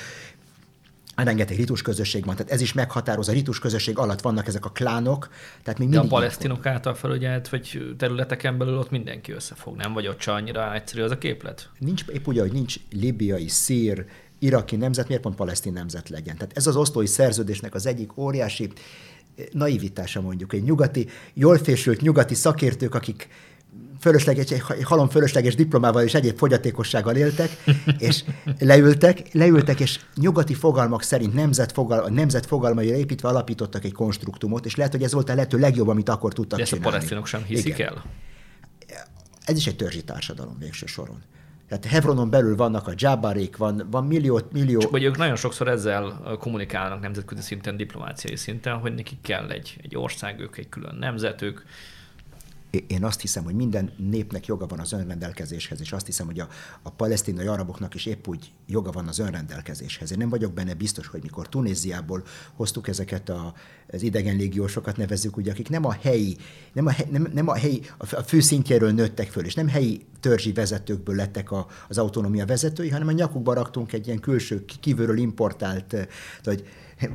rengeteg 1.15 1.57
ritus 1.57 1.81
közösség 1.81 2.25
van, 2.25 2.35
tehát 2.35 2.51
ez 2.51 2.61
is 2.61 2.73
meghatározza, 2.73 3.31
a 3.31 3.35
ritus 3.35 3.59
közösség 3.59 3.97
alatt 3.97 4.21
vannak 4.21 4.47
ezek 4.47 4.65
a 4.65 4.69
klánok. 4.69 5.29
Tehát 5.63 5.79
még 5.79 5.89
De 5.89 5.99
a 5.99 6.07
palesztinok 6.07 6.65
által 6.65 6.93
felügyelt, 6.93 7.49
vagy 7.49 7.95
területeken 7.97 8.57
belül 8.57 8.77
ott 8.77 8.89
mindenki 8.89 9.31
összefog, 9.31 9.75
nem? 9.75 9.93
Vagy 9.93 10.07
ott 10.07 10.17
csak 10.17 10.35
annyira 10.35 10.73
egyszerű 10.73 11.01
az 11.01 11.11
a 11.11 11.17
képlet? 11.17 11.69
Nincs, 11.79 12.03
épp 12.07 12.27
ugye, 12.27 12.41
hogy 12.41 12.51
nincs 12.51 12.75
libiai, 12.91 13.47
szír, 13.47 14.05
iraki 14.43 14.75
nemzet, 14.75 15.07
miért 15.07 15.21
pont 15.23 15.35
palesztin 15.35 15.73
nemzet 15.73 16.09
legyen. 16.09 16.37
Tehát 16.37 16.57
ez 16.57 16.67
az 16.67 16.75
osztói 16.75 17.07
szerződésnek 17.07 17.73
az 17.73 17.85
egyik 17.85 18.17
óriási 18.17 18.71
naivitása 19.51 20.21
mondjuk. 20.21 20.53
Egy 20.53 20.63
nyugati, 20.63 21.07
jól 21.33 21.57
fésült 21.57 22.01
nyugati 22.01 22.33
szakértők, 22.33 22.95
akik 22.95 23.27
fölösleges, 23.99 24.51
egy 24.51 24.83
halom 24.83 25.09
fölösleges 25.09 25.55
diplomával 25.55 26.03
és 26.03 26.13
egyéb 26.13 26.37
fogyatékossággal 26.37 27.15
éltek, 27.15 27.49
és 27.97 28.23
leültek, 28.59 29.33
leültek, 29.33 29.79
és 29.79 29.99
nyugati 30.15 30.53
fogalmak 30.53 31.03
szerint 31.03 31.33
nemzet, 31.33 31.71
fogal, 31.71 32.09
nemzet 32.09 32.45
fogalmaira 32.45 32.95
építve 32.95 33.27
alapítottak 33.27 33.83
egy 33.83 33.93
konstruktumot, 33.93 34.65
és 34.65 34.75
lehet, 34.75 34.91
hogy 34.91 35.03
ez 35.03 35.13
volt 35.13 35.29
a 35.29 35.33
lehető 35.33 35.57
legjobb, 35.59 35.87
amit 35.87 36.09
akkor 36.09 36.33
tudtak 36.33 36.57
De 36.57 36.63
ezt 36.63 36.71
csinálni. 36.71 36.89
a 36.89 36.93
palesztinok 36.93 37.27
sem 37.27 37.43
hiszik 37.43 37.73
Igen. 37.73 37.87
el? 37.87 38.03
Ez 39.45 39.57
is 39.57 39.67
egy 39.67 39.75
törzsi 39.75 40.03
társadalom 40.03 40.55
végső 40.59 40.85
soron. 40.85 41.21
Tehát 41.79 41.97
Hebronon 41.97 42.29
belül 42.29 42.55
vannak 42.55 42.87
a 42.87 42.93
Jabarék, 42.95 43.57
van, 43.57 43.87
van 43.91 44.05
millió, 44.05 44.39
millió... 44.51 44.79
Csak 44.79 44.91
hogy 44.91 45.03
ők 45.03 45.17
nagyon 45.17 45.35
sokszor 45.35 45.67
ezzel 45.67 46.21
kommunikálnak 46.39 47.01
nemzetközi 47.01 47.41
szinten, 47.41 47.77
diplomáciai 47.77 48.35
szinten, 48.35 48.77
hogy 48.77 48.93
nekik 48.93 49.21
kell 49.21 49.49
egy, 49.49 49.77
egy 49.81 49.95
ország, 49.95 50.39
ők 50.39 50.57
egy 50.57 50.69
külön 50.69 50.95
nemzet, 50.95 51.41
ők 51.41 51.59
én 52.87 53.03
azt 53.03 53.21
hiszem, 53.21 53.43
hogy 53.43 53.55
minden 53.55 53.91
népnek 53.97 54.45
joga 54.45 54.67
van 54.67 54.79
az 54.79 54.91
önrendelkezéshez, 54.91 55.81
és 55.81 55.91
azt 55.91 56.05
hiszem, 56.05 56.25
hogy 56.25 56.39
a, 56.39 56.47
a 56.81 56.89
palesztinai 56.89 57.47
araboknak 57.47 57.95
is 57.95 58.05
épp 58.05 58.27
úgy 58.27 58.51
joga 58.67 58.91
van 58.91 59.07
az 59.07 59.19
önrendelkezéshez. 59.19 60.11
Én 60.11 60.17
nem 60.17 60.29
vagyok 60.29 60.53
benne 60.53 60.73
biztos, 60.73 61.07
hogy 61.07 61.21
mikor 61.21 61.49
Tunéziából 61.49 62.23
hoztuk 62.53 62.87
ezeket 62.87 63.29
a, 63.29 63.53
az 63.87 64.01
idegen 64.01 64.35
légiósokat, 64.35 64.97
nevezzük 64.97 65.37
ugye, 65.37 65.51
akik 65.51 65.69
nem 65.69 65.85
a 65.85 65.91
helyi, 66.01 66.37
nem 66.73 66.85
a, 66.85 66.91
nem, 67.11 67.27
nem 67.33 67.47
a 67.47 67.55
helyi, 67.55 67.81
a 67.97 68.05
főszintjéről 68.05 68.91
nőttek 68.91 69.31
föl, 69.31 69.45
és 69.45 69.53
nem 69.53 69.67
helyi 69.67 70.05
törzsi 70.19 70.53
vezetőkből 70.53 71.15
lettek 71.15 71.51
a, 71.51 71.67
az 71.87 71.97
autonómia 71.97 72.45
vezetői, 72.45 72.89
hanem 72.89 73.07
a 73.07 73.11
nyakukba 73.11 73.53
raktunk 73.53 73.93
egy 73.93 74.07
ilyen 74.07 74.19
külső, 74.19 74.65
kívülről 74.79 75.17
importált, 75.17 76.07
vagy 76.43 76.67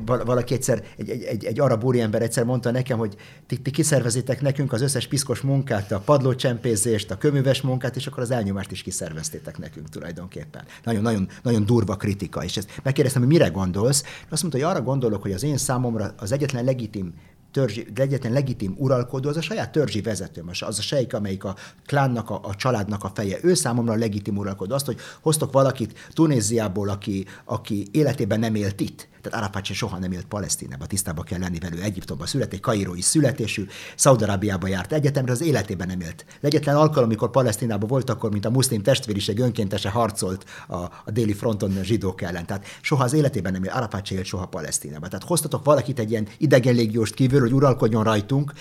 valaki 0.05 0.53
egyszer, 0.53 0.83
egy, 0.97 1.09
egy, 1.09 1.23
egy, 1.23 1.45
egy 1.45 1.59
arab 1.59 1.83
úriember 1.83 2.21
egyszer 2.21 2.43
mondta 2.43 2.71
nekem, 2.71 2.97
hogy 2.97 3.15
ti, 3.47 3.57
ti 3.57 3.71
kiszervezitek 3.71 4.41
nekünk 4.41 4.73
az 4.73 4.81
összes 4.81 5.07
piszkos 5.07 5.41
munkát, 5.41 5.91
a 5.91 5.99
padlócsempészést, 5.99 7.11
a 7.11 7.17
köműves 7.17 7.61
munkát, 7.61 7.95
és 7.95 8.07
akkor 8.07 8.23
az 8.23 8.31
elnyomást 8.31 8.71
is 8.71 8.81
kiszerveztétek 8.81 9.57
nekünk 9.57 9.89
tulajdonképpen. 9.89 10.63
Nagyon, 10.83 11.29
nagyon, 11.43 11.65
durva 11.65 11.95
kritika. 11.95 12.43
És 12.43 12.57
ezt 12.57 12.79
megkérdeztem, 12.83 13.21
hogy 13.21 13.31
mire 13.31 13.47
gondolsz? 13.47 14.03
Azt 14.29 14.41
mondta, 14.41 14.59
hogy 14.59 14.75
arra 14.75 14.81
gondolok, 14.81 15.21
hogy 15.21 15.31
az 15.31 15.43
én 15.43 15.57
számomra 15.57 16.13
az 16.17 16.31
egyetlen 16.31 16.63
legitim 16.63 17.13
törzsi, 17.51 17.87
egyetlen 17.95 18.31
legitim 18.31 18.75
uralkodó 18.77 19.29
az 19.29 19.37
a 19.37 19.41
saját 19.41 19.71
törzsi 19.71 20.01
vezető, 20.01 20.43
az 20.59 20.79
a 20.79 20.81
sejk, 20.81 21.13
amelyik 21.13 21.43
a 21.43 21.55
klánnak, 21.85 22.29
a, 22.29 22.39
a 22.43 22.55
családnak 22.55 23.03
a 23.03 23.11
feje. 23.13 23.37
Ő 23.41 23.53
számomra 23.53 23.93
a 23.93 23.97
legitim 23.97 24.37
uralkodó. 24.37 24.75
Azt, 24.75 24.85
hogy 24.85 24.97
hoztok 25.21 25.51
valakit 25.51 25.99
Tunéziából, 26.13 26.89
aki, 26.89 27.25
aki 27.45 27.87
életében 27.91 28.39
nem 28.39 28.55
élt 28.55 28.79
itt, 28.79 29.07
tehát 29.21 29.39
Arafat 29.39 29.65
soha 29.65 29.97
nem 29.97 30.11
élt 30.11 30.25
Palesztinába, 30.25 30.85
tisztában 30.85 31.25
kell 31.25 31.39
lenni 31.39 31.59
velő. 31.59 31.81
Egyiptomban 31.81 32.27
született, 32.27 32.59
kairói 32.59 33.01
születésű, 33.01 33.65
Szaudarábiába 33.95 34.67
járt 34.67 34.93
egyetemre, 34.93 35.31
az 35.31 35.41
életében 35.41 35.87
nem 35.87 35.99
élt. 35.99 36.25
Egyetlen 36.41 36.75
alkalom, 36.75 37.03
amikor 37.03 37.29
Palesztinában 37.29 37.87
volt, 37.87 38.09
akkor, 38.09 38.31
mint 38.31 38.45
a 38.45 38.49
muszlim 38.49 38.81
testvériség 38.81 39.39
önkéntese 39.39 39.89
harcolt 39.89 40.45
a, 40.67 40.75
a 40.75 41.11
déli 41.11 41.33
fronton 41.33 41.77
a 41.77 41.83
zsidók 41.83 42.21
ellen. 42.21 42.45
Tehát 42.45 42.65
soha 42.81 43.03
az 43.03 43.13
életében 43.13 43.51
nem 43.51 43.63
élt, 43.63 43.73
Arafat 43.75 44.11
élt 44.11 44.25
soha 44.25 44.45
Palesztinába. 44.45 45.07
Tehát 45.07 45.25
hoztatok 45.25 45.65
valakit 45.65 45.99
egy 45.99 46.11
ilyen 46.11 46.27
idegen 46.37 46.75
légióst 46.75 47.13
kívül, 47.13 47.39
hogy 47.39 47.53
uralkodjon 47.53 48.03
rajtunk, 48.03 48.53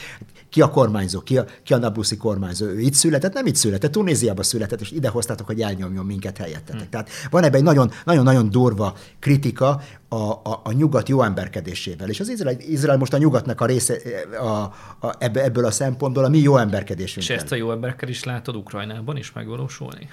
ki 0.51 0.61
a 0.61 0.71
kormányzó, 0.71 1.21
ki 1.21 1.39
a, 1.39 1.45
ki 1.65 1.73
a 1.73 1.79
Nabluszi 1.79 2.17
kormányzó. 2.17 2.67
Ő 2.67 2.81
itt 2.81 2.95
született, 2.95 3.33
nem 3.33 3.47
itt 3.47 3.55
született, 3.55 3.93
Tunéziába 3.93 4.43
született, 4.43 4.81
és 4.81 4.91
ide 4.91 5.09
hoztátok, 5.09 5.47
hogy 5.47 5.61
elnyomjon 5.61 6.07
minket 6.07 6.37
helyettetek. 6.37 6.81
Hmm. 6.81 6.91
Tehát 6.91 7.09
van 7.31 7.45
ebben 7.45 7.67
egy 7.67 7.87
nagyon-nagyon 8.05 8.51
durva 8.51 8.97
kritika, 9.19 9.83
a, 10.09 10.31
a, 10.31 10.61
a 10.65 10.73
nyugat 10.73 11.09
jó 11.09 11.23
emberkedésével. 11.23 12.09
És 12.09 12.21
az 12.21 12.29
Izrael, 12.29 12.59
Izrael 12.59 12.99
most 12.99 13.13
a 13.13 13.19
nyugatnak 13.19 13.61
a 13.61 13.67
része 13.67 13.97
a, 14.41 14.47
a, 15.07 15.15
ebből 15.19 15.65
a 15.65 15.71
szempontból 15.71 16.25
a 16.25 16.29
mi 16.29 16.39
jó 16.39 16.57
emberkedésünk. 16.57 17.29
És 17.29 17.31
ezt 17.31 17.53
a 17.53 17.55
jó 17.55 17.73
emberkedést 17.73 18.25
látod 18.25 18.57
Ukrajnában 18.57 19.17
is 19.17 19.33
megvalósulni? 19.33 20.09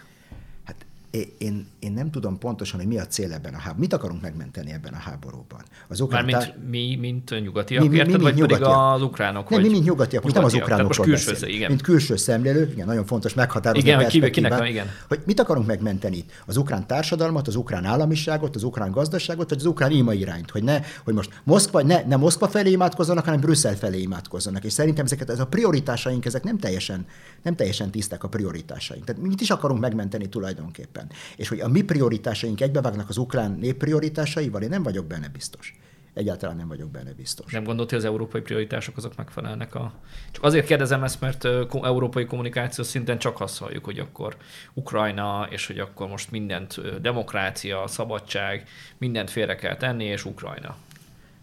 Én, 1.38 1.68
én 1.80 1.91
nem 1.91 2.11
tudom 2.11 2.38
pontosan, 2.38 2.80
hogy 2.80 2.88
mi 2.88 2.97
a 2.97 3.07
cél 3.07 3.34
ebben 3.34 3.53
a 3.53 3.57
háborúban. 3.57 3.80
Mit 3.80 3.93
akarunk 3.93 4.22
megmenteni 4.22 4.72
ebben 4.72 4.93
a 4.93 4.97
háborúban? 4.97 5.61
Az 5.88 5.99
ukrán 5.99 6.26
Mármint 6.26 6.70
mi, 6.70 6.97
mint 6.99 7.41
nyugatiak, 7.41 7.84
mi, 7.84 7.89
mi, 7.89 7.95
érted, 7.95 8.18
mi, 8.18 8.22
vagy 8.24 8.34
nyugatiak. 8.34 8.59
pedig 8.59 8.76
az 8.76 9.01
ukránok? 9.01 9.49
Nem, 9.49 9.59
vagy... 9.59 9.70
mi, 9.70 9.76
mint 9.76 9.86
nyugatiak, 9.86 10.24
most 10.24 10.36
nyugatiak, 10.36 10.68
nem 10.68 10.86
az 10.86 10.88
ukránokról 10.88 11.07
most 11.07 11.26
külső, 11.26 11.47
igen. 11.47 11.70
Mint 11.70 11.82
külső 11.82 12.16
szemlélő, 12.16 12.70
igen, 12.72 12.86
nagyon 12.86 13.05
fontos 13.05 13.34
meghatározni 13.34 13.89
igen, 13.89 14.03
hogy 14.03 14.32
kinek, 14.32 14.70
igen. 14.70 14.88
hogy 15.07 15.20
mit 15.26 15.39
akarunk 15.39 15.68
megmenteni? 15.68 16.26
Az 16.45 16.57
ukrán 16.57 16.88
társadalmat, 16.88 17.47
az 17.47 17.55
ukrán 17.55 17.86
államiságot, 17.86 18.55
az 18.55 18.63
ukrán 18.63 18.91
gazdaságot, 18.91 19.49
vagy 19.49 19.57
az 19.57 19.66
ukrán 19.66 19.91
ima 19.91 20.13
irányt, 20.13 20.51
hogy 20.51 20.63
ne, 20.63 20.80
hogy 21.03 21.13
most 21.13 21.41
Moszkva, 21.43 21.82
ne, 21.82 22.03
ne 22.03 22.16
Moszkva 22.16 22.47
felé 22.47 22.72
imádkozzanak, 22.72 23.26
hanem 23.26 23.39
Brüsszel 23.39 23.76
felé 23.76 24.01
imádkozzanak. 24.01 24.63
És 24.63 24.74
szerintem 24.74 25.05
ezeket, 25.05 25.30
ez 25.30 25.39
a 25.39 25.47
prioritásaink, 25.47 26.26
ezek 26.26 26.43
nem 26.43 26.57
teljesen, 26.57 27.05
nem 27.41 27.55
teljesen 27.55 27.91
tiszták 27.91 28.24
a 28.24 28.28
prioritásaink. 28.28 29.05
Tehát 29.05 29.22
mit 29.22 29.41
is 29.41 29.49
akarunk 29.49 29.80
megmenteni 29.80 30.30
tulajdonképpen? 30.30 31.04
És 31.35 31.47
hogy 31.47 31.59
a 31.59 31.67
mi 31.67 31.81
prioritásaink 31.81 32.61
egybevágnak 32.61 33.09
az 33.09 33.17
ukrán 33.17 33.51
nép 33.51 33.77
prioritásaival, 33.77 34.61
én 34.61 34.69
nem 34.69 34.83
vagyok 34.83 35.05
benne 35.05 35.27
biztos. 35.27 35.75
Egyáltalán 36.13 36.55
nem 36.55 36.67
vagyok 36.67 36.89
benne 36.89 37.13
biztos. 37.13 37.51
Nem 37.51 37.63
gondolt, 37.63 37.89
hogy 37.89 37.99
az 37.99 38.05
európai 38.05 38.41
prioritások 38.41 38.97
azok 38.97 39.15
megfelelnek 39.15 39.75
a... 39.75 39.93
Csak 40.31 40.43
azért 40.43 40.65
kérdezem 40.65 41.03
ezt, 41.03 41.21
mert 41.21 41.45
európai 41.71 42.25
kommunikáció 42.25 42.83
szinten 42.83 43.17
csak 43.17 43.41
azt 43.41 43.57
halljuk, 43.57 43.85
hogy 43.85 43.99
akkor 43.99 44.37
Ukrajna, 44.73 45.47
és 45.49 45.67
hogy 45.67 45.79
akkor 45.79 46.07
most 46.07 46.31
mindent 46.31 47.01
demokrácia, 47.01 47.87
szabadság, 47.87 48.67
mindent 48.97 49.29
félre 49.29 49.55
kell 49.55 49.77
tenni, 49.77 50.03
és 50.03 50.25
Ukrajna. 50.25 50.75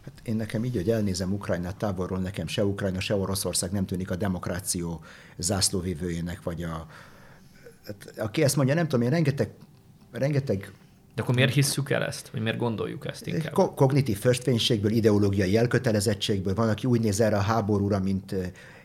Hát 0.04 0.20
én 0.22 0.36
nekem 0.36 0.64
így, 0.64 0.76
hogy 0.76 0.90
elnézem 0.90 1.32
Ukrajnát 1.32 1.76
távolról, 1.76 2.18
nekem 2.18 2.46
se 2.46 2.64
Ukrajna, 2.64 3.00
se 3.00 3.14
Oroszország 3.14 3.70
nem 3.72 3.86
tűnik 3.86 4.10
a 4.10 4.16
demokráció 4.16 5.04
zászlóvivőjének, 5.36 6.42
vagy 6.42 6.62
a... 6.62 6.86
Hát, 7.86 8.12
aki 8.18 8.42
ezt 8.42 8.56
mondja, 8.56 8.74
nem 8.74 8.88
tudom, 8.88 9.04
én 9.04 9.10
rengeteg 9.10 9.50
rengeteg 10.12 10.72
de 11.14 11.22
akkor 11.22 11.34
miért 11.34 11.52
hisszük 11.52 11.90
el 11.90 12.04
ezt? 12.04 12.28
Vagy 12.28 12.40
miért 12.40 12.58
gondoljuk 12.58 13.06
ezt 13.06 13.26
inkább? 13.26 13.52
Ko- 13.52 13.74
kognitív 13.74 14.18
föstvénységből, 14.18 14.90
ideológiai 14.90 15.56
elkötelezettségből. 15.56 16.54
Van, 16.54 16.68
aki 16.68 16.86
úgy 16.86 17.00
néz 17.00 17.20
erre 17.20 17.36
a 17.36 17.40
háborúra, 17.40 18.00
mint 18.00 18.34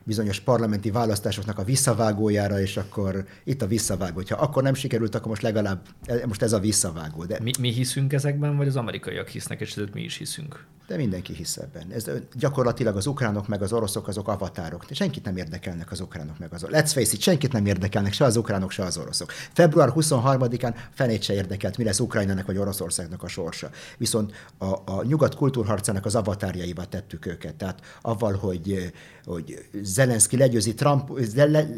bizonyos 0.03 0.39
parlamenti 0.39 0.91
választásoknak 0.91 1.57
a 1.57 1.63
visszavágójára, 1.63 2.59
és 2.59 2.77
akkor 2.77 3.25
itt 3.43 3.61
a 3.61 3.67
visszavágó. 3.67 4.15
Hogyha 4.15 4.35
akkor 4.35 4.63
nem 4.63 4.73
sikerült, 4.73 5.15
akkor 5.15 5.27
most 5.27 5.41
legalább 5.41 5.87
most 6.25 6.41
ez 6.41 6.53
a 6.53 6.59
visszavágó. 6.59 7.25
De... 7.25 7.39
Mi, 7.41 7.51
mi 7.59 7.71
hiszünk 7.71 8.13
ezekben, 8.13 8.57
vagy 8.57 8.67
az 8.67 8.75
amerikaiak 8.75 9.27
hisznek, 9.27 9.61
és 9.61 9.79
mi 9.93 10.01
is 10.01 10.17
hiszünk? 10.17 10.65
De 10.87 10.95
mindenki 10.95 11.33
hisz 11.33 11.57
ebben. 11.57 11.91
Ez 11.91 12.05
gyakorlatilag 12.33 12.95
az 12.95 13.07
ukránok 13.07 13.47
meg 13.47 13.61
az 13.61 13.73
oroszok 13.73 14.07
azok 14.07 14.27
avatárok. 14.27 14.85
Senkit 14.91 15.25
nem 15.25 15.37
érdekelnek 15.37 15.91
az 15.91 15.99
ukránok 15.99 16.39
meg 16.39 16.53
az 16.53 16.63
oroszok. 16.63 16.81
Let's 16.81 16.91
face 16.91 17.13
it, 17.13 17.21
senkit 17.21 17.51
nem 17.51 17.65
érdekelnek 17.65 18.13
se 18.13 18.25
az 18.25 18.35
ukránok, 18.35 18.71
se 18.71 18.83
az 18.83 18.97
oroszok. 18.97 19.31
Február 19.53 19.91
23-án 19.95 20.75
fenét 20.93 21.23
se 21.23 21.33
érdekelt, 21.33 21.77
mi 21.77 21.83
lesz 21.83 21.99
Ukrajnának 21.99 22.45
vagy 22.45 22.57
Oroszországnak 22.57 23.23
a 23.23 23.27
sorsa. 23.27 23.69
Viszont 23.97 24.33
a, 24.57 24.65
a 24.65 25.03
nyugat 25.03 25.35
kultúrharcának 25.35 26.05
az 26.05 26.15
avatárjaival 26.15 26.87
tettük 26.87 27.25
őket. 27.25 27.55
Tehát 27.55 27.81
avval, 28.01 28.33
hogy, 28.33 28.91
hogy 29.25 29.65
Zelenszky 29.81 30.37
legyőzi, 30.37 30.73
Trump, 30.73 31.19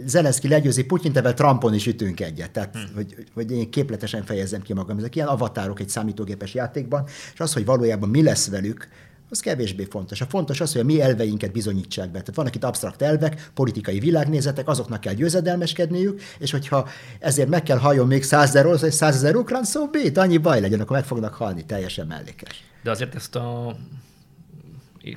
Zelenszky 0.06 0.48
legyőzi 0.48 0.84
Putyin, 0.84 1.12
tevel 1.12 1.34
Trumpon 1.34 1.74
is 1.74 1.88
ütünk 1.88 2.20
egyet. 2.20 2.52
Tehát, 2.52 2.74
hmm. 2.74 2.96
hogy, 2.96 3.26
hogy 3.34 3.52
én 3.52 3.70
képletesen 3.70 4.24
fejezem 4.24 4.62
ki 4.62 4.74
magam. 4.74 4.98
Ezek 4.98 5.16
ilyen 5.16 5.28
avatárok 5.28 5.80
egy 5.80 5.90
számítógépes 5.90 6.54
játékban, 6.54 7.06
és 7.34 7.40
az, 7.40 7.54
hogy 7.54 7.66
valójában 7.66 8.10
mi 8.10 8.24
lesz 8.24 8.50
velük, 8.50 8.88
az 9.30 9.40
kevésbé 9.40 9.84
fontos. 9.84 10.22
A 10.22 10.26
fontos 10.26 10.62
az, 10.62 10.72
hogy 10.72 10.82
a 10.82 10.86
mi 10.86 11.02
elveinket 11.02 11.52
bizonyítsák 11.52 12.06
be. 12.06 12.20
Tehát 12.20 12.36
vannak 12.36 12.56
itt 12.56 12.64
absztrakt 12.64 13.02
elvek, 13.02 13.52
politikai 13.54 14.00
világnézetek, 14.00 14.68
azoknak 14.68 15.02
kell 15.02 15.14
győzedelmeskedniük, 15.14 16.22
és 16.40 16.52
hogyha 16.52 16.88
ezért 17.20 17.50
meg 17.50 17.64
kell 17.64 17.78
halljon 17.78 18.08
még 18.08 18.24
százezer 18.24 18.66
orosz, 18.66 18.82
vagy 18.82 18.92
százezer 18.92 19.36
ukrán, 19.36 19.64
szó 19.64 19.90
so 19.94 20.22
annyi 20.22 20.38
baj 20.38 20.62
legyen, 20.62 20.80
akkor 20.80 20.96
meg 20.96 21.06
fognak 21.06 21.34
halni, 21.34 21.66
teljesen 21.66 22.08
mellékes. 22.08 22.64
De 22.84 22.92
azért 22.92 23.16
ezt 23.16 23.36
a 23.36 23.76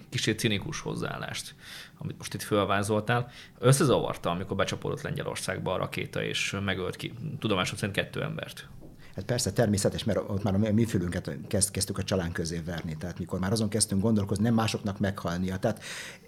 kicsit 0.09 0.39
cinikus 0.39 0.81
hozzáállást, 0.81 1.55
amit 1.99 2.19
most 2.19 2.35
itt 2.35 2.43
fölvázoltál, 2.43 3.31
összezavarta, 3.59 4.31
amikor 4.31 4.57
becsapódott 4.57 5.03
Lengyelországba 5.03 5.73
a 5.73 5.77
rakéta, 5.77 6.23
és 6.23 6.57
megölt 6.65 6.97
ki 6.97 7.13
tudomásom 7.39 7.77
szerint 7.77 7.97
kettő 7.97 8.23
embert. 8.23 8.69
Hát 9.15 9.25
persze 9.25 9.53
természetes, 9.53 10.05
mert 10.05 10.19
ott 10.29 10.43
már 10.43 10.55
a 10.55 10.73
mi 10.73 10.85
fülünket 10.85 11.31
kezd, 11.49 11.71
kezdtük 11.71 11.99
a 11.99 12.03
csalán 12.03 12.33
közé 12.33 12.63
verni. 12.67 12.97
Tehát 12.97 13.19
mikor 13.19 13.39
már 13.39 13.53
azon 13.53 13.69
kezdtünk 13.69 14.03
gondolkozni, 14.03 14.45
nem 14.45 14.55
másoknak 14.55 14.99
meghalnia. 14.99 15.57
Tehát 15.57 15.83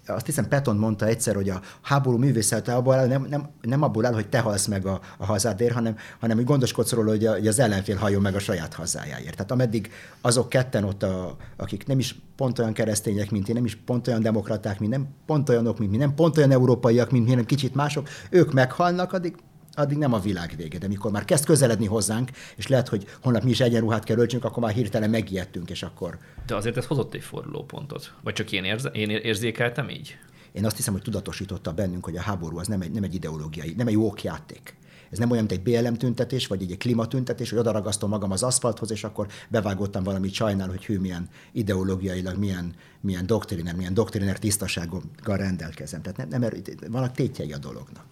azt 0.07 0.25
hiszem 0.25 0.47
Peton 0.47 0.77
mondta 0.77 1.05
egyszer, 1.05 1.35
hogy 1.35 1.49
a 1.49 1.61
háború 1.81 2.17
művészete 2.17 2.75
abból 2.75 2.93
áll, 2.93 3.07
nem, 3.07 3.25
nem, 3.29 3.49
nem 3.61 3.81
abból 3.81 4.05
áll, 4.05 4.13
hogy 4.13 4.29
te 4.29 4.39
halsz 4.39 4.65
meg 4.65 4.85
a, 4.85 4.99
a 5.17 5.25
hazádért, 5.25 5.73
hanem, 5.73 5.97
hanem 6.19 6.35
hogy 6.35 6.45
gondoskodsz 6.45 6.91
róla, 6.91 7.09
hogy, 7.09 7.25
a, 7.25 7.31
hogy 7.31 7.47
az 7.47 7.59
ellenfél 7.59 7.95
hajjon 7.95 8.21
meg 8.21 8.35
a 8.35 8.39
saját 8.39 8.73
hazájáért. 8.73 9.35
Tehát 9.35 9.51
ameddig 9.51 9.91
azok 10.21 10.49
ketten 10.49 10.83
ott, 10.83 11.03
a, 11.03 11.35
akik 11.55 11.87
nem 11.87 11.99
is 11.99 12.15
pont 12.35 12.59
olyan 12.59 12.73
keresztények, 12.73 13.31
mint 13.31 13.49
én, 13.49 13.55
nem 13.55 13.65
is 13.65 13.75
pont 13.75 14.07
olyan 14.07 14.21
demokraták, 14.21 14.79
mint 14.79 14.91
nem 14.91 15.07
pont 15.25 15.49
olyanok, 15.49 15.79
mint 15.79 15.91
mi, 15.91 15.97
nem 15.97 16.15
pont 16.15 16.37
olyan 16.37 16.51
európaiak, 16.51 17.11
mint 17.11 17.23
mi, 17.23 17.29
hanem 17.29 17.45
kicsit 17.45 17.75
mások, 17.75 18.09
ők 18.29 18.53
meghalnak, 18.53 19.13
addig 19.13 19.35
addig 19.75 19.97
nem 19.97 20.13
a 20.13 20.19
világ 20.19 20.53
vége. 20.57 20.77
De 20.77 20.87
mikor 20.87 21.11
már 21.11 21.25
kezd 21.25 21.45
közeledni 21.45 21.85
hozzánk, 21.85 22.29
és 22.55 22.67
lehet, 22.67 22.87
hogy 22.87 23.05
holnap 23.21 23.43
mi 23.43 23.49
is 23.49 23.59
egyenruhát 23.59 24.03
kell 24.03 24.17
öltsünk, 24.17 24.43
akkor 24.43 24.63
már 24.63 24.73
hirtelen 24.73 25.09
megijedtünk, 25.09 25.69
és 25.69 25.83
akkor... 25.83 26.17
De 26.45 26.55
azért 26.55 26.77
ez 26.77 26.85
hozott 26.85 27.13
egy 27.13 27.23
fordulópontot. 27.23 28.13
Vagy 28.23 28.33
csak 28.33 28.51
én, 28.51 28.63
érze, 28.63 28.89
én 28.89 29.09
érzékeltem 29.09 29.89
így? 29.89 30.17
Én 30.51 30.65
azt 30.65 30.75
hiszem, 30.75 30.93
hogy 30.93 31.01
tudatosította 31.01 31.71
bennünk, 31.71 32.05
hogy 32.05 32.17
a 32.17 32.21
háború 32.21 32.57
az 32.57 32.67
nem 32.67 32.81
egy, 32.81 32.91
nem 32.91 33.03
egy 33.03 33.13
ideológiai, 33.13 33.73
nem 33.77 33.87
egy 33.87 33.97
játék. 34.23 34.75
Ez 35.11 35.17
nem 35.17 35.31
olyan, 35.31 35.45
mint 35.49 35.67
egy 35.67 35.81
BLM 35.81 35.93
tüntetés, 35.93 36.47
vagy 36.47 36.71
egy 36.71 36.77
klímatüntetés, 36.77 37.49
hogy 37.49 37.59
odaragasztom 37.59 38.09
magam 38.09 38.31
az 38.31 38.43
aszfalthoz, 38.43 38.91
és 38.91 39.03
akkor 39.03 39.27
bevágottam 39.49 40.03
valamit 40.03 40.33
sajnál, 40.33 40.67
hogy 40.67 40.85
hű, 40.85 40.99
milyen 40.99 41.29
ideológiailag, 41.51 42.37
milyen, 42.37 42.73
milyen 43.01 43.25
doktriner, 43.25 43.75
milyen 43.75 43.93
doktriner 43.93 44.39
tisztasággal 44.39 45.01
rendelkezem. 45.23 46.01
Tehát 46.01 46.29
nem, 46.29 46.39
nem 46.41 46.51
vannak 46.91 47.11
tétjei 47.11 47.53
a 47.53 47.57
dolognak. 47.57 48.05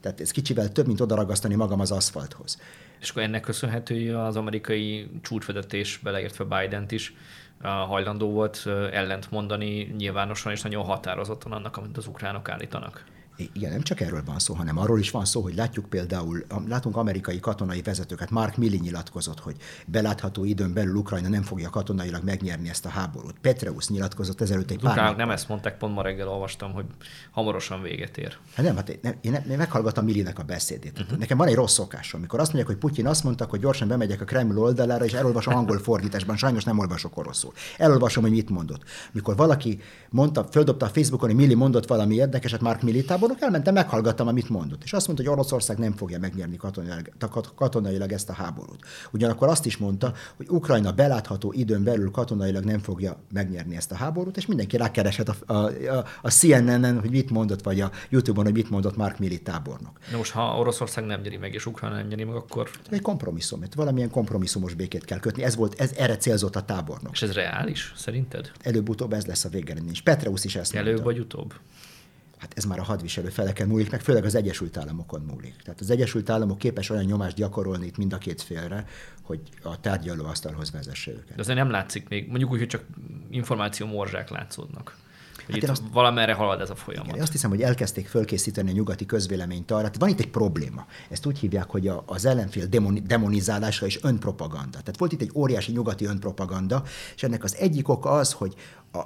Tehát 0.00 0.20
ez 0.20 0.30
kicsivel 0.30 0.72
több, 0.72 0.86
mint 0.86 1.00
odaragasztani 1.00 1.54
magam 1.54 1.80
az 1.80 1.90
aszfalthoz. 1.90 2.60
És 3.00 3.10
akkor 3.10 3.22
ennek 3.22 3.40
köszönhető, 3.40 3.94
hogy 3.94 4.08
az 4.08 4.36
amerikai 4.36 5.10
csúcsvezetés, 5.22 6.00
beleértve 6.02 6.44
Biden-t 6.44 6.92
is, 6.92 7.14
hajlandó 7.62 8.30
volt 8.30 8.66
ellent 8.92 9.30
mondani 9.30 9.94
nyilvánosan 9.96 10.52
és 10.52 10.62
nagyon 10.62 10.84
határozottan 10.84 11.52
annak, 11.52 11.76
amit 11.76 11.96
az 11.96 12.06
ukránok 12.06 12.48
állítanak. 12.48 13.04
Igen, 13.52 13.70
nem 13.70 13.82
csak 13.82 14.00
erről 14.00 14.22
van 14.24 14.38
szó, 14.38 14.54
hanem 14.54 14.78
arról 14.78 14.98
is 14.98 15.10
van 15.10 15.24
szó, 15.24 15.42
hogy 15.42 15.54
látjuk 15.54 15.86
például, 15.86 16.44
látunk 16.68 16.96
amerikai 16.96 17.40
katonai 17.40 17.82
vezetőket, 17.82 18.30
Mark 18.30 18.56
Milley 18.56 18.80
nyilatkozott, 18.80 19.40
hogy 19.40 19.56
belátható 19.86 20.44
időn 20.44 20.72
belül 20.72 20.94
Ukrajna 20.94 21.28
nem 21.28 21.42
fogja 21.42 21.70
katonailag 21.70 22.24
megnyerni 22.24 22.68
ezt 22.68 22.86
a 22.86 22.88
háborút. 22.88 23.34
Petreus 23.40 23.88
nyilatkozott 23.88 24.40
ezelőtt 24.40 24.70
egy 24.70 24.78
pár 24.78 25.16
nem 25.16 25.30
ezt 25.30 25.48
mondták, 25.48 25.76
pont 25.76 25.94
ma 25.94 26.02
reggel 26.02 26.28
olvastam, 26.28 26.72
hogy 26.72 26.84
hamarosan 27.30 27.82
véget 27.82 28.16
ér. 28.18 28.36
Hát 28.54 28.66
nem, 28.66 28.76
hát 28.76 28.88
én, 28.88 29.18
én, 29.20 29.44
én 29.50 29.56
meghallgattam 29.56 30.04
Millinek 30.04 30.38
a 30.38 30.42
beszédét. 30.42 30.98
Uh-huh. 31.00 31.18
Nekem 31.18 31.36
van 31.36 31.48
egy 31.48 31.54
rossz 31.54 31.72
szokásom, 31.72 32.20
amikor 32.20 32.40
azt 32.40 32.52
mondják, 32.52 32.74
hogy 32.74 32.88
Putyin 32.88 33.06
azt 33.06 33.24
mondta, 33.24 33.46
hogy 33.48 33.60
gyorsan 33.60 33.88
bemegyek 33.88 34.20
a 34.20 34.24
Kreml 34.24 34.58
oldalára, 34.58 35.04
és 35.04 35.12
elolvasom 35.12 35.54
angol 35.54 35.78
fordításban, 35.78 36.36
sajnos 36.36 36.64
nem 36.64 36.78
olvasok 36.78 37.16
oroszul. 37.16 37.52
Elolvasom, 37.76 38.22
hogy 38.22 38.32
mit 38.32 38.50
mondott. 38.50 38.82
Mikor 39.12 39.36
valaki 39.36 39.80
mondta, 40.10 40.44
földobta 40.50 40.86
a 40.86 40.88
Facebookon, 40.88 41.28
hogy 41.28 41.38
Milli 41.38 41.54
mondott 41.54 41.86
valami 41.86 42.14
érdekeset 42.14 42.60
Mark 42.60 42.82
Militából, 42.82 43.27
tábornok, 43.28 43.42
elmentem, 43.42 43.74
meghallgattam, 43.74 44.26
amit 44.26 44.48
mondott. 44.48 44.82
És 44.82 44.92
azt 44.92 45.06
mondta, 45.06 45.24
hogy 45.24 45.32
Oroszország 45.32 45.78
nem 45.78 45.92
fogja 45.92 46.18
megnyerni 46.18 46.56
katonailag, 46.56 47.10
katonailag 47.54 48.12
ezt 48.12 48.28
a 48.28 48.32
háborút. 48.32 48.84
Ugyanakkor 49.10 49.48
azt 49.48 49.66
is 49.66 49.76
mondta, 49.76 50.12
hogy 50.36 50.46
Ukrajna 50.48 50.92
belátható 50.92 51.52
időn 51.52 51.84
belül 51.84 52.10
katonailag 52.10 52.64
nem 52.64 52.78
fogja 52.78 53.16
megnyerni 53.32 53.76
ezt 53.76 53.92
a 53.92 53.94
háborút, 53.94 54.36
és 54.36 54.46
mindenki 54.46 54.76
rákeresett 54.76 55.28
a, 55.28 55.52
a, 55.52 55.54
a, 55.54 56.04
a 56.22 56.30
CNN-en, 56.30 57.00
hogy 57.00 57.10
mit 57.10 57.30
mondott, 57.30 57.62
vagy 57.62 57.80
a 57.80 57.90
YouTube-on, 58.08 58.44
hogy 58.44 58.54
mit 58.54 58.70
mondott 58.70 58.96
Mark 58.96 59.18
Milley 59.18 59.42
tábornok. 59.42 59.98
Na 60.10 60.16
most, 60.16 60.32
ha 60.32 60.58
Oroszország 60.58 61.04
nem 61.04 61.20
nyeri 61.20 61.36
meg, 61.36 61.54
és 61.54 61.66
Ukrajna 61.66 61.96
nem 61.96 62.06
nyeri 62.06 62.24
meg, 62.24 62.34
akkor... 62.34 62.70
Egy 62.90 63.00
kompromisszum, 63.00 63.62
valamilyen 63.76 64.10
kompromisszumos 64.10 64.74
békét 64.74 65.04
kell 65.04 65.20
kötni. 65.20 65.42
Ez 65.42 65.56
volt, 65.56 65.80
ez 65.80 65.92
erre 65.96 66.16
célzott 66.16 66.56
a 66.56 66.62
tábornok. 66.62 67.12
És 67.12 67.22
ez 67.22 67.32
reális, 67.32 67.92
szerinted? 67.96 68.50
Előbb-utóbb 68.60 69.12
ez 69.12 69.26
lesz 69.26 69.44
a 69.44 69.48
végeredmény. 69.48 69.94
Petreus 70.04 70.44
is 70.44 70.56
ezt 70.56 70.74
Előbb 70.74 71.02
vagy 71.02 71.18
utóbb? 71.18 71.54
Hát 72.38 72.52
ez 72.56 72.64
már 72.64 72.78
a 72.78 72.82
hadviselő 72.82 73.28
feleken 73.28 73.68
múlik, 73.68 73.90
meg 73.90 74.00
főleg 74.00 74.24
az 74.24 74.34
Egyesült 74.34 74.76
Államokon 74.76 75.20
múlik. 75.20 75.56
Tehát 75.64 75.80
az 75.80 75.90
Egyesült 75.90 76.30
Államok 76.30 76.58
képes 76.58 76.90
olyan 76.90 77.04
nyomást 77.04 77.36
gyakorolni 77.36 77.86
itt 77.86 77.96
mind 77.96 78.12
a 78.12 78.18
két 78.18 78.42
félre, 78.42 78.86
hogy 79.22 79.40
a 79.62 79.80
tárgyalóasztalhoz 79.80 80.70
vezesse 80.70 81.10
őket. 81.10 81.34
De 81.34 81.40
azért 81.40 81.58
nem 81.58 81.70
látszik 81.70 82.08
még, 82.08 82.28
mondjuk 82.28 82.50
úgy, 82.50 82.58
hogy 82.58 82.68
csak 82.68 82.84
információ 83.30 83.86
morzsák 83.86 84.30
látszódnak. 84.30 84.96
Hát 85.48 85.56
itt 85.56 85.68
azt, 85.68 85.82
valamerre 85.92 86.32
halad 86.32 86.60
ez 86.60 86.70
a 86.70 86.74
folyamat. 86.74 87.08
Igen, 87.08 87.22
azt 87.22 87.32
hiszem, 87.32 87.50
hogy 87.50 87.62
elkezdték 87.62 88.08
fölkészíteni 88.08 88.70
a 88.70 88.72
nyugati 88.72 89.06
közvéleményt 89.06 89.70
arra. 89.70 89.80
Tehát 89.80 89.98
van 89.98 90.08
itt 90.08 90.20
egy 90.20 90.30
probléma. 90.30 90.86
Ezt 91.08 91.26
úgy 91.26 91.38
hívják, 91.38 91.70
hogy 91.70 91.88
a, 91.88 92.02
az 92.06 92.24
ellenfél 92.24 92.66
demoni, 92.66 93.00
demonizálása 93.00 93.86
és 93.86 93.98
önpropaganda. 94.02 94.70
Tehát 94.70 94.98
volt 94.98 95.12
itt 95.12 95.20
egy 95.20 95.30
óriási 95.34 95.72
nyugati 95.72 96.04
önpropaganda, 96.04 96.82
és 97.14 97.22
ennek 97.22 97.44
az 97.44 97.56
egyik 97.56 97.88
oka 97.88 98.10
az, 98.10 98.32
hogy 98.32 98.54
a, 98.92 99.02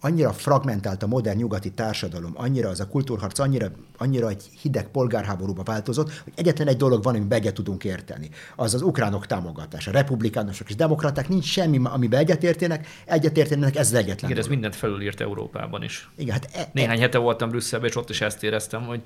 annyira 0.00 0.32
fragmentált 0.32 1.02
a 1.02 1.06
modern 1.06 1.38
nyugati 1.38 1.70
társadalom, 1.70 2.32
annyira 2.34 2.68
az 2.68 2.80
a 2.80 2.88
kultúrharc, 2.88 3.38
annyira, 3.38 3.66
annyira 3.96 4.28
egy 4.28 4.44
hideg 4.62 4.88
polgárháborúba 4.88 5.62
változott, 5.62 6.12
hogy 6.24 6.32
egyetlen 6.36 6.68
egy 6.68 6.76
dolog 6.76 7.02
van, 7.02 7.14
amiben 7.14 7.38
egyet 7.38 7.54
tudunk 7.54 7.84
érteni. 7.84 8.28
Az 8.56 8.74
az 8.74 8.82
ukránok 8.82 9.26
támogatása. 9.26 9.90
Republikánusok 9.90 10.68
és 10.68 10.74
demokraták 10.74 11.28
nincs 11.28 11.44
semmi, 11.44 11.80
amiben 11.82 12.20
egyetértenek, 12.20 12.86
egyetértenek, 13.04 13.76
ez 13.76 13.92
egyetlen. 13.92 14.30
Igen, 14.30 14.42
ez 14.42 14.48
mindent 14.48 14.76
felülírt 14.76 15.20
Európában 15.20 15.82
is. 15.82 16.08
Igen, 16.16 16.32
hát 16.32 16.48
e, 16.54 16.68
Néhány 16.72 16.98
e, 16.98 17.00
hete 17.00 17.18
voltam 17.18 17.48
Brüsszelben, 17.48 17.88
és 17.88 17.96
ott 17.96 18.10
is 18.10 18.20
ezt 18.20 18.42
éreztem, 18.42 18.82
hogy 18.82 19.00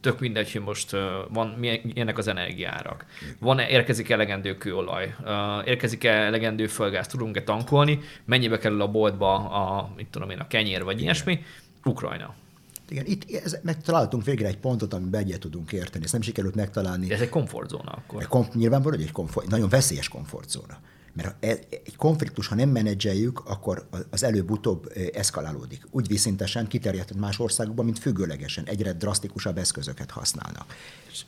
tök 0.00 0.20
mindegy, 0.20 0.52
hogy 0.52 0.62
most 0.62 0.90
van, 1.28 1.48
milyenek 1.58 2.18
az 2.18 2.28
energiárak. 2.28 3.04
Van 3.38 3.58
érkezik 3.58 4.10
elegendő 4.10 4.56
kőolaj, 4.56 5.14
érkezik 5.64 6.04
elegendő 6.04 6.66
földgáz, 6.66 7.06
tudunk-e 7.06 7.42
tankolni, 7.42 8.00
mennyibe 8.24 8.58
kerül 8.58 8.82
a 8.82 8.88
boltba 8.88 9.34
a, 9.34 9.90
mit 9.96 10.06
tudom 10.06 10.30
én, 10.30 10.37
a 10.40 10.46
kenyér 10.46 10.82
vagy 10.84 10.94
Igen. 10.94 11.04
ilyesmi, 11.04 11.40
Ukrajna. 11.84 12.34
Igen, 12.88 13.06
itt 13.06 13.30
ez, 13.44 13.58
megtaláltunk 13.62 14.24
végre 14.24 14.46
egy 14.46 14.58
pontot, 14.58 14.94
amiben 14.94 15.20
egyet 15.20 15.40
tudunk 15.40 15.72
érteni. 15.72 16.04
Ezt 16.04 16.12
nem 16.12 16.22
sikerült 16.22 16.54
megtalálni. 16.54 17.06
De 17.06 17.14
ez 17.14 17.20
egy 17.20 17.28
komfortzóna 17.28 17.90
akkor. 17.90 18.22
Egy 18.22 18.28
kom, 18.28 18.46
nyilvánvaló, 18.54 18.96
hogy 18.96 19.04
egy 19.04 19.12
komfort, 19.12 19.48
nagyon 19.48 19.68
veszélyes 19.68 20.08
komfortzóna. 20.08 20.78
Mert 21.12 21.44
e- 21.44 21.58
egy 21.70 21.96
konfliktus, 21.96 22.46
ha 22.46 22.54
nem 22.54 22.68
menedzseljük, 22.68 23.40
akkor 23.46 23.88
az 24.10 24.22
előbb-utóbb 24.22 24.92
eszkalálódik. 25.12 25.86
Úgy 25.90 26.06
viszintesen 26.06 26.66
kiterjedt 26.66 27.14
más 27.14 27.38
országokban, 27.38 27.84
mint 27.84 27.98
függőlegesen. 27.98 28.64
Egyre 28.64 28.92
drasztikusabb 28.92 29.58
eszközöket 29.58 30.10
használnak. 30.10 30.74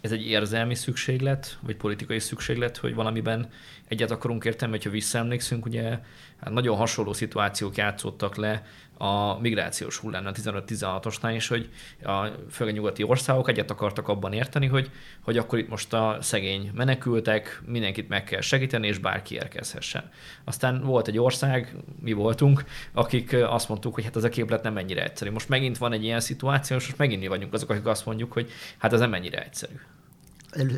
Ez 0.00 0.12
egy 0.12 0.26
érzelmi 0.26 0.74
szükséglet, 0.74 1.58
vagy 1.62 1.76
politikai 1.76 2.18
szükséglet, 2.18 2.76
hogy 2.76 2.94
valamiben 2.94 3.48
egyet 3.88 4.10
akarunk 4.10 4.44
érteni, 4.44 4.70
hogyha 4.70 4.90
visszaemlékszünk, 4.90 5.64
ugye 5.64 5.98
hát 6.40 6.50
nagyon 6.50 6.76
hasonló 6.76 7.12
szituációk 7.12 7.76
játszottak 7.76 8.36
le 8.36 8.62
a 9.02 9.38
migrációs 9.40 9.96
hullámnál, 9.96 10.34
15-16-osnál 10.36 11.32
is, 11.34 11.48
hogy 11.48 11.68
a 12.02 12.26
főleg 12.50 12.74
nyugati 12.74 13.02
országok 13.02 13.48
egyet 13.48 13.70
akartak 13.70 14.08
abban 14.08 14.32
érteni, 14.32 14.66
hogy, 14.66 14.90
hogy 15.20 15.38
akkor 15.38 15.58
itt 15.58 15.68
most 15.68 15.92
a 15.92 16.18
szegény 16.20 16.70
menekültek, 16.74 17.62
mindenkit 17.66 18.08
meg 18.08 18.24
kell 18.24 18.40
segíteni, 18.40 18.86
és 18.86 18.98
bárki 18.98 19.34
érkezhessen. 19.34 20.10
Aztán 20.44 20.82
volt 20.82 21.08
egy 21.08 21.18
ország, 21.18 21.76
mi 22.00 22.12
voltunk, 22.12 22.64
akik 22.92 23.32
azt 23.32 23.68
mondtuk, 23.68 23.94
hogy 23.94 24.04
hát 24.04 24.16
ez 24.16 24.24
a 24.24 24.28
képlet 24.28 24.62
nem 24.62 24.76
ennyire 24.76 25.04
egyszerű. 25.04 25.30
Most 25.30 25.48
megint 25.48 25.78
van 25.78 25.92
egy 25.92 26.04
ilyen 26.04 26.20
szituáció, 26.20 26.76
és 26.76 26.84
most 26.84 26.98
megint 26.98 27.20
mi 27.20 27.28
vagyunk 27.28 27.52
azok, 27.52 27.70
akik 27.70 27.86
azt 27.86 28.06
mondjuk, 28.06 28.32
hogy 28.32 28.50
hát 28.78 28.92
ez 28.92 29.00
nem 29.00 29.14
ennyire 29.14 29.44
egyszerű 29.44 29.74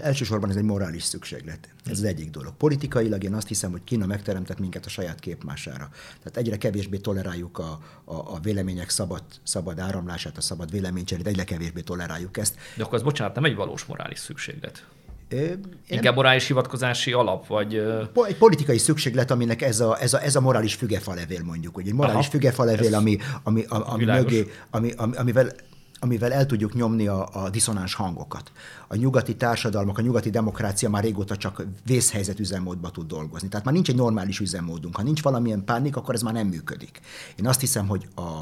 elsősorban 0.00 0.50
ez 0.50 0.56
egy 0.56 0.62
morális 0.62 1.02
szükséglet. 1.02 1.68
Ez 1.84 1.98
az 1.98 2.04
egyik 2.04 2.30
dolog. 2.30 2.54
Politikailag 2.56 3.24
én 3.24 3.34
azt 3.34 3.48
hiszem, 3.48 3.70
hogy 3.70 3.84
Kína 3.84 4.06
megteremtett 4.06 4.58
minket 4.58 4.86
a 4.86 4.88
saját 4.88 5.20
képmására. 5.20 5.88
Tehát 6.18 6.36
egyre 6.36 6.56
kevésbé 6.56 6.96
toleráljuk 6.96 7.58
a, 7.58 7.80
a, 8.04 8.14
a 8.14 8.38
vélemények 8.42 8.90
szabad, 8.90 9.22
szabad 9.42 9.78
áramlását, 9.78 10.36
a 10.36 10.40
szabad 10.40 10.70
véleménycserét, 10.70 11.26
egyre 11.26 11.44
kevésbé 11.44 11.80
toleráljuk 11.80 12.36
ezt. 12.36 12.54
De 12.76 12.82
akkor 12.82 12.94
az, 12.94 13.02
bocsánat, 13.02 13.34
nem 13.34 13.44
egy 13.44 13.54
valós 13.54 13.84
morális 13.84 14.18
szükséglet. 14.18 14.84
Én 15.28 15.60
Inkább 15.86 16.14
morális 16.14 16.46
hivatkozási 16.46 17.12
alap, 17.12 17.46
vagy... 17.46 17.74
Egy 18.26 18.36
politikai 18.38 18.78
szükséglet, 18.78 19.30
aminek 19.30 19.62
ez 19.62 19.80
a, 19.80 20.00
ez 20.00 20.14
a, 20.14 20.22
ez 20.22 20.36
a 20.36 20.40
morális 20.40 20.74
fügefalevél 20.74 21.42
mondjuk, 21.42 21.74
hogy 21.74 21.86
egy 21.86 21.94
morális 21.94 22.26
Aha, 22.26 22.30
fügefalevél, 22.30 22.94
ami, 22.94 23.18
ami, 23.42 23.64
ami, 23.68 23.84
ami 23.86 24.04
mögé, 24.04 24.50
ami, 24.70 24.92
ami, 24.96 25.16
amivel 25.16 25.52
amivel 26.03 26.32
el 26.32 26.46
tudjuk 26.46 26.74
nyomni 26.74 27.07
a, 27.07 27.28
a 27.32 27.50
diszonáns 27.50 27.94
hangokat. 27.94 28.53
A 28.88 28.96
nyugati 28.96 29.36
társadalmak, 29.36 29.98
a 29.98 30.03
nyugati 30.03 30.30
demokrácia 30.30 30.88
már 30.88 31.03
régóta 31.03 31.36
csak 31.36 31.66
vészhelyzet 31.84 32.40
üzemmódba 32.40 32.90
tud 32.90 33.07
dolgozni. 33.07 33.48
Tehát 33.48 33.64
már 33.64 33.74
nincs 33.74 33.88
egy 33.88 33.94
normális 33.96 34.40
üzemmódunk. 34.40 34.96
Ha 34.96 35.03
nincs 35.03 35.22
valamilyen 35.22 35.64
pánik, 35.64 35.96
akkor 35.96 36.14
ez 36.14 36.22
már 36.22 36.32
nem 36.32 36.46
működik. 36.46 37.00
Én 37.36 37.46
azt 37.46 37.61
hiszem, 37.61 37.86
hogy 37.86 38.09
a, 38.14 38.40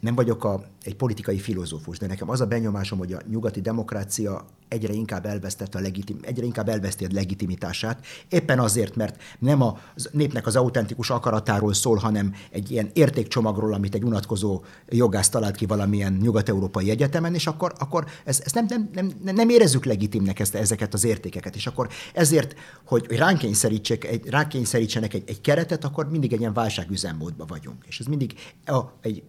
nem 0.00 0.14
vagyok 0.14 0.44
a, 0.44 0.64
egy 0.82 0.96
politikai 0.96 1.38
filozófus, 1.38 1.98
de 1.98 2.06
nekem 2.06 2.30
az 2.30 2.40
a 2.40 2.46
benyomásom, 2.46 2.98
hogy 2.98 3.12
a 3.12 3.20
nyugati 3.30 3.60
demokrácia 3.60 4.44
egyre 4.68 4.92
inkább 4.92 5.26
elvesztette 5.26 5.78
a 5.78 5.80
legitim, 5.80 6.18
egyre 6.22 6.44
inkább 6.44 6.68
elveszti 6.68 7.04
a 7.04 7.08
legitimitását, 7.12 8.06
éppen 8.28 8.58
azért, 8.58 8.96
mert 8.96 9.22
nem 9.38 9.62
a 9.62 9.78
népnek 10.12 10.46
az 10.46 10.56
autentikus 10.56 11.10
akaratáról 11.10 11.74
szól, 11.74 11.96
hanem 11.96 12.34
egy 12.50 12.70
ilyen 12.70 12.90
értékcsomagról, 12.92 13.72
amit 13.72 13.94
egy 13.94 14.04
unatkozó 14.04 14.62
jogász 14.88 15.28
talált 15.28 15.56
ki 15.56 15.66
valamilyen 15.66 16.12
nyugat-európai 16.12 16.90
egyetemen, 16.90 17.34
és 17.34 17.46
akkor, 17.46 17.72
akkor 17.78 18.04
ez, 18.24 18.40
ez 18.44 18.52
nem, 18.52 18.66
nem, 18.68 18.88
nem, 18.94 19.34
nem 19.34 19.48
érezzük 19.48 19.84
legitimnek 19.84 20.38
ezt, 20.38 20.54
ezeket 20.54 20.94
az 20.94 21.04
értékeket, 21.04 21.56
és 21.56 21.66
akkor 21.66 21.88
ezért, 22.14 22.54
hogy 22.84 23.06
ránkényszerítsenek 23.10 24.04
egy, 24.04 24.28
ránkényszerítsenek 24.28 25.14
egy, 25.14 25.24
egy 25.26 25.40
keretet, 25.40 25.84
akkor 25.84 26.10
mindig 26.10 26.32
egy 26.32 26.40
ilyen 26.40 26.52
válságüzemmódban 26.52 27.46
vagyunk. 27.46 27.84
És 27.86 28.00
ez 28.00 28.06
mindig 28.06 28.34
a, 28.66 28.80
egy 29.00 29.22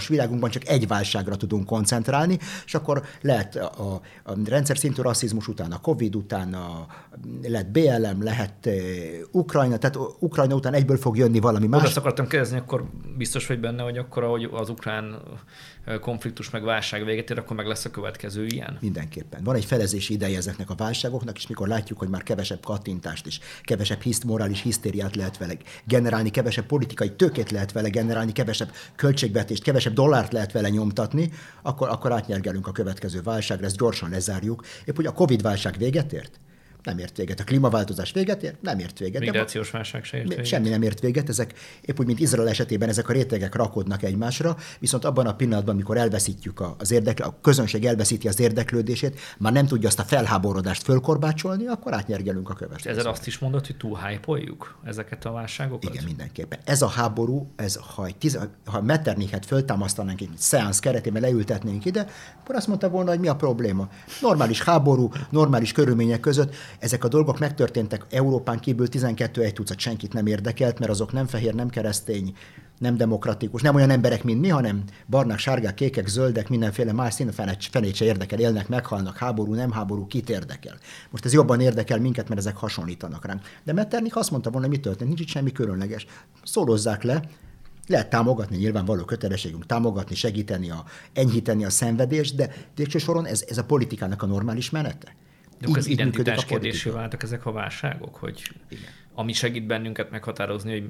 figyelemzavaros 0.00 0.08
világunkban 0.08 0.50
csak 0.50 0.68
egy 0.68 0.86
válságra 0.86 1.36
tudunk 1.36 1.66
koncentrálni, 1.66 2.38
és 2.64 2.74
akkor 2.74 3.02
lehet 3.20 3.56
a, 3.56 4.00
a, 4.24 4.32
rendszer 4.44 4.78
szintű 4.78 5.02
rasszizmus 5.02 5.48
után, 5.48 5.72
a 5.72 5.80
Covid 5.80 6.16
után, 6.16 6.54
a, 6.54 6.86
lehet 7.42 7.70
BLM, 7.70 8.22
lehet 8.22 8.66
uh, 8.66 8.72
Ukrajna, 9.30 9.76
tehát 9.76 9.98
Ukrajna 10.18 10.54
után 10.54 10.74
egyből 10.74 10.96
fog 10.96 11.16
jönni 11.16 11.40
valami 11.40 11.66
más. 11.66 11.82
Azt 11.82 11.96
akartam 11.96 12.26
kérdezni, 12.26 12.58
akkor 12.58 12.84
biztos 13.16 13.46
vagy 13.46 13.60
benne, 13.60 13.82
hogy 13.82 13.98
akkor, 13.98 14.22
ahogy 14.24 14.48
az 14.52 14.68
ukrán 14.68 15.22
konfliktus 16.00 16.50
meg 16.50 16.62
válság 16.62 17.04
véget 17.04 17.30
ér, 17.30 17.38
akkor 17.38 17.56
meg 17.56 17.66
lesz 17.66 17.84
a 17.84 17.90
következő 17.90 18.46
ilyen? 18.46 18.78
Mindenképpen. 18.80 19.44
Van 19.44 19.54
egy 19.54 19.64
felezési 19.64 20.12
ideje 20.12 20.36
ezeknek 20.36 20.70
a 20.70 20.74
válságoknak, 20.74 21.36
és 21.36 21.46
mikor 21.46 21.68
látjuk, 21.68 21.98
hogy 21.98 22.08
már 22.08 22.22
kevesebb 22.22 22.64
kattintást 22.64 23.26
is, 23.26 23.40
kevesebb 23.62 24.00
hiszt, 24.00 24.24
morális 24.24 24.62
hisztériát 24.62 25.16
lehet 25.16 25.38
vele 25.38 25.54
generálni, 25.84 26.30
kevesebb 26.30 26.66
politikai 26.66 27.12
tökét 27.12 27.50
lehet 27.50 27.72
vele 27.72 27.88
generálni, 27.88 28.32
kevesebb 28.32 28.72
költségvetést, 28.96 29.62
kevesebb 29.62 29.92
dollárt 29.92 30.32
lehet 30.32 30.52
vele 30.52 30.68
nyomtatni, 30.68 31.30
akkor, 31.62 31.88
akkor 31.88 32.12
átnyergelünk 32.12 32.66
a 32.66 32.72
következő 32.72 33.20
válságra, 33.22 33.66
ezt 33.66 33.76
gyorsan 33.76 34.10
lezárjuk. 34.10 34.64
Épp 34.84 34.96
hogy 34.96 35.06
a 35.06 35.12
Covid 35.12 35.42
válság 35.42 35.74
véget 35.78 36.12
ért, 36.12 36.40
nem 36.84 36.98
ért 36.98 37.16
véget. 37.16 37.40
A 37.40 37.44
klímaváltozás 37.44 38.12
véget 38.12 38.42
ér, 38.42 38.54
nem 38.60 38.78
ért 38.78 38.98
véget. 38.98 39.20
Migrációs 39.20 39.70
válság 39.70 40.04
se 40.04 40.16
ért 40.16 40.28
véget. 40.28 40.46
Semmi 40.46 40.68
nem 40.68 40.82
ért 40.82 41.00
véget, 41.00 41.28
ezek 41.28 41.54
épp 41.80 41.98
úgy, 41.98 42.06
mint 42.06 42.20
Izrael 42.20 42.48
esetében 42.48 42.88
ezek 42.88 43.08
a 43.08 43.12
rétegek 43.12 43.54
rakodnak 43.54 44.02
egymásra, 44.02 44.56
viszont 44.78 45.04
abban 45.04 45.26
a 45.26 45.34
pillanatban, 45.34 45.74
amikor 45.74 45.96
elveszítjük 45.96 46.62
az 46.78 46.90
érdeklő, 46.90 47.24
a 47.24 47.38
közönség 47.40 47.84
elveszíti 47.84 48.28
az 48.28 48.40
érdeklődését, 48.40 49.20
már 49.38 49.52
nem 49.52 49.66
tudja 49.66 49.88
azt 49.88 49.98
a 49.98 50.02
felháborodást 50.02 50.82
fölkorbácsolni, 50.82 51.66
akkor 51.66 51.94
átnyergelünk 51.94 52.50
a 52.50 52.54
következőt. 52.54 52.98
Ezzel 52.98 53.12
azt 53.12 53.26
is 53.26 53.38
mondod, 53.38 53.66
hogy 53.66 53.76
túl 53.76 53.98
ezeket 54.84 55.24
a 55.24 55.32
válságokat? 55.32 55.94
Igen, 55.94 56.04
mindenképpen. 56.04 56.58
Ez 56.64 56.82
a 56.82 56.86
háború, 56.86 57.52
ez, 57.56 57.78
ha, 57.94 58.06
egy 58.06 58.16
tiz, 58.16 58.38
ha 58.64 58.82
Metternichet 58.82 59.46
föltámasztanánk 59.46 60.20
egy 60.20 60.28
szeánsz 60.36 60.78
keretében, 60.78 61.22
leültetnénk 61.22 61.84
ide, 61.84 62.06
akkor 62.40 62.54
azt 62.54 62.66
mondta 62.66 62.88
volna, 62.88 63.10
hogy 63.10 63.20
mi 63.20 63.28
a 63.28 63.36
probléma. 63.36 63.88
Normális 64.20 64.62
háború, 64.62 65.10
normális 65.30 65.72
körülmények 65.72 66.20
között 66.20 66.54
ezek 66.78 67.04
a 67.04 67.08
dolgok 67.08 67.38
megtörténtek 67.38 68.06
Európán 68.10 68.58
kívül 68.58 68.88
12 68.88 69.42
egy 69.42 69.52
tucat 69.52 69.78
senkit 69.78 70.12
nem 70.12 70.26
érdekelt, 70.26 70.78
mert 70.78 70.90
azok 70.90 71.12
nem 71.12 71.26
fehér, 71.26 71.54
nem 71.54 71.68
keresztény, 71.68 72.36
nem 72.78 72.96
demokratikus, 72.96 73.62
nem 73.62 73.74
olyan 73.74 73.90
emberek, 73.90 74.24
mint 74.24 74.40
mi, 74.40 74.48
hanem 74.48 74.84
barnák, 75.06 75.38
sárgák, 75.38 75.74
kékek, 75.74 76.06
zöldek, 76.06 76.48
mindenféle 76.48 76.92
más 76.92 77.14
szín, 77.14 77.32
fenét 77.70 77.94
se 77.94 78.04
érdekel, 78.04 78.38
élnek, 78.38 78.68
meghalnak, 78.68 79.16
háború, 79.16 79.54
nem 79.54 79.70
háború, 79.70 80.06
kit 80.06 80.30
érdekel. 80.30 80.76
Most 81.10 81.24
ez 81.24 81.32
jobban 81.32 81.60
érdekel 81.60 81.98
minket, 81.98 82.28
mert 82.28 82.40
ezek 82.40 82.56
hasonlítanak 82.56 83.26
ránk. 83.26 83.42
De 83.64 83.72
Metternich 83.72 84.16
azt 84.16 84.30
mondta 84.30 84.50
volna, 84.50 84.66
hogy 84.66 84.76
mi 84.76 84.82
történt, 84.82 85.08
nincs 85.08 85.20
itt 85.20 85.28
semmi 85.28 85.52
különleges. 85.52 86.06
Szólozzák 86.42 87.02
le, 87.02 87.22
lehet 87.86 88.10
támogatni, 88.10 88.56
nyilvánvaló 88.56 89.04
kötelességünk 89.04 89.66
támogatni, 89.66 90.14
segíteni, 90.14 90.70
a, 90.70 90.84
enyhíteni 91.12 91.64
a 91.64 91.70
szenvedést, 91.70 92.34
de 92.34 92.54
végső 92.74 92.98
soron 92.98 93.26
ez, 93.26 93.44
ez 93.48 93.58
a 93.58 93.64
politikának 93.64 94.22
a 94.22 94.26
normális 94.26 94.70
menete. 94.70 95.14
De 95.62 95.68
így, 95.68 95.76
az 95.76 95.86
identitás 95.86 96.44
kérdésé 96.44 96.90
váltak 96.90 97.22
ezek 97.22 97.46
a 97.46 97.52
válságok, 97.52 98.16
hogy 98.16 98.42
Igen. 98.68 98.90
ami 99.14 99.32
segít 99.32 99.66
bennünket 99.66 100.10
meghatározni, 100.10 100.80
hogy 100.80 100.88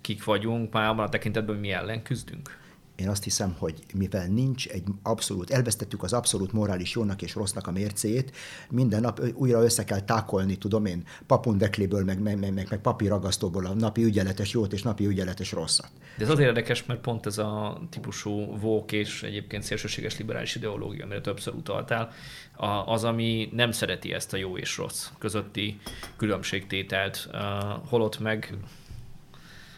kik 0.00 0.24
vagyunk, 0.24 0.72
már 0.72 0.88
abban 0.88 1.06
a 1.06 1.08
tekintetben 1.08 1.56
mi 1.56 1.70
ellen 1.70 2.02
küzdünk? 2.02 2.58
Én 2.96 3.08
azt 3.08 3.24
hiszem, 3.24 3.54
hogy 3.58 3.74
mivel 3.94 4.26
nincs 4.26 4.66
egy 4.66 4.82
abszolút, 5.02 5.50
elvesztettük 5.50 6.02
az 6.02 6.12
abszolút 6.12 6.52
morális 6.52 6.94
jónak 6.94 7.22
és 7.22 7.34
rossznak 7.34 7.66
a 7.66 7.70
mércéjét, 7.70 8.36
minden 8.70 9.00
nap 9.00 9.20
újra 9.34 9.62
össze 9.62 9.84
kell 9.84 10.00
tákolni, 10.00 10.56
tudom 10.56 10.84
én, 10.84 11.04
papundekléből, 11.26 12.04
meg, 12.04 12.22
meg, 12.22 12.38
meg, 12.38 12.52
meg 12.70 12.80
papírragasztóból 12.80 13.66
a 13.66 13.74
napi 13.74 14.04
ügyeletes 14.04 14.52
jót 14.52 14.72
és 14.72 14.82
napi 14.82 15.06
ügyeletes 15.06 15.52
rosszat. 15.52 15.90
De 16.18 16.24
ez 16.24 16.30
azért 16.30 16.48
érdekes, 16.48 16.84
mert 16.84 17.00
pont 17.00 17.26
ez 17.26 17.38
a 17.38 17.80
típusú 17.90 18.58
vók 18.58 18.92
és 18.92 19.22
egyébként 19.22 19.62
szélsőséges 19.62 20.18
liberális 20.18 20.54
ideológia, 20.54 21.04
amire 21.04 21.20
többször 21.20 21.54
utaltál, 21.54 22.12
az, 22.86 23.04
ami 23.04 23.48
nem 23.52 23.70
szereti 23.70 24.12
ezt 24.12 24.32
a 24.32 24.36
jó 24.36 24.58
és 24.58 24.76
rossz 24.76 25.08
közötti 25.18 25.78
különbségtételt, 26.16 27.28
holott 27.88 28.18
meg 28.18 28.54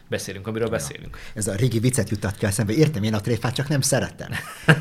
beszélünk, 0.08 0.46
amiről 0.46 0.68
beszélünk. 0.68 1.18
Ez 1.34 1.46
a 1.46 1.54
régi 1.54 1.78
viccet 1.78 2.10
jutat 2.10 2.36
kell 2.36 2.50
szembe. 2.50 2.72
Értem 2.72 3.02
én 3.02 3.14
a 3.14 3.20
tréfát, 3.20 3.54
csak 3.54 3.68
nem 3.68 3.80
szeretem. 3.80 4.30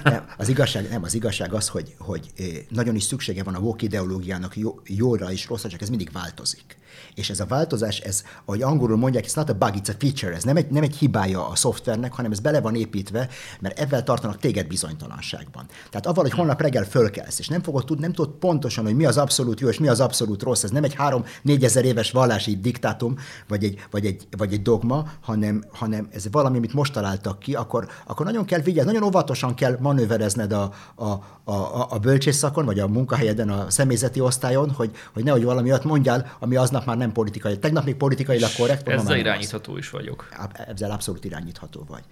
Nem, 0.03 0.29
az 0.37 0.47
igazság, 0.47 0.89
nem, 0.89 1.03
az 1.03 1.13
igazság 1.13 1.53
az, 1.53 1.67
hogy, 1.67 1.95
hogy 1.97 2.31
eh, 2.37 2.45
nagyon 2.69 2.95
is 2.95 3.03
szüksége 3.03 3.43
van 3.43 3.55
a 3.55 3.59
woke 3.59 3.85
ideológiának 3.85 4.57
jó, 4.57 4.79
jóra 4.83 5.31
és 5.31 5.47
rosszra, 5.47 5.69
csak 5.69 5.81
ez 5.81 5.89
mindig 5.89 6.11
változik. 6.11 6.77
És 7.15 7.29
ez 7.29 7.39
a 7.39 7.45
változás, 7.45 7.99
ez, 7.99 8.23
ahogy 8.45 8.61
angolul 8.61 8.97
mondják, 8.97 9.25
it's 9.27 9.35
not 9.35 9.49
a 9.49 9.53
bug, 9.53 9.73
it's 9.75 9.89
a 9.89 9.95
feature, 9.99 10.35
ez 10.35 10.43
nem 10.43 10.55
egy, 10.55 10.69
nem 10.69 10.83
egy 10.83 10.95
hibája 10.95 11.47
a 11.47 11.55
szoftvernek, 11.55 12.13
hanem 12.13 12.31
ez 12.31 12.39
bele 12.39 12.61
van 12.61 12.75
építve, 12.75 13.27
mert 13.59 13.79
ebben 13.79 14.05
tartanak 14.05 14.39
téged 14.39 14.67
bizonytalanságban. 14.67 15.65
Tehát 15.89 16.05
avval, 16.05 16.23
hogy 16.23 16.33
holnap 16.33 16.61
reggel 16.61 16.83
fölkelsz, 16.83 17.39
és 17.39 17.47
nem 17.47 17.61
fogod 17.61 17.85
tudni, 17.85 18.03
nem 18.03 18.13
tudod 18.13 18.31
pontosan, 18.31 18.83
hogy 18.83 18.95
mi 18.95 19.05
az 19.05 19.17
abszolút 19.17 19.59
jó, 19.59 19.67
és 19.67 19.79
mi 19.79 19.87
az 19.87 19.99
abszolút 19.99 20.43
rossz, 20.43 20.63
ez 20.63 20.71
nem 20.71 20.83
egy 20.83 20.93
három-négy 20.93 21.63
ezer 21.63 21.85
éves 21.85 22.11
vallási 22.11 22.57
diktátum, 22.57 23.15
vagy 23.47 23.63
egy, 23.63 23.85
vagy 23.91 24.05
egy, 24.05 24.27
vagy 24.37 24.53
egy 24.53 24.61
dogma, 24.61 25.11
hanem, 25.21 25.63
hanem 25.71 26.07
ez 26.11 26.25
valami, 26.31 26.57
amit 26.57 26.73
most 26.73 26.93
találtak 26.93 27.39
ki, 27.39 27.53
akkor, 27.53 27.87
akkor 28.05 28.25
nagyon 28.25 28.45
kell 28.45 28.59
vigyázni, 28.59 28.91
nagyon 28.91 29.07
óvatosan 29.07 29.53
kell 29.53 29.77
manőverezned 29.79 30.51
a, 30.51 30.71
a, 30.95 31.11
a, 31.47 31.93
a 31.93 31.99
bölcsészszakon, 31.99 32.65
vagy 32.65 32.79
a 32.79 32.87
munkahelyeden, 32.87 33.49
a 33.49 33.69
személyzeti 33.69 34.19
osztályon, 34.19 34.71
hogy, 34.71 34.91
hogy 35.13 35.23
nehogy 35.23 35.43
valami 35.43 35.69
olyat 35.69 35.83
mondjál, 35.83 36.35
ami 36.39 36.55
aznap 36.55 36.85
már 36.85 36.97
nem 36.97 37.11
politikai. 37.11 37.59
Tegnap 37.59 37.85
még 37.85 37.95
politikailag 37.95 38.49
korrekt. 38.57 38.87
Ezzel 38.87 39.17
irányítható 39.17 39.73
az. 39.73 39.77
is 39.77 39.89
vagyok. 39.89 40.29
Ezzel 40.67 40.91
abszolút 40.91 41.25
irányítható 41.25 41.85
vagy. 41.87 42.03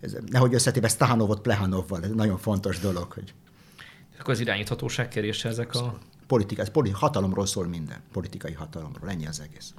Ez, 0.00 0.16
nehogy 0.26 0.54
összetéve 0.54 0.88
Stahanovot 0.88 1.40
Plehanovval, 1.40 2.02
ez 2.02 2.10
nagyon 2.10 2.38
fontos 2.38 2.78
dolog. 2.78 3.12
Hogy... 3.12 3.34
Akkor 4.18 4.34
az 4.34 4.40
irányíthatóság 4.40 5.08
kérése 5.08 5.48
ezek 5.48 5.74
a... 5.74 5.98
Politika, 6.26 6.62
ez 6.62 6.70
politi- 6.70 6.96
hatalomról 6.96 7.46
szól 7.46 7.66
minden. 7.66 7.98
Politikai 8.12 8.52
hatalomról. 8.52 9.10
Ennyi 9.10 9.26
az 9.26 9.40
egész. 9.40 9.74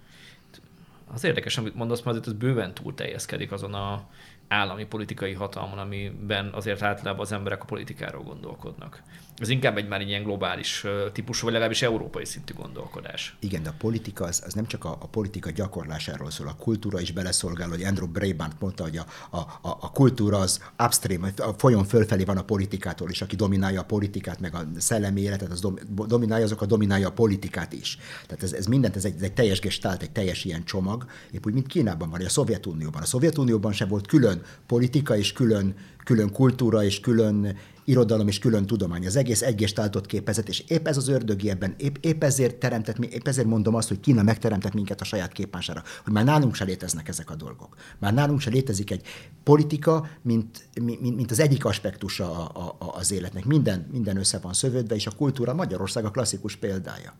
Az 1.13 1.23
érdekes, 1.23 1.57
amit 1.57 1.75
mondasz, 1.75 2.01
mert 2.01 2.27
ez 2.27 2.33
bőven 2.33 2.73
túl 2.73 2.93
teljeszkedik 2.93 3.51
azon 3.51 3.73
a 3.73 4.07
állami 4.47 4.85
politikai 4.85 5.33
hatalmon, 5.33 5.77
amiben 5.77 6.49
azért 6.53 6.81
általában 6.81 7.21
az 7.21 7.31
emberek 7.31 7.61
a 7.61 7.65
politikáról 7.65 8.23
gondolkodnak. 8.23 9.03
Ez 9.37 9.49
inkább 9.49 9.77
egy 9.77 9.87
már 9.87 10.01
ilyen 10.01 10.23
globális 10.23 10.85
típusú, 11.13 11.43
vagy 11.43 11.51
legalábbis 11.51 11.81
európai 11.81 12.25
szintű 12.25 12.53
gondolkodás. 12.53 13.35
Igen, 13.39 13.63
de 13.63 13.69
a 13.69 13.73
politika 13.77 14.25
az, 14.25 14.43
az 14.45 14.53
nem 14.53 14.65
csak 14.65 14.85
a, 14.85 14.97
a 14.99 15.07
politika 15.07 15.51
gyakorlásáról 15.51 16.31
szól, 16.31 16.47
a 16.47 16.55
kultúra 16.55 16.99
is 16.99 17.11
beleszolgál, 17.11 17.69
hogy 17.69 17.83
Andrew 17.83 18.07
Brabant 18.07 18.59
mondta, 18.59 18.83
hogy 18.83 18.97
a, 18.97 19.05
a, 19.37 19.59
a, 19.61 19.91
kultúra 19.91 20.37
az 20.37 20.71
upstream, 20.83 21.31
a 21.37 21.53
folyon 21.57 21.83
fölfelé 21.83 22.23
van 22.23 22.37
a 22.37 22.43
politikától 22.43 23.09
is, 23.09 23.21
aki 23.21 23.35
dominálja 23.35 23.81
a 23.81 23.85
politikát, 23.85 24.39
meg 24.39 24.55
a 24.55 24.65
szellemi 24.77 25.21
életet, 25.21 25.51
az 25.51 25.67
dominálja, 26.07 26.45
azok 26.45 26.61
a 26.61 26.65
dominálja 26.65 27.07
a 27.07 27.11
politikát 27.11 27.73
is. 27.73 27.97
Tehát 28.27 28.43
ez, 28.43 28.53
ez 28.53 28.65
mindent, 28.65 28.95
ez 28.95 29.05
egy, 29.05 29.15
ez 29.15 29.21
egy 29.21 29.33
teljes 29.33 29.59
gestált, 29.59 30.01
egy 30.01 30.11
teljes 30.11 30.45
ilyen 30.45 30.63
csomag, 30.63 31.05
épp 31.31 31.45
úgy, 31.45 31.53
mint 31.53 31.67
Kínában 31.67 31.99
van, 31.99 32.09
vagy 32.09 32.25
a 32.25 32.29
Szovjetunióban. 32.29 33.01
A 33.01 33.05
Szovjetunióban 33.05 33.73
sem 33.73 33.87
volt 33.87 34.07
külön 34.07 34.34
politika 34.65 35.17
és 35.17 35.33
külön, 35.33 35.75
külön 36.03 36.31
kultúra 36.31 36.83
és 36.83 36.99
külön 36.99 37.57
irodalom 37.85 38.27
és 38.27 38.39
külön 38.39 38.65
tudomány. 38.65 39.05
Az 39.05 39.15
egész 39.15 39.41
egésztáltott 39.41 40.05
képezet, 40.05 40.49
és 40.49 40.63
épp 40.67 40.87
ez 40.87 40.97
az 40.97 41.07
ördögi 41.07 41.49
ebben, 41.49 41.75
épp, 41.77 41.95
épp 41.99 42.23
ezért 42.23 42.55
teremtett, 42.55 42.97
épp 42.97 43.27
ezért 43.27 43.47
mondom 43.47 43.75
azt, 43.75 43.87
hogy 43.87 43.99
Kína 43.99 44.23
megteremtett 44.23 44.73
minket 44.73 45.01
a 45.01 45.03
saját 45.03 45.31
képmására, 45.31 45.83
hogy 46.03 46.13
már 46.13 46.23
nálunk 46.23 46.55
se 46.55 46.63
léteznek 46.63 47.07
ezek 47.07 47.29
a 47.29 47.35
dolgok. 47.35 47.75
Már 47.99 48.13
nálunk 48.13 48.39
se 48.39 48.49
létezik 48.49 48.91
egy 48.91 49.01
politika, 49.43 50.07
mint, 50.21 50.67
mint, 50.81 51.15
mint 51.15 51.31
az 51.31 51.39
egyik 51.39 51.65
aspektusa 51.65 52.49
a, 52.49 52.75
a, 52.79 52.95
az 52.97 53.11
életnek. 53.11 53.45
Minden, 53.45 53.87
minden 53.91 54.17
össze 54.17 54.37
van 54.37 54.53
szövődve, 54.53 54.95
és 54.95 55.07
a 55.07 55.11
kultúra 55.11 55.53
Magyarország 55.53 56.05
a 56.05 56.11
klasszikus 56.11 56.55
példája. 56.55 57.13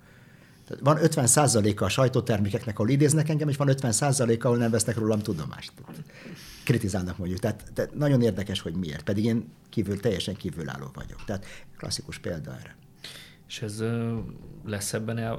Tehát 0.67 0.83
van 0.83 1.03
50 1.03 1.75
a 1.75 1.89
sajtótermékeknek, 1.89 2.79
ahol 2.79 2.91
idéznek 2.91 3.29
engem, 3.29 3.49
és 3.49 3.57
van 3.57 3.67
50 3.67 3.93
ahol 4.39 4.57
nem 4.57 4.71
vesznek 4.71 4.97
rólam 4.97 5.19
tudomást 5.19 5.71
kritizálnak 6.65 7.17
mondjuk. 7.17 7.39
Tehát, 7.39 7.63
tehát 7.73 7.93
nagyon 7.93 8.21
érdekes, 8.21 8.59
hogy 8.59 8.73
miért. 8.73 9.03
Pedig 9.03 9.25
én 9.25 9.51
kívül, 9.69 9.99
teljesen 9.99 10.35
kívülálló 10.35 10.91
vagyok. 10.93 11.23
Tehát 11.25 11.45
klasszikus 11.77 12.17
példa 12.17 12.57
erre. 12.59 12.75
És 13.47 13.61
ez 13.61 13.83
lesz 14.65 14.93
ebben 14.93 15.17
el, 15.17 15.33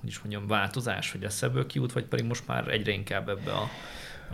hogy 0.00 0.08
is 0.08 0.18
mondjam, 0.18 0.46
változás, 0.46 1.12
hogy 1.12 1.20
lesz 1.20 1.42
ebből 1.42 1.66
kiút, 1.66 1.92
vagy 1.92 2.04
pedig 2.04 2.24
most 2.24 2.46
már 2.46 2.68
egyre 2.68 2.92
inkább 2.92 3.28
ebbe 3.28 3.52
a, 3.52 3.70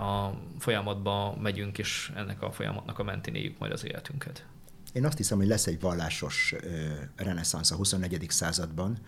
a 0.03 0.41
folyamatba 0.59 1.37
megyünk, 1.41 1.78
és 1.78 2.12
ennek 2.16 2.43
a 2.43 2.53
folyamatnak 2.53 2.99
a 2.99 3.03
mentén 3.03 3.35
éljük 3.35 3.59
majd 3.59 3.72
az 3.72 3.85
életünket? 3.85 4.47
Én 4.93 5.07
azt 5.07 5.16
hiszem, 5.16 5.39
hogy 5.39 5.47
lesz 5.47 5.66
egy 5.66 5.81
vallásos 5.81 6.55
reneszánsz 7.16 7.70
a 7.70 7.76
24. 7.76 8.31
században, 8.31 8.99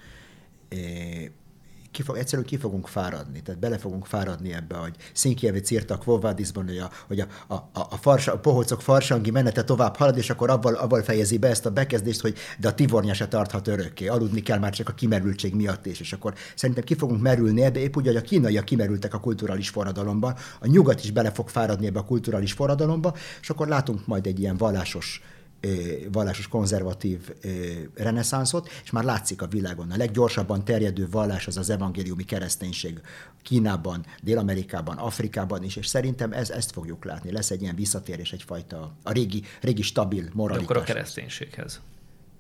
ki 1.93 2.03
fog, 2.03 2.17
egyszerűen 2.17 2.47
ki 2.47 2.57
fogunk 2.57 2.87
fáradni, 2.87 3.43
tehát 3.43 3.61
bele 3.61 3.79
fogunk 3.79 4.07
fáradni 4.07 4.53
ebbe, 4.53 4.77
hogy 4.77 4.95
Szinkievic 5.13 5.71
írta 5.71 5.95
a 5.95 5.99
Kvovádizban, 5.99 6.67
hogy, 6.67 6.79
a, 6.79 6.91
hogy 7.07 7.21
a, 7.21 7.55
a, 7.55 7.55
a, 7.73 7.97
farsa, 7.97 8.33
a 8.33 8.39
pohócok 8.39 8.83
farsangi 8.83 9.31
menete 9.31 9.65
tovább 9.65 9.97
halad, 9.97 10.17
és 10.17 10.31
akkor 10.31 10.51
abban, 10.51 10.75
abban 10.75 11.03
fejezi 11.03 11.39
be 11.39 11.49
ezt 11.49 11.67
a 11.67 11.71
bekezdést, 11.71 12.21
hogy 12.21 12.37
de 12.59 12.69
a 12.69 12.75
tivornya 12.75 13.15
se 13.15 13.29
tarthat 13.29 13.69
örökké, 13.69 14.07
aludni 14.07 14.43
kell 14.43 14.59
már 14.59 14.73
csak 14.73 14.89
a 14.89 14.93
kimerültség 14.93 15.55
miatt 15.55 15.87
is, 15.87 16.01
és 16.01 16.13
akkor 16.13 16.35
szerintem 16.55 16.85
ki 16.85 16.95
fogunk 16.95 17.21
merülni 17.23 17.63
ebbe, 17.63 17.79
épp 17.79 17.97
úgy, 17.97 18.07
hogy 18.07 18.17
a 18.17 18.21
kínaiak 18.21 18.65
kimerültek 18.65 19.15
a 19.15 19.21
kulturális 19.21 19.69
forradalomba, 19.69 20.37
a 20.61 20.67
nyugat 20.67 21.05
is 21.05 21.11
bele 21.11 21.31
fog 21.31 21.49
fáradni 21.49 21.87
ebbe 21.87 21.99
a 21.99 22.05
kulturális 22.05 22.53
forradalomba, 22.53 23.15
és 23.41 23.51
akkor 23.51 23.69
látunk 23.69 24.07
majd 24.07 24.27
egy 24.27 24.41
ilyen 24.41 24.57
vallásos 24.57 25.23
vallásos 26.13 26.49
konzervatív 26.49 27.31
reneszánszot, 27.95 28.69
és 28.85 28.91
már 28.91 29.05
látszik 29.05 29.43
a 29.43 29.47
világon. 29.47 29.91
A 29.91 29.97
leggyorsabban 29.97 30.65
terjedő 30.65 31.09
vallás 31.11 31.47
az 31.47 31.57
az 31.57 31.71
evangéliumi 31.71 32.25
kereszténység 32.25 33.01
Kínában, 33.43 34.07
Dél-Amerikában, 34.23 34.97
Afrikában 34.97 35.63
is, 35.63 35.77
és 35.77 35.87
szerintem 35.87 36.33
ez, 36.33 36.51
ezt 36.51 36.71
fogjuk 36.71 37.05
látni. 37.05 37.33
Lesz 37.33 37.51
egy 37.51 37.63
ilyen 37.63 37.75
visszatérés, 37.75 38.33
egyfajta 38.33 38.93
a 39.03 39.13
régi, 39.13 39.43
régi 39.61 39.83
stabil 39.83 40.29
moralitás. 40.33 40.67
De 40.67 40.73
akkor 40.73 40.83
a 40.83 40.93
kereszténységhez. 40.93 41.81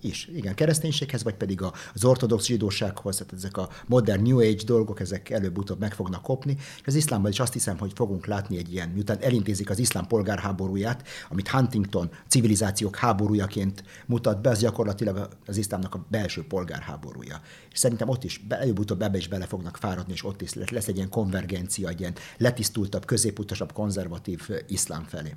Is. 0.05 0.29
Igen, 0.35 0.55
kereszténységhez, 0.55 1.23
vagy 1.23 1.35
pedig 1.35 1.61
az 1.95 2.05
ortodox 2.05 2.45
zsidósághoz, 2.45 3.17
tehát 3.17 3.33
ezek 3.33 3.57
a 3.57 3.69
modern 3.87 4.23
New 4.23 4.39
Age 4.39 4.65
dolgok, 4.65 5.01
ezek 5.01 5.31
előbb-utóbb 5.31 5.79
meg 5.79 5.95
fognak 5.95 6.23
kopni. 6.23 6.57
És 6.81 6.87
az 6.87 6.95
iszlámban 6.95 7.31
is 7.31 7.41
azt 7.41 7.53
hiszem, 7.53 7.79
hogy 7.79 7.93
fogunk 7.95 8.27
látni 8.27 8.57
egy 8.57 8.73
ilyen, 8.73 8.89
miután 8.89 9.19
elintézik 9.21 9.71
az 9.71 9.79
iszlám 9.79 10.07
polgárháborúját, 10.07 11.09
amit 11.29 11.49
Huntington 11.49 12.11
civilizációk 12.29 12.97
háborújaként 12.97 13.85
mutat 14.07 14.41
be, 14.41 14.51
az 14.51 14.59
gyakorlatilag 14.59 15.29
az 15.47 15.57
iszlámnak 15.57 15.95
a 15.95 16.07
belső 16.11 16.47
polgárháborúja. 16.47 17.41
És 17.73 17.79
szerintem 17.79 18.09
ott 18.09 18.25
is 18.25 18.45
előbb-utóbb 18.49 19.03
ebbe 19.03 19.17
is 19.19 19.29
bele 19.29 19.47
fognak 19.47 19.77
fáradni, 19.77 20.13
és 20.13 20.25
ott 20.25 20.43
is 20.43 20.55
lesz 20.55 20.89
egy 20.89 20.97
ilyen 20.97 21.09
konvergencia, 21.09 21.89
egy 21.89 22.01
ilyen 22.01 22.15
letisztultabb, 22.37 23.05
középutasabb, 23.05 23.73
konzervatív 23.73 24.49
iszlám 24.67 25.05
felé. 25.05 25.37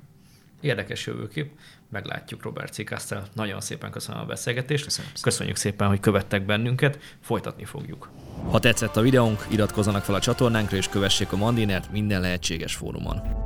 Érdekes 0.60 1.06
jövőkép, 1.06 1.50
meglátjuk 1.90 2.42
Robert 2.42 2.72
Cikasztel. 2.72 3.26
Nagyon 3.34 3.60
szépen 3.60 3.90
köszönöm 3.90 4.20
a 4.20 4.24
beszélgetést. 4.24 4.84
Köszönöm. 4.84 5.10
Köszönjük 5.22 5.56
szépen, 5.56 5.88
hogy 5.88 6.00
követtek 6.00 6.46
bennünket, 6.46 6.98
folytatni 7.20 7.64
fogjuk. 7.64 8.10
Ha 8.50 8.58
tetszett 8.58 8.96
a 8.96 9.00
videónk, 9.00 9.46
iratkozzanak 9.50 10.04
fel 10.04 10.14
a 10.14 10.20
csatornánkra 10.20 10.76
és 10.76 10.88
kövessék 10.88 11.32
a 11.32 11.36
Mandinert 11.36 11.90
minden 11.90 12.20
lehetséges 12.20 12.74
fórumon. 12.74 13.45